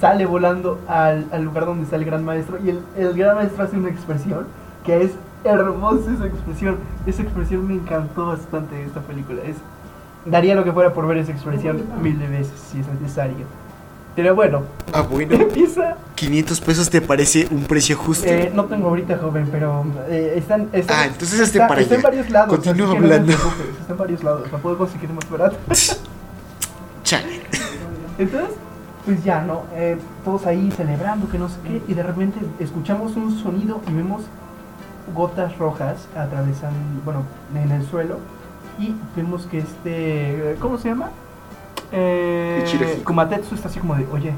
[0.00, 3.64] sale volando al, al lugar donde está el gran maestro y el, el gran maestro
[3.64, 4.46] hace una expresión
[4.86, 5.10] que es
[5.44, 6.76] hermosa esa expresión.
[7.06, 9.42] Esa expresión me encantó bastante de esta película.
[9.42, 9.56] Es,
[10.24, 13.46] daría lo que fuera por ver esa expresión mil de veces si es necesario.
[14.16, 14.62] Pero bueno,
[14.92, 15.34] ah, bueno.
[15.40, 15.96] empieza.
[16.16, 18.26] ¿500 pesos te parece un precio justo?
[18.26, 22.02] Eh, no tengo ahorita, joven, pero eh, están, están, Ah, entonces este para está en
[22.02, 22.48] varios lados.
[22.50, 23.32] Continúa hablando.
[23.32, 24.50] está en varios lados.
[24.50, 25.56] No puedo conseguir más barato.
[27.04, 27.40] Chale.
[28.18, 28.50] Entonces,
[29.04, 29.62] pues ya, ¿no?
[29.74, 33.92] Eh, todos ahí celebrando, que no sé qué, y de repente escuchamos un sonido y
[33.92, 34.22] vemos
[35.14, 36.72] gotas rojas atravesan,
[37.04, 37.22] bueno,
[37.54, 38.18] en el suelo
[38.78, 41.10] y vemos que este, ¿cómo se llama?
[41.92, 44.32] Eh, Kumatetsu está así como de, oye,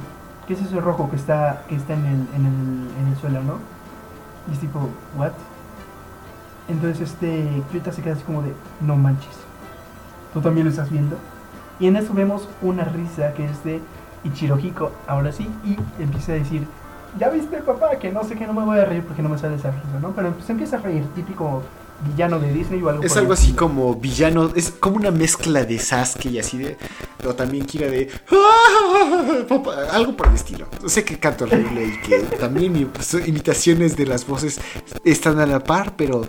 [0.47, 3.43] ¿qué es ese rojo que está, que está en, el, en, el, en el suelo,
[3.43, 3.59] no?
[4.51, 5.33] Y es tipo, ¿what?
[6.69, 9.37] Entonces este Kyuta se queda así como de, no manches,
[10.33, 11.17] tú también lo estás viendo.
[11.79, 13.81] Y en eso vemos una risa que es de
[14.25, 16.67] Ichirohiko, ahora sí, y empieza a decir,
[17.19, 19.39] ya viste papá, que no sé que no me voy a reír porque no me
[19.39, 20.13] sale esa risa, ¿no?
[20.13, 21.63] Pero pues empieza a reír, típico
[22.05, 25.79] villano de Disney o algo Es algo así como villano, es como una mezcla de
[25.79, 26.77] Sasuke y así de.
[27.27, 28.11] O también Kira de.
[29.93, 30.67] algo por el estilo.
[30.87, 34.61] Sé que canto horrible y que también pues, imitaciones de las voces
[35.05, 36.29] están a la par, pero.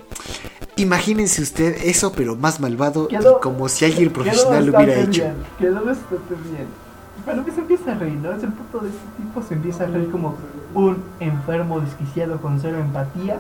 [0.76, 5.24] Imagínense usted eso, pero más malvado y como si alguien profesional lo hubiera hecho.
[5.60, 6.83] Quedó bastante bien.
[7.26, 8.32] Que se empieza a reír, ¿no?
[8.32, 10.36] Es el punto de este tipo, se empieza a reír como
[10.74, 13.38] un enfermo desquiciado con cero empatía.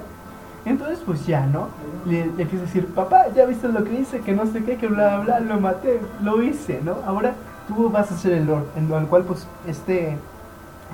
[0.65, 1.67] Entonces, pues ya, ¿no?
[2.05, 4.87] Le, empieza a decir, papá, ya viste lo que hice, que no sé qué, que
[4.87, 6.97] bla, bla, lo maté, lo hice, ¿no?
[7.05, 7.33] Ahora
[7.67, 10.17] tú vas a ser el Lord, en lo cual, pues, este,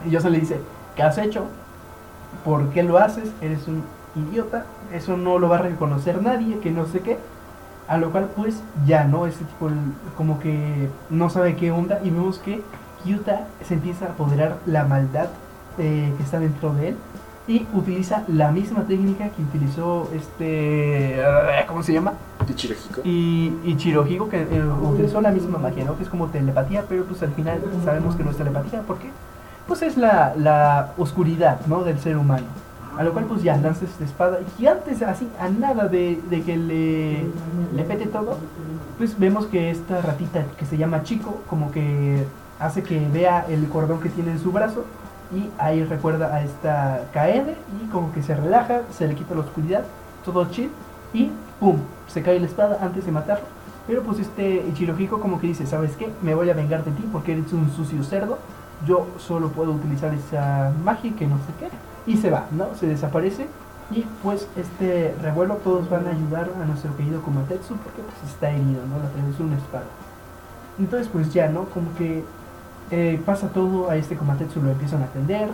[0.09, 0.59] yo se le dice,
[0.95, 1.45] ¿qué has hecho?
[2.43, 3.31] ¿Por qué lo haces?
[3.39, 3.83] Eres un
[4.15, 7.17] idiota, eso no lo va a reconocer nadie, que no sé qué.
[7.87, 9.25] A lo cual pues ya, ¿no?
[9.25, 9.67] Este tipo
[10.15, 12.61] como que no sabe qué onda y vemos que
[13.03, 15.27] Kyuta se empieza a apoderar la maldad
[15.77, 16.95] eh, que está dentro de él
[17.47, 21.19] y utiliza la misma técnica que utilizó este
[21.67, 22.13] ¿cómo se llama?
[22.47, 23.01] Ichirohiko.
[23.03, 25.97] Y Ichirohiko que eh, utilizó la misma magia, ¿no?
[25.97, 29.09] Que es como telepatía, pero pues al final sabemos que no es telepatía, ¿por qué?
[29.67, 31.83] Pues es la, la oscuridad, ¿no?
[31.83, 32.45] Del ser humano.
[32.97, 36.41] A lo cual pues ya lanza esta espada y antes así, a nada de, de
[36.41, 37.23] que le,
[37.75, 38.37] le pete todo,
[38.97, 42.25] pues vemos que esta ratita que se llama Chico como que
[42.59, 44.85] hace que vea el cordón que tiene en su brazo
[45.33, 49.41] y ahí recuerda a esta Kaede y como que se relaja, se le quita la
[49.41, 49.83] oscuridad,
[50.25, 50.71] todo chill
[51.13, 51.77] y ¡pum!
[52.07, 53.45] Se cae la espada antes de matarlo.
[53.87, 56.11] Pero pues este Ichirohiko como que dice, ¿sabes qué?
[56.21, 58.37] Me voy a vengar de ti porque eres un sucio cerdo.
[58.85, 61.69] Yo solo puedo utilizar esa magia que no sé qué.
[62.11, 62.75] Y se va, ¿no?
[62.75, 63.47] Se desaparece.
[63.91, 68.51] Y pues este revuelo todos van a ayudar a nuestro querido Komatetsu porque pues está
[68.51, 68.99] herido, ¿no?
[69.01, 69.85] La traducción una espada.
[70.77, 71.65] Entonces pues ya, ¿no?
[71.65, 72.23] Como que
[72.91, 75.49] eh, pasa todo, a este Komatetsu lo empiezan a atender.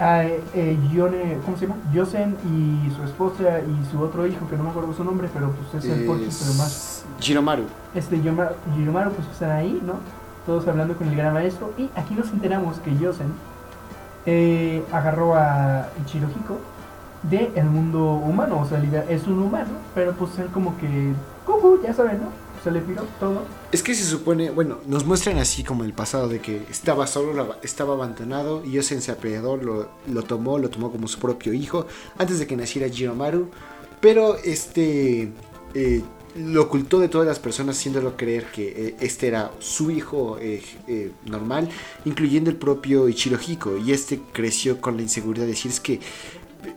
[0.00, 1.80] A eh, Yone, ¿cómo se llama?
[1.92, 5.52] Yosen y su esposa y su otro hijo, que no me acuerdo su nombre, pero
[5.52, 7.04] pues es el Pochi, pero más.
[7.20, 7.64] Jiromaru.
[7.94, 9.94] Este Jiromaru, pues están ahí, ¿no?
[10.46, 11.72] Todos hablando con el gran maestro.
[11.78, 13.32] Y aquí nos enteramos que Yosen
[14.26, 16.58] eh, agarró a Ichirohiko
[17.30, 21.14] de el mundo humano, o sea, es un humano, pero pues él como que,
[21.82, 22.43] ya saben, ¿no?
[22.64, 23.42] Se le piró todo.
[23.70, 27.56] Es que se supone, bueno, nos muestran así como el pasado de que estaba solo,
[27.62, 31.86] estaba abandonado y Yosen se apiadó, lo, lo tomó, lo tomó como su propio hijo
[32.16, 33.50] antes de que naciera Jiromaru,
[34.00, 35.30] pero este
[35.74, 36.02] eh,
[36.36, 40.62] lo ocultó de todas las personas haciéndolo creer que eh, este era su hijo eh,
[41.26, 41.68] normal,
[42.06, 46.00] incluyendo el propio Ichirohiko, y este creció con la inseguridad de decir es que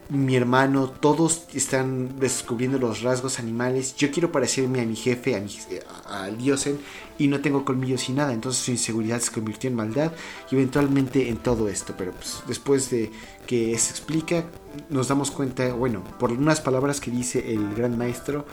[0.10, 3.96] mi hermano, todos están descubriendo los rasgos animales.
[3.96, 6.80] Yo quiero parecerme a mi jefe, a, mi, Diosen,
[7.18, 8.34] y no tengo colmillos y nada.
[8.34, 10.12] Entonces su inseguridad se convirtió en maldad
[10.52, 11.94] y eventualmente en todo esto.
[11.98, 13.12] Pero pues, después de
[13.46, 14.46] que se explica,
[14.90, 18.46] nos damos cuenta, bueno, por unas palabras que dice el gran maestro,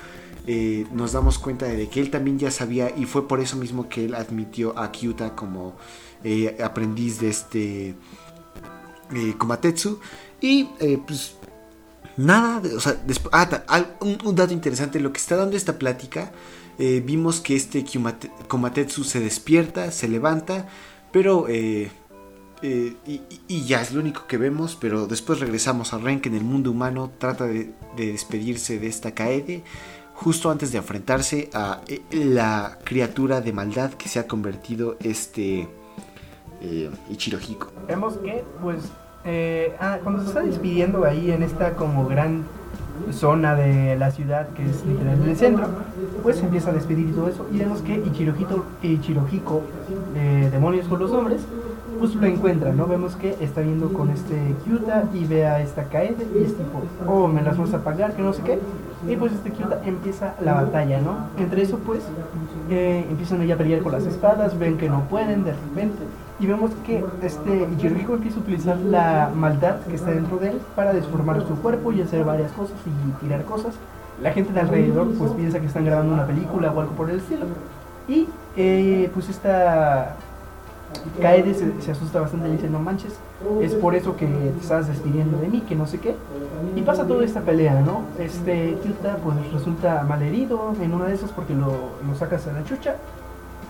[0.46, 3.88] eh, nos damos cuenta de que él también ya sabía y fue por eso mismo
[3.88, 5.74] que él admitió a Kyuta como
[6.22, 7.94] eh, aprendiz de este
[9.14, 10.00] eh, Komatetsu.
[10.44, 11.36] Y eh, pues
[12.18, 16.32] nada, o ah, un, dato interesante, lo que está dando esta plática,
[16.78, 17.82] eh, vimos que este
[18.46, 20.68] Komatetsu se despierta, se levanta,
[21.12, 21.46] pero...
[21.48, 21.90] Eh,
[23.46, 26.44] y, ya es lo único que vemos, pero después regresamos a Ren que en el
[26.44, 29.62] mundo humano trata de, despedirse de esta Kaede
[30.14, 35.68] justo antes de enfrentarse a la criatura de maldad que se ha convertido este
[37.10, 37.70] Ichirohiko.
[37.86, 38.84] Vemos que pues
[39.24, 42.44] eh, ah, cuando se está despidiendo ahí en esta como gran
[43.12, 45.66] zona de la ciudad que es literal el centro,
[46.22, 47.46] pues empieza a despedir y todo eso.
[47.52, 49.62] Y vemos que Ichirohito, Ichirohiko,
[50.14, 51.42] eh, demonios con los nombres,
[51.98, 52.86] pues lo encuentra, ¿no?
[52.86, 56.82] Vemos que está viendo con este Kyuta y ve a esta Kaede y es tipo,
[57.06, 58.58] oh, me las vamos a pagar, que no sé qué.
[59.08, 61.28] Y pues este Kyuta empieza la batalla, ¿no?
[61.38, 62.00] Entre eso, pues,
[62.70, 66.04] eh, empiezan a pelear con las espadas, ven que no pueden de repente
[66.44, 70.60] y vemos que este Ichirohiko empieza a utilizar la maldad que está dentro de él
[70.76, 73.74] para desformar su cuerpo y hacer varias cosas y tirar cosas.
[74.22, 77.16] La gente de alrededor pues piensa que están grabando una película o algo por el
[77.16, 77.46] estilo.
[78.08, 80.16] Y eh, pues esta
[81.20, 83.14] Kaede se, asusta bastante y dice, no manches,
[83.62, 86.14] es por eso que te estás despidiendo de mí, que no sé qué.
[86.76, 88.02] Y pasa toda esta pelea, ¿no?
[88.18, 91.72] Este Kyuta pues resulta malherido en una de esas porque lo,
[92.06, 92.96] lo sacas a la chucha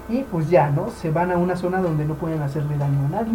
[0.08, 0.90] y pues ya, ¿no?
[0.90, 3.34] Se van a una zona donde no pueden hacerle daño a nadie.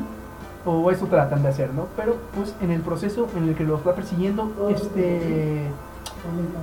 [0.66, 1.88] O eso tratan de hacer, ¿no?
[1.96, 5.68] Pero pues en el proceso en el que los va persiguiendo, este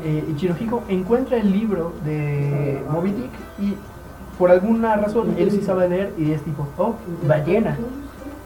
[0.04, 3.74] eh, Ichirohiko encuentra el libro de Moby Dick y
[4.38, 6.94] por alguna razón él sí sabe leer y es tipo, oh,
[7.26, 7.76] ballena.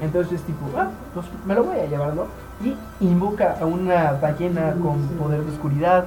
[0.00, 2.26] Entonces es tipo, ah, pues me lo voy a llevar, ¿no?
[2.64, 2.74] Y
[3.04, 6.06] invoca a una ballena con poder de oscuridad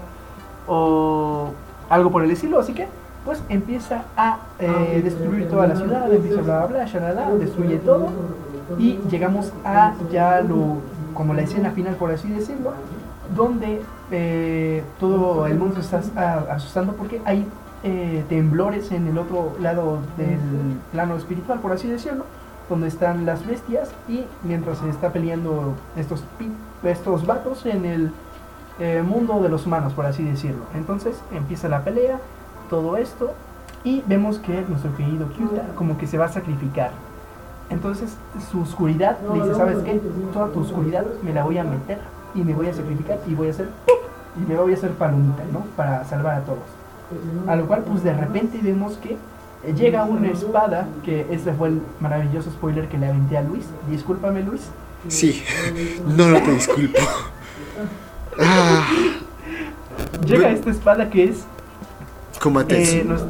[0.67, 1.49] o
[1.89, 2.87] algo por el estilo, así que
[3.25, 8.09] pues empieza a eh, destruir toda la ciudad, empieza bla bla bla, destruye todo
[8.77, 10.77] y llegamos a ya lo
[11.13, 12.73] como la escena final por así decirlo,
[13.35, 13.81] donde
[14.11, 17.45] eh, todo el mundo se está asustando porque hay
[17.83, 20.39] eh, temblores en el otro lado del
[20.91, 22.25] plano espiritual por así decirlo,
[22.69, 26.23] donde están las bestias y mientras se está peleando estos
[26.83, 28.11] estos vatos en el
[29.03, 30.63] mundo de los humanos por así decirlo.
[30.75, 32.19] Entonces empieza la pelea
[32.73, 33.33] todo esto
[33.83, 36.89] y vemos que nuestro querido Kyuta como que se va a sacrificar.
[37.69, 38.17] Entonces
[38.51, 40.01] su oscuridad le dice, ¿sabes qué?
[40.33, 41.99] Toda tu oscuridad me la voy a meter
[42.33, 43.69] y me voy a sacrificar y voy a hacer
[44.35, 45.59] y me voy a hacer palomita, ¿no?
[45.77, 46.65] Para salvar a todos.
[47.47, 49.17] A lo cual, pues de repente vemos que
[49.73, 53.65] llega una espada, que ese fue el maravilloso spoiler que le aventé a Luis.
[53.87, 54.71] Discúlpame, Luis.
[55.09, 55.43] Sí,
[56.07, 56.99] no, no te disculpo.
[58.39, 58.83] Ah.
[60.25, 61.45] Llega esta espada que es.
[62.43, 62.91] Kumatetsu.
[62.97, 63.21] eh, nos-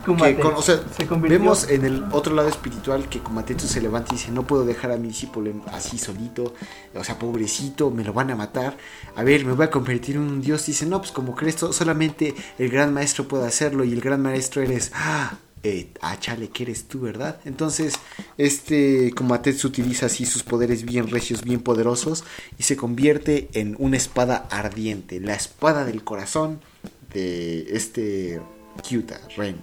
[0.00, 4.14] Que con- o sea, Se vemos en el otro lado espiritual que Kumatetsu se levanta
[4.14, 6.54] y dice, no puedo dejar a mi discípulo así solito,
[6.94, 8.76] o sea, pobrecito, me lo van a matar,
[9.14, 11.72] a ver, me voy a convertir en un dios, dice, no, pues como crees, to-
[11.74, 16.48] solamente el gran maestro puede hacerlo y el gran maestro eres, ah, eh, ah, chale,
[16.48, 17.38] que eres tú, ¿verdad?
[17.44, 17.92] Entonces,
[18.38, 22.24] este Kumatetsu utiliza así sus poderes bien recios, bien poderosos
[22.58, 26.60] y se convierte en una espada ardiente, la espada del corazón
[27.12, 28.40] de este
[28.82, 29.56] Kyuta, Ren.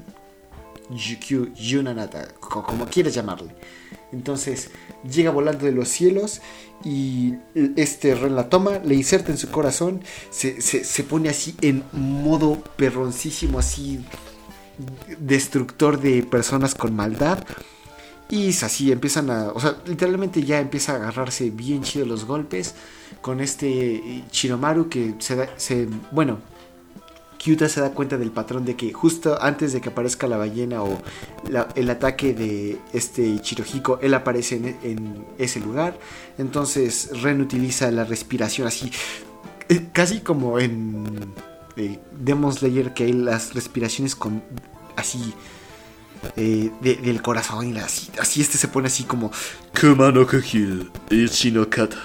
[1.55, 3.53] Yunanata, co- como quieras llamarle.
[4.13, 4.69] Entonces
[5.09, 6.41] llega volando de los cielos
[6.85, 7.33] y
[7.75, 11.83] este Ren la toma, le inserta en su corazón, se, se- se pone así en
[11.91, 13.99] modo perroncísimo, así
[15.19, 17.43] destructor de personas con maldad.
[18.29, 19.51] Y así, empiezan a.
[19.53, 22.75] O sea, literalmente ya empieza a agarrarse bien chido los golpes.
[23.21, 25.49] Con este Chiromaru que se da.
[25.57, 26.39] Se, bueno,
[27.47, 30.83] Kyuta se da cuenta del patrón de que justo antes de que aparezca la ballena
[30.83, 31.01] o
[31.75, 35.97] el ataque de este Chirohiko, él aparece en, ese lugar.
[36.37, 38.91] Entonces Ren utiliza la respiración así,
[39.69, 41.05] eh, casi como en
[41.77, 44.43] eh, Demon Slayer, que hay las respiraciones con
[44.97, 45.33] así
[46.35, 49.31] eh, de- del corazón y así, así este se pone así como
[49.79, 51.95] Kuma no Kuhil, Ichi no Kata,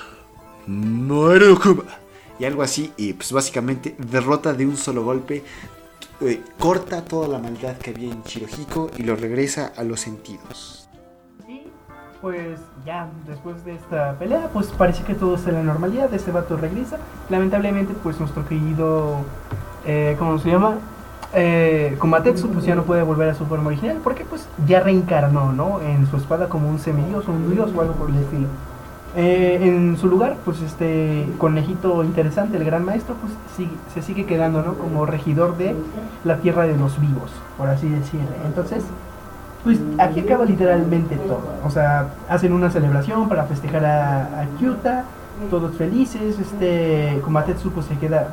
[0.69, 1.83] Muere Kuma
[2.43, 5.45] y algo así, y pues básicamente derrota de un solo golpe,
[6.21, 10.89] eh, corta toda la maldad que había en Chirohiko y lo regresa a los sentidos.
[11.47, 11.63] Y
[12.21, 16.33] pues ya después de esta pelea, pues parece que todo está en la normalidad, este
[16.33, 16.99] vato regresa.
[17.31, 19.19] Lamentablemente, pues nuestro querido,
[19.87, 20.79] eh, ¿cómo se llama?
[21.35, 25.81] Eh, pues ya no puede volver a su forma original, porque pues ya reencarnó, ¿no?
[25.81, 28.49] En su espada como un semidios un dios o algo por el estilo.
[29.15, 34.25] Eh, en su lugar, pues este conejito interesante, el gran maestro, pues sigue- se sigue
[34.25, 34.75] quedando, ¿no?
[34.75, 35.75] Como regidor de
[36.25, 38.27] la tierra de los vivos, por así decirlo.
[38.47, 38.83] Entonces,
[39.65, 41.43] pues aquí acaba literalmente todo.
[41.65, 45.05] O sea, hacen una celebración para festejar a, a Kyuta,
[45.51, 48.29] todos felices, este Kumatetsu pues se queda...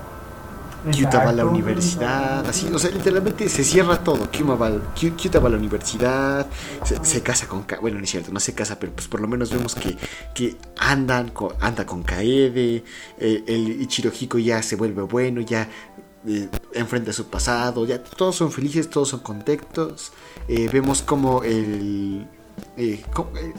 [0.92, 4.30] Kyuta va a la universidad, así, o sea, literalmente se cierra todo.
[4.32, 6.48] Kyuma va, Kyuta va a la universidad,
[6.84, 9.20] se, se casa con, Ka- bueno, no es cierto, no se casa, pero pues por
[9.20, 9.98] lo menos vemos que,
[10.34, 12.84] que andan, con, anda con Kaede,
[13.20, 15.68] eh, el Ichirohiko ya se vuelve bueno, ya
[16.28, 20.12] eh, enfrenta su pasado, ya todos son felices, todos son contentos.
[20.48, 22.28] Eh, vemos como el,
[22.76, 23.02] eh,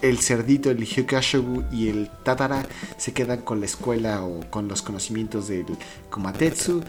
[0.02, 2.66] el cerdito, el Hyukashogu y el Tatara
[2.96, 5.64] se quedan con la escuela o con los conocimientos del
[6.10, 6.82] Komatetsu.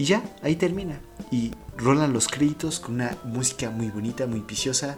[0.00, 0.94] Y ya, ahí termina.
[1.30, 4.96] Y rolan los créditos con una música muy bonita, muy viciosa.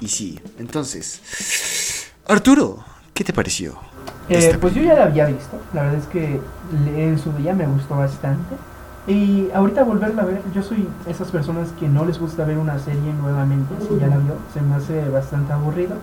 [0.00, 2.78] Y sí, entonces, Arturo,
[3.12, 3.74] ¿qué te pareció?
[4.30, 6.40] Eh, pues yo ya la había visto, la verdad es que
[6.96, 8.56] en su día me gustó bastante.
[9.06, 12.78] Y ahorita volverla a ver, yo soy esas personas que no les gusta ver una
[12.78, 15.96] serie nuevamente, si ya la vio, se me hace bastante aburrido.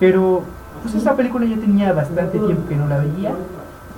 [0.00, 0.42] Pero
[0.82, 3.32] pues esta película ya tenía bastante tiempo que no la veía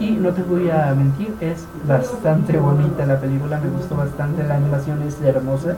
[0.03, 4.57] y no te voy a mentir, es bastante bonita la película, me gustó bastante, la
[4.57, 5.77] animación es hermosa.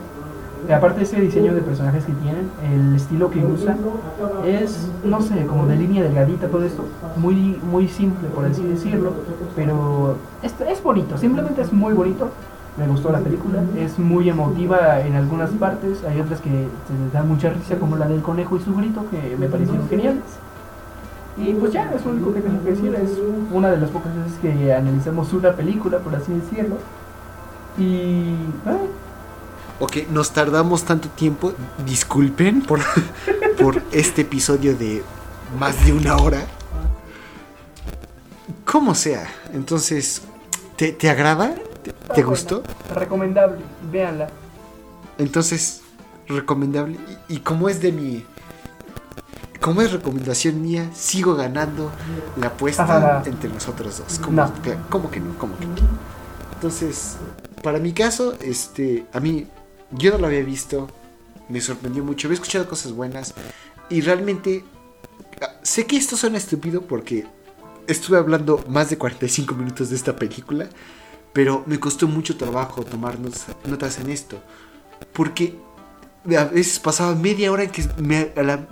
[0.67, 3.77] Y aparte ese diseño de personajes que tienen, el estilo que usan,
[4.45, 6.83] es, no sé, como de línea delgadita, todo esto,
[7.17, 9.11] muy, muy simple por así decirlo,
[9.55, 12.29] pero es, bonito, simplemente es muy bonito.
[12.77, 17.25] Me gustó la película, es muy emotiva en algunas partes, hay otras que se dan
[17.25, 20.23] mucha risa, como la del conejo y su grito, que me parecieron geniales.
[21.37, 23.11] Y pues ya, es lo único que tengo que decir, es
[23.51, 26.77] una de las pocas veces que analizamos una película, por así decirlo.
[27.77, 28.35] Y...
[28.65, 28.77] ah,
[29.79, 31.53] Ok, nos tardamos tanto tiempo.
[31.85, 32.79] Disculpen por,
[33.61, 35.03] por este episodio de
[35.59, 36.45] más de una hora.
[38.63, 39.27] Como sea.
[39.53, 40.21] Entonces,
[40.77, 41.55] ¿te, te agrada?
[41.83, 42.63] ¿Te, buena, gustó?
[42.93, 43.57] Recomendable,
[43.91, 44.29] véanla.
[45.17, 45.81] Entonces,
[46.29, 46.97] recomendable.
[47.27, 48.25] Y, y como es de mi.
[49.61, 51.91] Como es recomendación mía, sigo ganando
[52.37, 54.19] la apuesta entre nosotros dos.
[54.19, 54.61] ¿Cómo, No.
[54.61, 55.37] que- cómo que no?
[55.37, 55.75] ¿Cómo que no?
[56.53, 57.17] Entonces,
[57.63, 59.47] para mi caso, este, a mí,
[59.91, 60.87] yo no lo había visto,
[61.49, 63.33] me sorprendió mucho, había escuchado cosas buenas
[63.89, 64.63] y realmente,
[65.41, 67.25] ah, sé que esto suena estúpido porque
[67.87, 70.67] estuve hablando más de 45 minutos de esta película,
[71.33, 74.41] pero me costó mucho trabajo tomar notas en esto,
[75.13, 75.59] porque
[76.37, 78.31] a veces pasaba media hora en que me,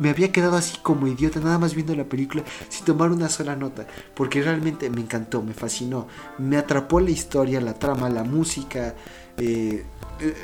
[0.09, 3.85] había quedado así como idiota, nada más viendo la película sin tomar una sola nota,
[4.15, 6.07] porque realmente me encantó, me fascinó,
[6.39, 8.95] me atrapó la historia, la trama, la música,
[9.37, 9.85] eh,
[10.19, 10.35] eh,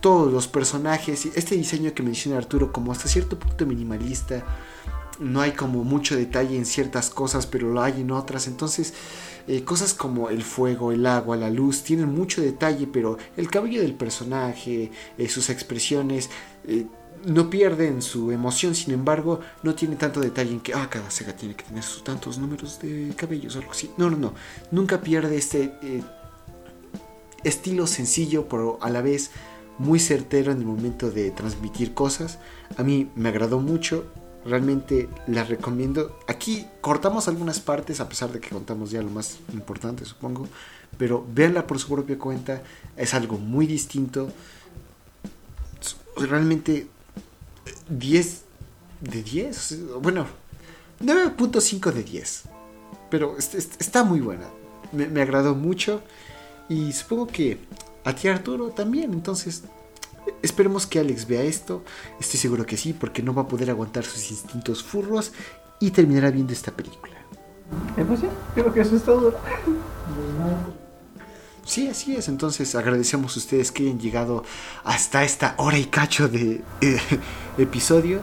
[0.00, 4.42] todos los personajes, este diseño que menciona Arturo como hasta cierto punto minimalista,
[5.18, 8.94] no hay como mucho detalle en ciertas cosas, pero lo hay en otras, entonces
[9.48, 13.80] eh, cosas como el fuego, el agua, la luz, tienen mucho detalle, pero el cabello
[13.80, 16.30] del personaje, eh, sus expresiones,
[16.66, 16.86] eh,
[17.24, 21.34] no pierden su emoción, sin embargo, no tiene tanto detalle en que, ah, cada Sega
[21.34, 23.90] tiene que tener sus tantos números de cabellos o algo así.
[23.96, 24.34] No, no, no.
[24.70, 25.72] Nunca pierde este
[27.42, 29.30] estilo sencillo, pero a la vez
[29.78, 32.38] muy certero en el momento de transmitir cosas.
[32.76, 34.06] A mí me agradó mucho
[34.46, 36.18] realmente la recomiendo.
[36.26, 40.48] Aquí cortamos algunas partes, a pesar de que contamos ya lo más importante, supongo.
[40.98, 42.62] Pero véanla por su propia cuenta.
[42.96, 44.30] Es algo muy distinto.
[46.16, 46.86] Realmente
[47.88, 48.42] 10
[49.00, 50.00] de 10.
[50.00, 50.26] Bueno,
[51.00, 52.42] 9.5 de 10.
[53.10, 54.46] Pero está muy buena.
[54.92, 56.02] Me, me agradó mucho.
[56.68, 57.58] Y supongo que
[58.04, 59.12] a ti Arturo también.
[59.12, 59.64] Entonces
[60.42, 61.82] Esperemos que Alex vea esto.
[62.20, 65.32] Estoy seguro que sí, porque no va a poder aguantar sus instintos furros
[65.80, 67.14] y terminará viendo esta película.
[68.20, 69.34] Sí, creo que eso es todo.
[71.64, 72.28] Sí, así es.
[72.28, 74.44] Entonces agradecemos a ustedes que hayan llegado
[74.84, 77.00] hasta esta hora y cacho de eh,
[77.58, 78.20] episodio.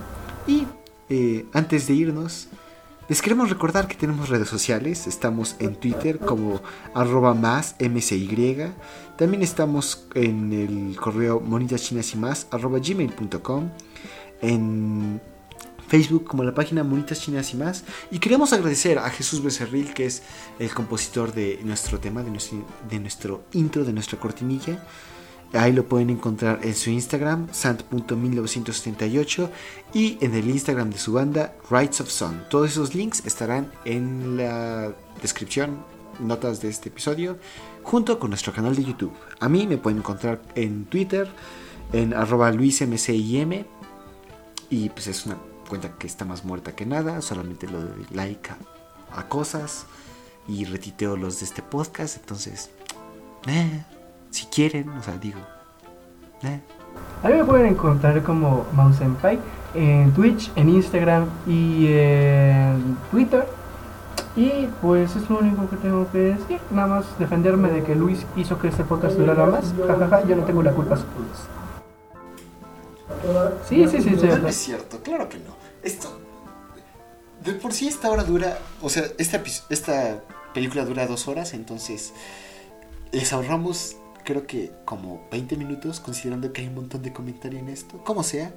[0.48, 0.66] Y
[1.10, 2.48] eh, antes de irnos,
[3.10, 5.08] les queremos recordar que tenemos redes sociales.
[5.08, 6.62] Estamos en Twitter como
[6.94, 8.56] arroba más msy.
[9.18, 13.70] También estamos en el correo monitaschinas y más arroba gmail.com.
[14.42, 15.22] En
[15.88, 17.84] Facebook como la página Monitas Chinas y más.
[18.10, 20.24] Y queremos agradecer a Jesús Becerril, que es
[20.58, 24.84] el compositor de nuestro tema, de nuestro intro, de nuestra cortinilla.
[25.54, 29.50] Ahí lo pueden encontrar en su Instagram, sant.1978,
[29.94, 32.44] y en el Instagram de su banda, Rights of Sun.
[32.50, 35.86] Todos esos links estarán en la descripción,
[36.20, 37.38] notas de este episodio,
[37.84, 39.14] junto con nuestro canal de YouTube.
[39.40, 41.30] A mí me pueden encontrar en Twitter,
[41.92, 43.66] en arroba luismcim,
[44.72, 45.38] y pues es una
[45.70, 48.50] cuenta que está más muerta que nada, solamente lo doy like
[49.12, 49.86] a, cosas
[50.48, 52.72] y retiteo los de este podcast, entonces...
[53.46, 53.84] Eh,
[54.34, 55.40] si quieren, o sea, digo.
[56.44, 56.60] Eh.
[57.24, 59.40] A mí me pueden encontrar como Mausenpai
[59.76, 63.48] en Twitch, en Instagram y en Twitter.
[64.36, 66.60] Y pues es lo único que tengo que decir.
[66.72, 69.74] Nada más defenderme de que Luis hizo que este podcast durara más.
[69.88, 70.98] Jajaja, yo no tengo la culpa.
[73.70, 74.28] Sí, sí, sí, sí.
[74.42, 75.56] No es cierto, claro que no.
[75.84, 76.20] Esto.
[77.44, 78.58] De por sí esta hora dura.
[78.82, 80.24] O sea, esta, esta
[80.54, 82.14] película dura dos horas, entonces.
[83.12, 87.70] Les ahorramos creo que como 20 minutos, considerando que hay un montón de comentario en
[87.70, 88.04] esto.
[88.04, 88.54] Como sea,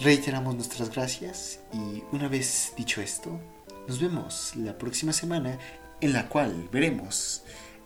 [0.00, 3.40] reiteramos nuestras gracias y una vez dicho esto,
[3.88, 5.58] nos vemos la próxima semana
[6.00, 7.42] en la cual veremos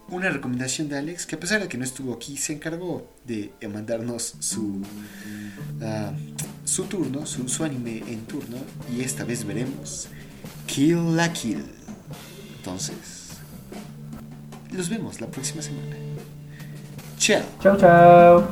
[0.08, 3.52] una recomendación de Alex que a pesar de que no estuvo aquí se encargó de
[3.72, 4.82] mandarnos su
[5.80, 6.12] ah,
[6.64, 8.58] su turno, su, su anime en turno
[8.94, 10.08] y esta vez veremos
[10.66, 11.64] Kill la Kill.
[12.56, 13.30] Entonces,
[14.72, 16.03] los vemos la próxima semana.
[17.24, 17.42] Ciao.
[17.58, 18.48] Ciao ciao.